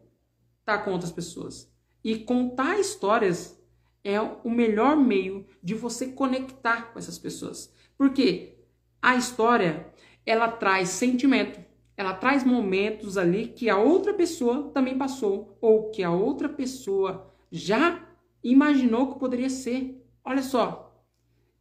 estar 0.61 0.79
com 0.79 0.91
outras 0.91 1.11
pessoas. 1.11 1.69
E 2.01 2.17
contar 2.19 2.79
histórias 2.79 3.61
é 4.03 4.19
o 4.19 4.49
melhor 4.49 4.95
meio 4.95 5.45
de 5.61 5.75
você 5.75 6.07
conectar 6.07 6.93
com 6.93 6.97
essas 6.97 7.19
pessoas. 7.19 7.71
Porque 7.97 8.57
a 9.01 9.15
história, 9.15 9.93
ela 10.25 10.47
traz 10.47 10.89
sentimento, 10.89 11.59
ela 11.97 12.13
traz 12.13 12.43
momentos 12.43 13.17
ali 13.17 13.47
que 13.47 13.69
a 13.69 13.77
outra 13.77 14.13
pessoa 14.13 14.71
também 14.73 14.97
passou 14.97 15.57
ou 15.59 15.91
que 15.91 16.01
a 16.01 16.11
outra 16.11 16.47
pessoa 16.47 17.31
já 17.51 18.07
imaginou 18.43 19.13
que 19.13 19.19
poderia 19.19 19.49
ser. 19.49 20.03
Olha 20.23 20.41
só, 20.41 21.03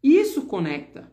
isso 0.02 0.46
conecta. 0.46 1.12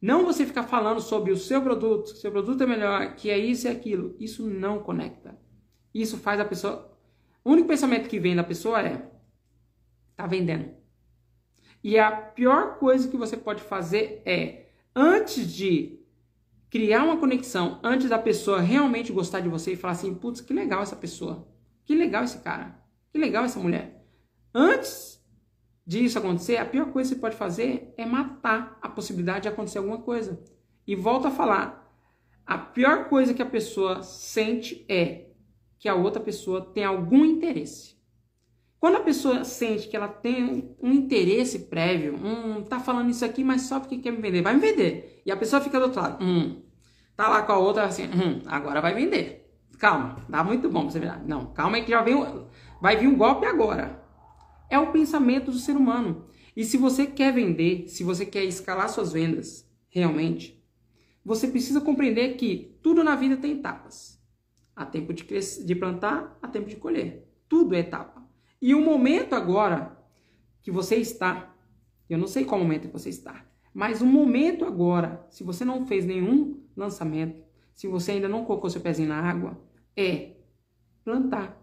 Não 0.00 0.24
você 0.24 0.44
ficar 0.44 0.64
falando 0.64 1.00
sobre 1.00 1.32
o 1.32 1.36
seu 1.36 1.62
produto, 1.62 2.16
seu 2.16 2.30
produto 2.30 2.62
é 2.62 2.66
melhor, 2.66 3.14
que 3.16 3.30
é 3.30 3.38
isso 3.38 3.66
e 3.66 3.70
aquilo. 3.70 4.14
Isso 4.18 4.46
não 4.46 4.80
conecta. 4.80 5.38
Isso 5.94 6.18
faz 6.18 6.38
a 6.38 6.44
pessoa. 6.44 6.96
O 7.42 7.52
único 7.52 7.68
pensamento 7.68 8.08
que 8.08 8.20
vem 8.20 8.36
da 8.36 8.44
pessoa 8.44 8.80
é: 8.80 9.10
tá 10.14 10.26
vendendo. 10.26 10.74
E 11.82 11.98
a 11.98 12.10
pior 12.10 12.78
coisa 12.78 13.08
que 13.08 13.16
você 13.16 13.36
pode 13.36 13.62
fazer 13.62 14.22
é, 14.26 14.66
antes 14.94 15.50
de 15.52 16.00
criar 16.68 17.04
uma 17.04 17.16
conexão, 17.16 17.80
antes 17.82 18.08
da 18.08 18.18
pessoa 18.18 18.60
realmente 18.60 19.12
gostar 19.12 19.40
de 19.40 19.48
você 19.48 19.72
e 19.72 19.76
falar 19.76 19.92
assim: 19.92 20.14
putz, 20.14 20.40
que 20.40 20.52
legal 20.52 20.82
essa 20.82 20.96
pessoa, 20.96 21.48
que 21.84 21.94
legal 21.94 22.24
esse 22.24 22.38
cara, 22.38 22.78
que 23.10 23.18
legal 23.18 23.44
essa 23.44 23.58
mulher. 23.58 24.04
Antes 24.52 25.15
disso 25.86 26.18
acontecer, 26.18 26.56
a 26.56 26.64
pior 26.64 26.86
coisa 26.92 27.10
que 27.10 27.14
você 27.14 27.20
pode 27.20 27.36
fazer 27.36 27.94
é 27.96 28.04
matar 28.04 28.76
a 28.82 28.88
possibilidade 28.88 29.42
de 29.42 29.48
acontecer 29.48 29.78
alguma 29.78 29.98
coisa. 29.98 30.42
E 30.86 30.96
volto 30.96 31.28
a 31.28 31.30
falar: 31.30 31.86
a 32.44 32.58
pior 32.58 33.08
coisa 33.08 33.32
que 33.32 33.42
a 33.42 33.46
pessoa 33.46 34.02
sente 34.02 34.84
é 34.88 35.26
que 35.78 35.88
a 35.88 35.94
outra 35.94 36.20
pessoa 36.20 36.60
tem 36.60 36.84
algum 36.84 37.24
interesse. 37.24 37.96
Quando 38.78 38.96
a 38.96 39.00
pessoa 39.00 39.44
sente 39.44 39.88
que 39.88 39.96
ela 39.96 40.08
tem 40.08 40.76
um 40.82 40.92
interesse 40.92 41.60
prévio, 41.60 42.14
um, 42.14 42.62
tá 42.62 42.78
falando 42.78 43.10
isso 43.10 43.24
aqui, 43.24 43.42
mas 43.42 43.62
só 43.62 43.80
porque 43.80 43.98
quer 43.98 44.10
me 44.10 44.20
vender, 44.20 44.42
vai 44.42 44.54
me 44.54 44.60
vender. 44.60 45.22
E 45.24 45.32
a 45.32 45.36
pessoa 45.36 45.62
fica 45.62 45.78
do 45.78 45.86
outro 45.86 46.00
lado, 46.00 46.22
hum, 46.22 46.62
tá 47.16 47.28
lá 47.28 47.42
com 47.42 47.52
a 47.52 47.58
outra 47.58 47.84
assim, 47.84 48.04
hum, 48.04 48.42
agora 48.46 48.80
vai 48.80 48.94
vender. 48.94 49.50
Calma, 49.78 50.24
dá 50.28 50.44
muito 50.44 50.68
bom 50.68 50.82
pra 50.82 50.90
você 50.90 51.00
virar. 51.00 51.22
Não, 51.26 51.46
calma 51.46 51.76
aí 51.76 51.84
que 51.84 51.90
já 51.90 52.02
vem, 52.02 52.16
vai 52.80 52.96
vir 52.96 53.08
um 53.08 53.16
golpe 53.16 53.46
agora. 53.46 54.05
É 54.68 54.78
o 54.78 54.92
pensamento 54.92 55.50
do 55.50 55.58
ser 55.58 55.76
humano. 55.76 56.26
E 56.56 56.64
se 56.64 56.76
você 56.76 57.06
quer 57.06 57.32
vender, 57.32 57.88
se 57.88 58.02
você 58.02 58.24
quer 58.24 58.44
escalar 58.44 58.88
suas 58.88 59.12
vendas, 59.12 59.68
realmente, 59.88 60.64
você 61.24 61.48
precisa 61.48 61.80
compreender 61.80 62.36
que 62.36 62.78
tudo 62.82 63.02
na 63.02 63.16
vida 63.16 63.36
tem 63.36 63.52
etapas. 63.52 64.22
Há 64.74 64.86
tempo 64.86 65.12
de, 65.12 65.24
crescer, 65.24 65.64
de 65.64 65.74
plantar, 65.74 66.38
há 66.40 66.48
tempo 66.48 66.68
de 66.68 66.76
colher. 66.76 67.28
Tudo 67.48 67.74
é 67.74 67.80
etapa. 67.80 68.24
E 68.60 68.74
o 68.74 68.80
momento 68.80 69.34
agora 69.34 69.96
que 70.62 70.70
você 70.70 70.96
está, 70.96 71.54
eu 72.08 72.18
não 72.18 72.26
sei 72.26 72.44
qual 72.44 72.60
momento 72.60 72.88
você 72.88 73.08
está, 73.08 73.44
mas 73.72 74.00
o 74.00 74.06
momento 74.06 74.64
agora, 74.64 75.26
se 75.30 75.44
você 75.44 75.64
não 75.64 75.86
fez 75.86 76.04
nenhum 76.04 76.62
lançamento, 76.76 77.44
se 77.74 77.86
você 77.86 78.12
ainda 78.12 78.28
não 78.28 78.44
colocou 78.44 78.70
seu 78.70 78.80
pezinho 78.80 79.08
na 79.08 79.20
água, 79.20 79.60
é 79.96 80.36
plantar. 81.04 81.62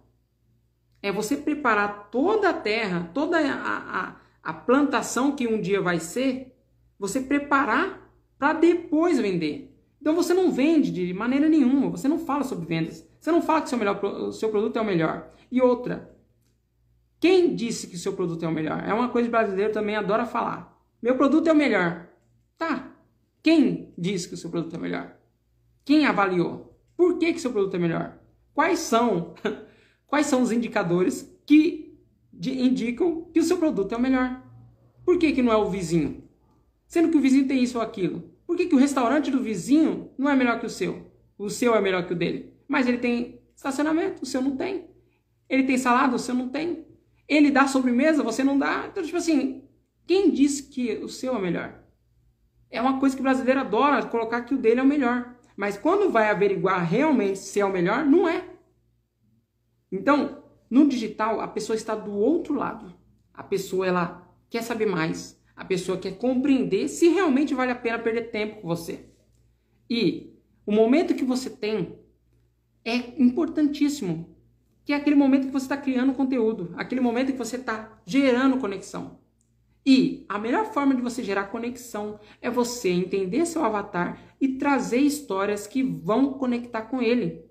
É 1.04 1.12
você 1.12 1.38
preparar 1.38 2.10
toda 2.10 2.49
a 2.49 2.54
terra, 2.54 3.12
toda 3.14 3.38
a, 3.38 3.54
a, 3.54 4.16
a 4.41 4.54
plantação 4.54 5.36
que 5.36 5.45
um 5.47 5.62
dia 5.62 5.80
vai 5.80 5.99
ser, 5.99 6.56
você 6.97 7.22
preparar 7.22 8.10
para 8.39 8.54
depois 8.54 9.20
vender. 9.20 9.78
Então 10.01 10.16
você 10.16 10.34
não 10.34 10.51
vende 10.51 10.91
de 10.91 11.14
maneira 11.14 11.47
nenhuma, 11.47 11.91
você 11.91 12.08
não 12.08 12.18
fala 12.18 12.43
sobre 12.43 12.66
vendas, 12.66 13.08
você 13.20 13.32
não 13.32 13.41
fala 13.41 13.62
que 13.62 13.70
seu, 13.70 13.78
melhor, 13.78 14.04
o 14.04 14.32
seu 14.32 14.49
produto 14.49 14.78
é 14.78 14.82
o 14.82 14.86
melhor. 14.86 15.30
E 15.51 15.62
outra, 15.62 16.14
quem 17.20 17.56
disse 17.56 17.88
que 17.88 17.95
o 17.95 17.99
seu 17.99 18.14
produto 18.14 18.43
é 18.43 18.47
o 18.47 18.51
melhor? 18.51 18.84
É 18.86 18.93
uma 18.93 19.10
coisa 19.10 19.30
que 19.30 19.36
o 19.36 19.38
brasileiro 19.39 19.72
também 19.72 19.95
adora 19.95 20.26
falar. 20.26 20.78
Meu 21.01 21.16
produto 21.16 21.47
é 21.47 21.54
o 21.54 21.56
melhor. 21.56 22.10
Tá. 22.58 22.91
Quem 23.41 23.93
disse 23.97 24.28
que 24.28 24.34
o 24.34 24.38
seu 24.38 24.49
produto 24.49 24.76
é 24.76 24.80
melhor? 24.80 25.16
Quem 25.86 26.06
avaliou? 26.06 26.78
Por 26.95 27.18
que, 27.18 27.34
que 27.34 27.39
seu 27.39 27.51
produto 27.51 27.76
é 27.76 27.80
melhor? 27.80 28.18
Quais 28.54 28.80
são, 28.80 29.34
quais 30.14 30.28
são 30.28 30.43
os 30.43 30.51
indicadores 30.51 31.28
que 31.43 31.97
indicam 32.32 33.32
que 33.34 33.39
o 33.39 33.43
seu 33.43 33.57
produto 33.57 33.95
é 33.95 33.97
o 33.97 33.99
melhor? 33.99 34.43
Por 35.03 35.18
que, 35.18 35.32
que 35.32 35.41
não 35.41 35.51
é 35.51 35.57
o 35.57 35.72
vizinho? 35.72 36.24
Sendo 36.86 37.09
que 37.09 37.18
o 37.18 37.20
vizinho 37.20 37.47
tem 37.47 37.64
isso 37.64 37.80
ou 37.80 37.84
aquilo. 37.84 38.32
Por 38.45 38.55
que, 38.55 38.68
que 38.68 38.76
o 38.76 38.78
restaurante 38.78 39.32
do 39.32 39.41
vizinho 39.41 40.11
não 40.16 40.30
é 40.30 40.36
melhor 40.36 40.59
que 40.59 40.68
o 40.68 40.70
seu? 40.70 41.11
O 41.36 41.49
seu 41.49 41.74
é 41.74 41.82
melhor 41.82 42.05
que 42.05 42.14
o 42.14 42.16
dele. 42.16 42.53
Mas 42.68 42.88
ele 42.88 42.99
tem 42.99 43.41
estacionamento, 43.55 44.22
o 44.22 44.26
seu 44.28 44.39
não 44.39 44.55
tem. 44.55 44.86
Ele 45.49 45.64
tem 45.64 45.80
salada, 45.80 46.16
o 46.16 46.20
seu 46.20 46.36
não 46.36 46.47
tem. 46.47 46.86
Ele 47.28 47.49
dá 47.49 47.66
sobremesa, 47.66 48.22
você 48.22 48.43
não 48.43 48.55
dá. 48.55 48.86
Então, 48.91 49.01
tipo 49.01 49.18
assim, 49.18 49.64
quem 50.05 50.30
disse 50.30 50.70
que 50.70 50.93
o 50.97 51.09
seu 51.09 51.36
é 51.36 51.41
melhor? 51.41 51.84
É 52.70 52.80
uma 52.80 52.99
coisa 52.99 53.16
que 53.16 53.22
o 53.22 53.24
brasileiro 53.24 53.61
adora, 53.61 54.05
colocar 54.05 54.41
que 54.41 54.53
o 54.53 54.59
dele 54.59 54.80
é 54.80 54.84
o 54.84 54.86
melhor. 54.86 55.34
Mas 55.57 55.76
quando 55.76 56.11
vai 56.11 56.30
averiguar 56.30 56.88
realmente 56.88 57.39
se 57.39 57.59
é 57.59 57.66
o 57.66 57.74
melhor, 57.74 58.05
não 58.05 58.28
é. 58.28 58.53
Então, 59.94 60.44
no 60.70 60.89
digital, 60.89 61.39
a 61.39 61.48
pessoa 61.48 61.76
está 61.76 61.94
do 61.94 62.12
outro 62.12 62.56
lado. 62.56 62.91
A 63.32 63.44
pessoa, 63.44 63.86
ela 63.86 64.28
quer 64.50 64.64
saber 64.64 64.88
mais. 64.88 65.39
A 65.56 65.64
pessoa 65.64 66.00
quer 66.00 66.18
compreender 66.18 66.88
se 66.88 67.10
realmente 67.10 67.54
vale 67.54 67.72
a 67.72 67.76
pena 67.76 68.00
perder 68.00 68.32
tempo 68.32 68.60
com 68.60 68.68
você. 68.68 69.06
E 69.88 70.34
o 70.66 70.72
momento 70.72 71.14
que 71.14 71.24
você 71.24 71.48
tem 71.48 72.00
é 72.84 73.22
importantíssimo 73.22 74.34
que 74.84 74.91
é 74.91 74.96
aquele 74.96 75.16
momento 75.16 75.46
que 75.46 75.54
você 75.54 75.66
está 75.66 75.78
criando 75.78 76.14
conteúdo, 76.14 76.74
aquele 76.76 77.00
momento 77.00 77.32
que 77.32 77.38
você 77.38 77.56
está 77.56 78.02
gerando 78.06 78.58
conexão. 78.58 79.20
E 79.86 80.26
a 80.28 80.39
melhor 80.39 80.74
forma 80.74 80.96
de 80.96 81.02
você 81.02 81.24
gerar 81.24 81.46
conexão 81.46 82.20
é 82.41 82.50
você 82.50 82.89
entender 82.89 83.46
seu 83.46 83.64
avatar 83.64 84.36
e 84.41 84.58
trazer 84.58 85.00
histórias 85.00 85.68
que 85.68 85.84
vão 85.84 86.34
conectar 86.34 86.82
com 86.84 87.02
ele. 87.02 87.46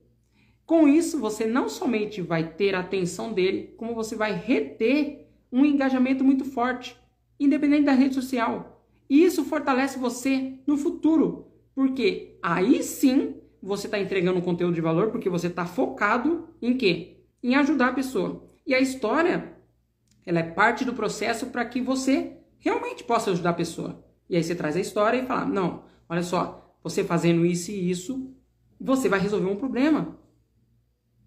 Com 0.65 0.89
isso, 0.89 1.19
você 1.19 1.47
não 1.47 1.69
somente 1.69 2.21
vai 2.21 2.53
ter 2.53 2.75
a 2.75 2.81
atenção 2.81 3.33
dele, 3.33 3.75
como 3.77 3.95
você 3.95 4.15
vai 4.17 4.33
reter 4.33 5.29
um 5.51 5.65
engajamento 5.65 6.25
muito 6.25 6.45
forte, 6.45 6.97
independente 7.39 7.85
da 7.85 7.93
rede 7.93 8.15
social. 8.15 8.87
E 9.09 9.25
isso 9.25 9.45
fortalece 9.45 9.99
você 9.99 10.55
no 10.67 10.77
futuro, 10.77 11.49
porque 11.75 12.39
aí 12.43 12.83
sim 12.83 13.37
você 13.63 13.87
está 13.87 13.99
entregando 13.99 14.39
um 14.39 14.43
conteúdo 14.43 14.75
de 14.75 14.81
valor, 14.81 15.11
porque 15.11 15.29
você 15.29 15.49
está 15.49 15.67
focado 15.67 16.49
em 16.61 16.77
quê? 16.77 17.13
em 17.43 17.55
ajudar 17.57 17.89
a 17.89 17.93
pessoa. 17.93 18.45
E 18.67 18.75
a 18.75 18.81
história, 18.81 19.55
ela 20.25 20.39
é 20.39 20.43
parte 20.45 20.85
do 20.85 20.95
processo 20.95 21.47
para 21.47 21.65
que 21.65 21.81
você 21.81 22.37
realmente 22.59 23.03
possa 23.03 23.33
ajudar 23.33 23.51
a 23.51 23.55
pessoa. 23.55 24.05
E 24.31 24.37
aí 24.37 24.45
você 24.45 24.55
traz 24.55 24.77
a 24.77 24.81
história 24.81 25.19
e 25.19 25.27
fala: 25.27 25.45
não, 25.45 25.85
olha 26.09 26.23
só, 26.23 26.77
você 26.83 27.03
fazendo 27.03 27.45
isso 27.45 27.71
e 27.71 27.91
isso, 27.91 28.33
você 28.81 29.09
vai 29.09 29.19
resolver 29.19 29.51
um 29.51 29.57
problema. 29.57 30.17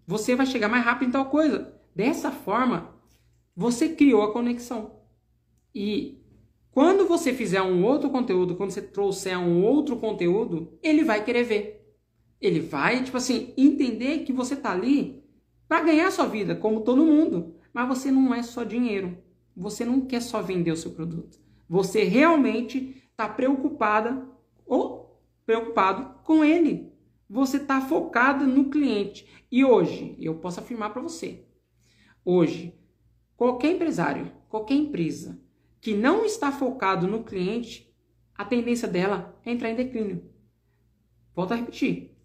Você 0.06 0.36
vai 0.36 0.46
chegar 0.46 0.68
mais 0.68 0.84
rápido 0.84 1.08
em 1.08 1.12
tal 1.12 1.26
coisa. 1.26 1.74
Dessa 1.94 2.30
forma, 2.30 2.94
você 3.54 3.88
criou 3.88 4.22
a 4.22 4.32
conexão. 4.32 5.00
E 5.74 6.22
quando 6.70 7.06
você 7.06 7.32
fizer 7.32 7.62
um 7.62 7.84
outro 7.84 8.10
conteúdo, 8.10 8.54
quando 8.54 8.70
você 8.70 8.82
trouxer 8.82 9.38
um 9.38 9.64
outro 9.64 9.96
conteúdo, 9.96 10.78
ele 10.82 11.02
vai 11.02 11.24
querer 11.24 11.42
ver. 11.42 11.96
Ele 12.40 12.60
vai, 12.60 13.02
tipo 13.02 13.16
assim, 13.16 13.54
entender 13.56 14.20
que 14.20 14.32
você 14.32 14.54
tá 14.54 14.72
ali 14.72 15.24
para 15.66 15.82
ganhar 15.82 16.10
sua 16.10 16.26
vida, 16.26 16.54
como 16.54 16.82
todo 16.82 17.04
mundo. 17.04 17.54
Mas 17.72 17.88
você 17.88 18.10
não 18.10 18.34
é 18.34 18.42
só 18.42 18.62
dinheiro. 18.62 19.18
Você 19.56 19.84
não 19.84 20.02
quer 20.02 20.20
só 20.20 20.42
vender 20.42 20.70
o 20.70 20.76
seu 20.76 20.90
produto. 20.92 21.38
Você 21.68 22.04
realmente 22.04 23.02
está 23.10 23.28
preocupada 23.28 24.28
ou 24.66 25.18
preocupado 25.44 26.22
com 26.22 26.44
ele. 26.44 26.92
Você 27.28 27.56
está 27.56 27.80
focado 27.80 28.46
no 28.46 28.70
cliente. 28.70 29.28
E 29.50 29.64
hoje, 29.64 30.16
eu 30.20 30.36
posso 30.36 30.60
afirmar 30.60 30.92
para 30.92 31.02
você: 31.02 31.44
hoje, 32.24 32.78
qualquer 33.36 33.72
empresário, 33.72 34.32
qualquer 34.48 34.74
empresa 34.74 35.40
que 35.80 35.94
não 35.94 36.24
está 36.24 36.50
focado 36.50 37.06
no 37.06 37.24
cliente, 37.24 37.92
a 38.34 38.44
tendência 38.44 38.88
dela 38.88 39.38
é 39.44 39.52
entrar 39.52 39.70
em 39.70 39.76
declínio. 39.76 40.30
Volto 41.34 41.52
a 41.52 41.56
repetir. 41.56 42.16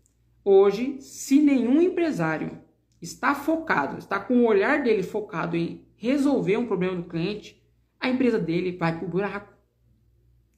Hoje, 0.44 1.00
se 1.02 1.40
nenhum 1.42 1.82
empresário 1.82 2.60
está 3.02 3.36
focado, 3.36 3.98
está 3.98 4.20
com 4.20 4.40
o 4.40 4.48
olhar 4.48 4.84
dele 4.84 5.04
focado 5.04 5.56
em 5.56 5.86
resolver 5.96 6.58
um 6.58 6.66
problema 6.66 6.96
do 6.96 7.08
cliente, 7.08 7.62
a 8.00 8.10
empresa 8.10 8.40
dele 8.40 8.78
vai 8.78 8.98
para 8.98 9.06
o 9.06 9.10
buraco. 9.10 9.51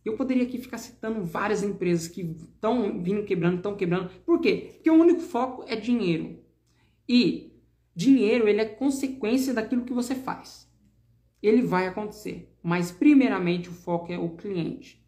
Eu 0.06 0.18
poderia 0.18 0.44
aqui 0.44 0.58
ficar 0.58 0.78
citando 0.78 1.24
várias 1.24 1.64
empresas 1.64 2.08
que 2.08 2.22
estão 2.22 3.02
vindo 3.02 3.24
quebrando, 3.24 3.58
estão 3.58 3.76
quebrando. 3.76 4.10
Por 4.26 4.40
quê? 4.40 4.72
Porque 4.74 4.90
o 4.90 4.96
único 4.96 5.22
foco 5.22 5.64
é 5.68 5.76
dinheiro. 5.76 6.40
E 7.08 7.54
dinheiro 7.96 8.48
ele 8.48 8.62
é 8.62 8.66
consequência 8.66 9.54
daquilo 9.54 9.86
que 9.86 9.94
você 9.94 10.14
faz. 10.16 10.70
Ele 11.42 11.62
vai 11.62 11.88
acontecer, 11.88 12.54
mas 12.62 12.92
primeiramente 12.92 13.70
o 13.70 13.74
foco 13.74 14.12
é 14.12 14.18
o 14.18 14.30
cliente. 14.30 15.04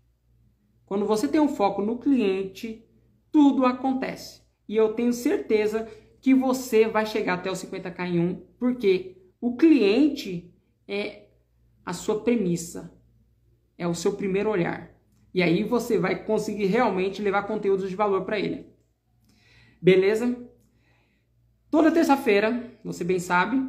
Quando 0.85 1.05
você 1.05 1.27
tem 1.27 1.41
um 1.41 1.49
foco 1.49 1.81
no 1.81 1.97
cliente, 1.97 2.85
tudo 3.31 3.65
acontece. 3.65 4.41
E 4.67 4.75
eu 4.75 4.93
tenho 4.93 5.11
certeza 5.11 5.89
que 6.21 6.33
você 6.33 6.87
vai 6.87 7.05
chegar 7.05 7.35
até 7.35 7.49
o 7.49 7.53
50k 7.53 8.07
em 8.07 8.19
um, 8.19 8.35
porque 8.57 9.17
o 9.39 9.55
cliente 9.55 10.53
é 10.87 11.27
a 11.85 11.93
sua 11.93 12.21
premissa, 12.21 12.94
é 13.77 13.87
o 13.87 13.95
seu 13.95 14.13
primeiro 14.13 14.49
olhar. 14.49 14.91
E 15.33 15.43
aí 15.43 15.63
você 15.63 15.97
vai 15.97 16.23
conseguir 16.23 16.65
realmente 16.65 17.21
levar 17.21 17.43
conteúdos 17.43 17.89
de 17.89 17.95
valor 17.95 18.23
para 18.23 18.39
ele. 18.39 18.67
Beleza? 19.81 20.37
Toda 21.69 21.91
terça-feira, 21.91 22.71
você 22.83 23.03
bem 23.03 23.19
sabe, 23.19 23.61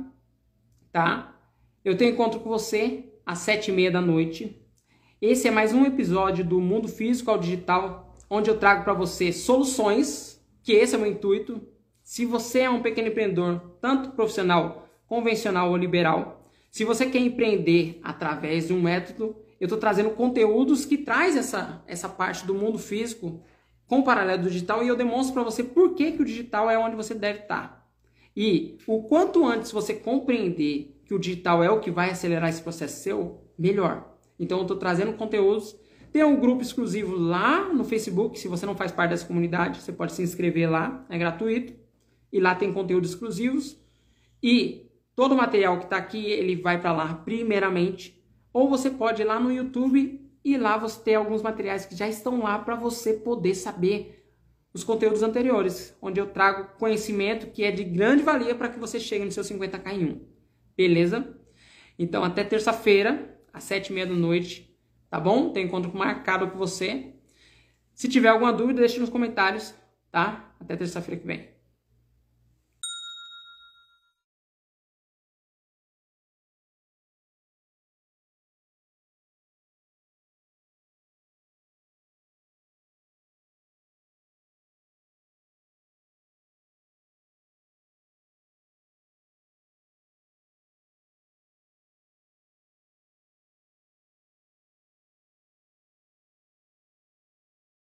tá? 0.92 1.36
Eu 1.84 1.96
tenho 1.96 2.12
encontro 2.12 2.40
com 2.40 2.48
você 2.48 3.12
às 3.24 3.38
sete 3.38 3.70
e 3.70 3.74
meia 3.74 3.90
da 3.90 4.00
noite. 4.00 4.62
Esse 5.20 5.48
é 5.48 5.50
mais 5.50 5.72
um 5.72 5.84
episódio 5.84 6.44
do 6.44 6.61
Mundo 6.61 6.88
Físico 6.88 7.30
ao 7.30 7.38
Digital, 7.38 8.14
onde 8.30 8.48
eu 8.48 8.59
trago 8.59 8.84
para 8.84 8.92
você 8.92 9.32
soluções, 9.32 10.40
que 10.62 10.72
esse 10.72 10.94
é 10.94 10.98
o 10.98 11.00
meu 11.00 11.11
intuito. 11.11 11.61
Se 12.02 12.24
você 12.24 12.61
é 12.61 12.70
um 12.70 12.82
pequeno 12.82 13.09
empreendedor, 13.09 13.76
tanto 13.80 14.11
profissional, 14.11 14.88
convencional 15.09 15.70
ou 15.70 15.76
liberal, 15.76 16.48
se 16.70 16.84
você 16.84 17.07
quer 17.07 17.18
empreender 17.18 17.98
através 18.04 18.68
de 18.68 18.72
um 18.72 18.80
método, 18.80 19.34
eu 19.61 19.66
estou 19.66 19.78
trazendo 19.78 20.11
conteúdos 20.11 20.84
que 20.84 20.98
traz 20.98 21.36
essa, 21.36 21.82
essa 21.86 22.09
parte 22.09 22.46
do 22.46 22.54
mundo 22.54 22.78
físico 22.78 23.42
com 23.86 24.00
o 24.00 24.04
paralelo 24.04 24.42
do 24.42 24.50
digital 24.50 24.82
e 24.82 24.88
eu 24.88 24.96
demonstro 24.96 25.34
para 25.34 25.42
você 25.42 25.62
por 25.62 25.94
que, 25.94 26.12
que 26.12 26.22
o 26.22 26.24
digital 26.24 26.68
é 26.68 26.78
onde 26.78 26.96
você 26.96 27.14
deve 27.14 27.40
estar. 27.40 27.68
Tá. 27.68 27.86
E 28.36 28.76
o 28.86 29.04
quanto 29.04 29.46
antes 29.46 29.72
você 29.72 29.94
compreender 29.94 31.00
que 31.04 31.14
o 31.14 31.18
digital 31.18 31.62
é 31.62 31.70
o 31.70 31.80
que 31.80 31.90
vai 31.90 32.11
acelerar 32.11 32.50
esse 32.50 32.61
processo 32.61 33.02
seu, 33.02 33.40
melhor. 33.59 34.16
Então 34.38 34.59
eu 34.59 34.62
estou 34.62 34.76
trazendo 34.76 35.14
conteúdos. 35.14 35.76
Tem 36.12 36.22
um 36.24 36.38
grupo 36.38 36.62
exclusivo 36.62 37.16
lá 37.16 37.72
no 37.72 37.84
Facebook. 37.84 38.38
Se 38.38 38.48
você 38.48 38.66
não 38.66 38.74
faz 38.74 38.92
parte 38.92 39.11
dessa 39.11 39.26
comunidade, 39.26 39.80
você 39.80 39.92
pode 39.92 40.12
se 40.12 40.22
inscrever 40.22 40.70
lá, 40.70 41.04
é 41.09 41.16
gratuito. 41.16 41.74
E 42.32 42.40
lá 42.40 42.54
tem 42.54 42.72
conteúdos 42.72 43.11
exclusivos. 43.11 43.78
E 44.42 44.86
Todo 45.16 45.32
o 45.32 45.36
material 45.36 45.78
que 45.78 45.84
está 45.84 45.96
aqui, 45.96 46.26
ele 46.26 46.54
vai 46.54 46.78
para 46.78 46.92
lá 46.92 47.14
primeiramente. 47.14 48.15
Ou 48.57 48.70
você 48.70 48.88
pode 48.88 49.20
ir 49.20 49.26
lá 49.26 49.38
no 49.38 49.52
YouTube 49.52 50.18
e 50.42 50.57
lá 50.57 50.78
você 50.78 50.98
tem 50.98 51.14
alguns 51.14 51.42
materiais 51.42 51.84
que 51.84 51.94
já 51.94 52.09
estão 52.09 52.42
lá 52.42 52.59
para 52.59 52.74
você 52.74 53.12
poder 53.12 53.54
saber 53.54 54.26
os 54.72 54.82
conteúdos 54.82 55.22
anteriores, 55.22 55.94
onde 56.00 56.18
eu 56.18 56.26
trago 56.28 56.78
conhecimento 56.78 57.48
que 57.48 57.62
é 57.62 57.70
de 57.70 57.84
grande 57.84 58.22
valia 58.22 58.54
para 58.54 58.70
que 58.70 58.78
você 58.78 58.98
chegue 58.98 59.26
no 59.26 59.30
seu 59.30 59.42
50k 59.42 59.92
em 59.92 60.04
1. 60.07 60.26
Beleza? 60.74 61.38
Então 61.98 62.24
até 62.24 62.42
terça-feira, 62.44 63.38
às 63.52 63.64
sete 63.64 63.90
e 63.90 63.92
meia 63.92 64.07
da 64.07 64.14
noite, 64.14 64.74
tá 65.11 65.20
bom? 65.20 65.52
Tem 65.52 65.66
encontro 65.66 65.94
marcado 65.94 66.48
com 66.50 66.57
você. 66.57 67.12
Se 67.92 68.09
tiver 68.09 68.30
alguma 68.30 68.54
dúvida, 68.54 68.80
deixe 68.80 68.98
nos 68.98 69.11
comentários, 69.11 69.74
tá? 70.11 70.57
Até 70.59 70.76
terça-feira 70.76 71.20
que 71.20 71.26
vem. 71.26 71.55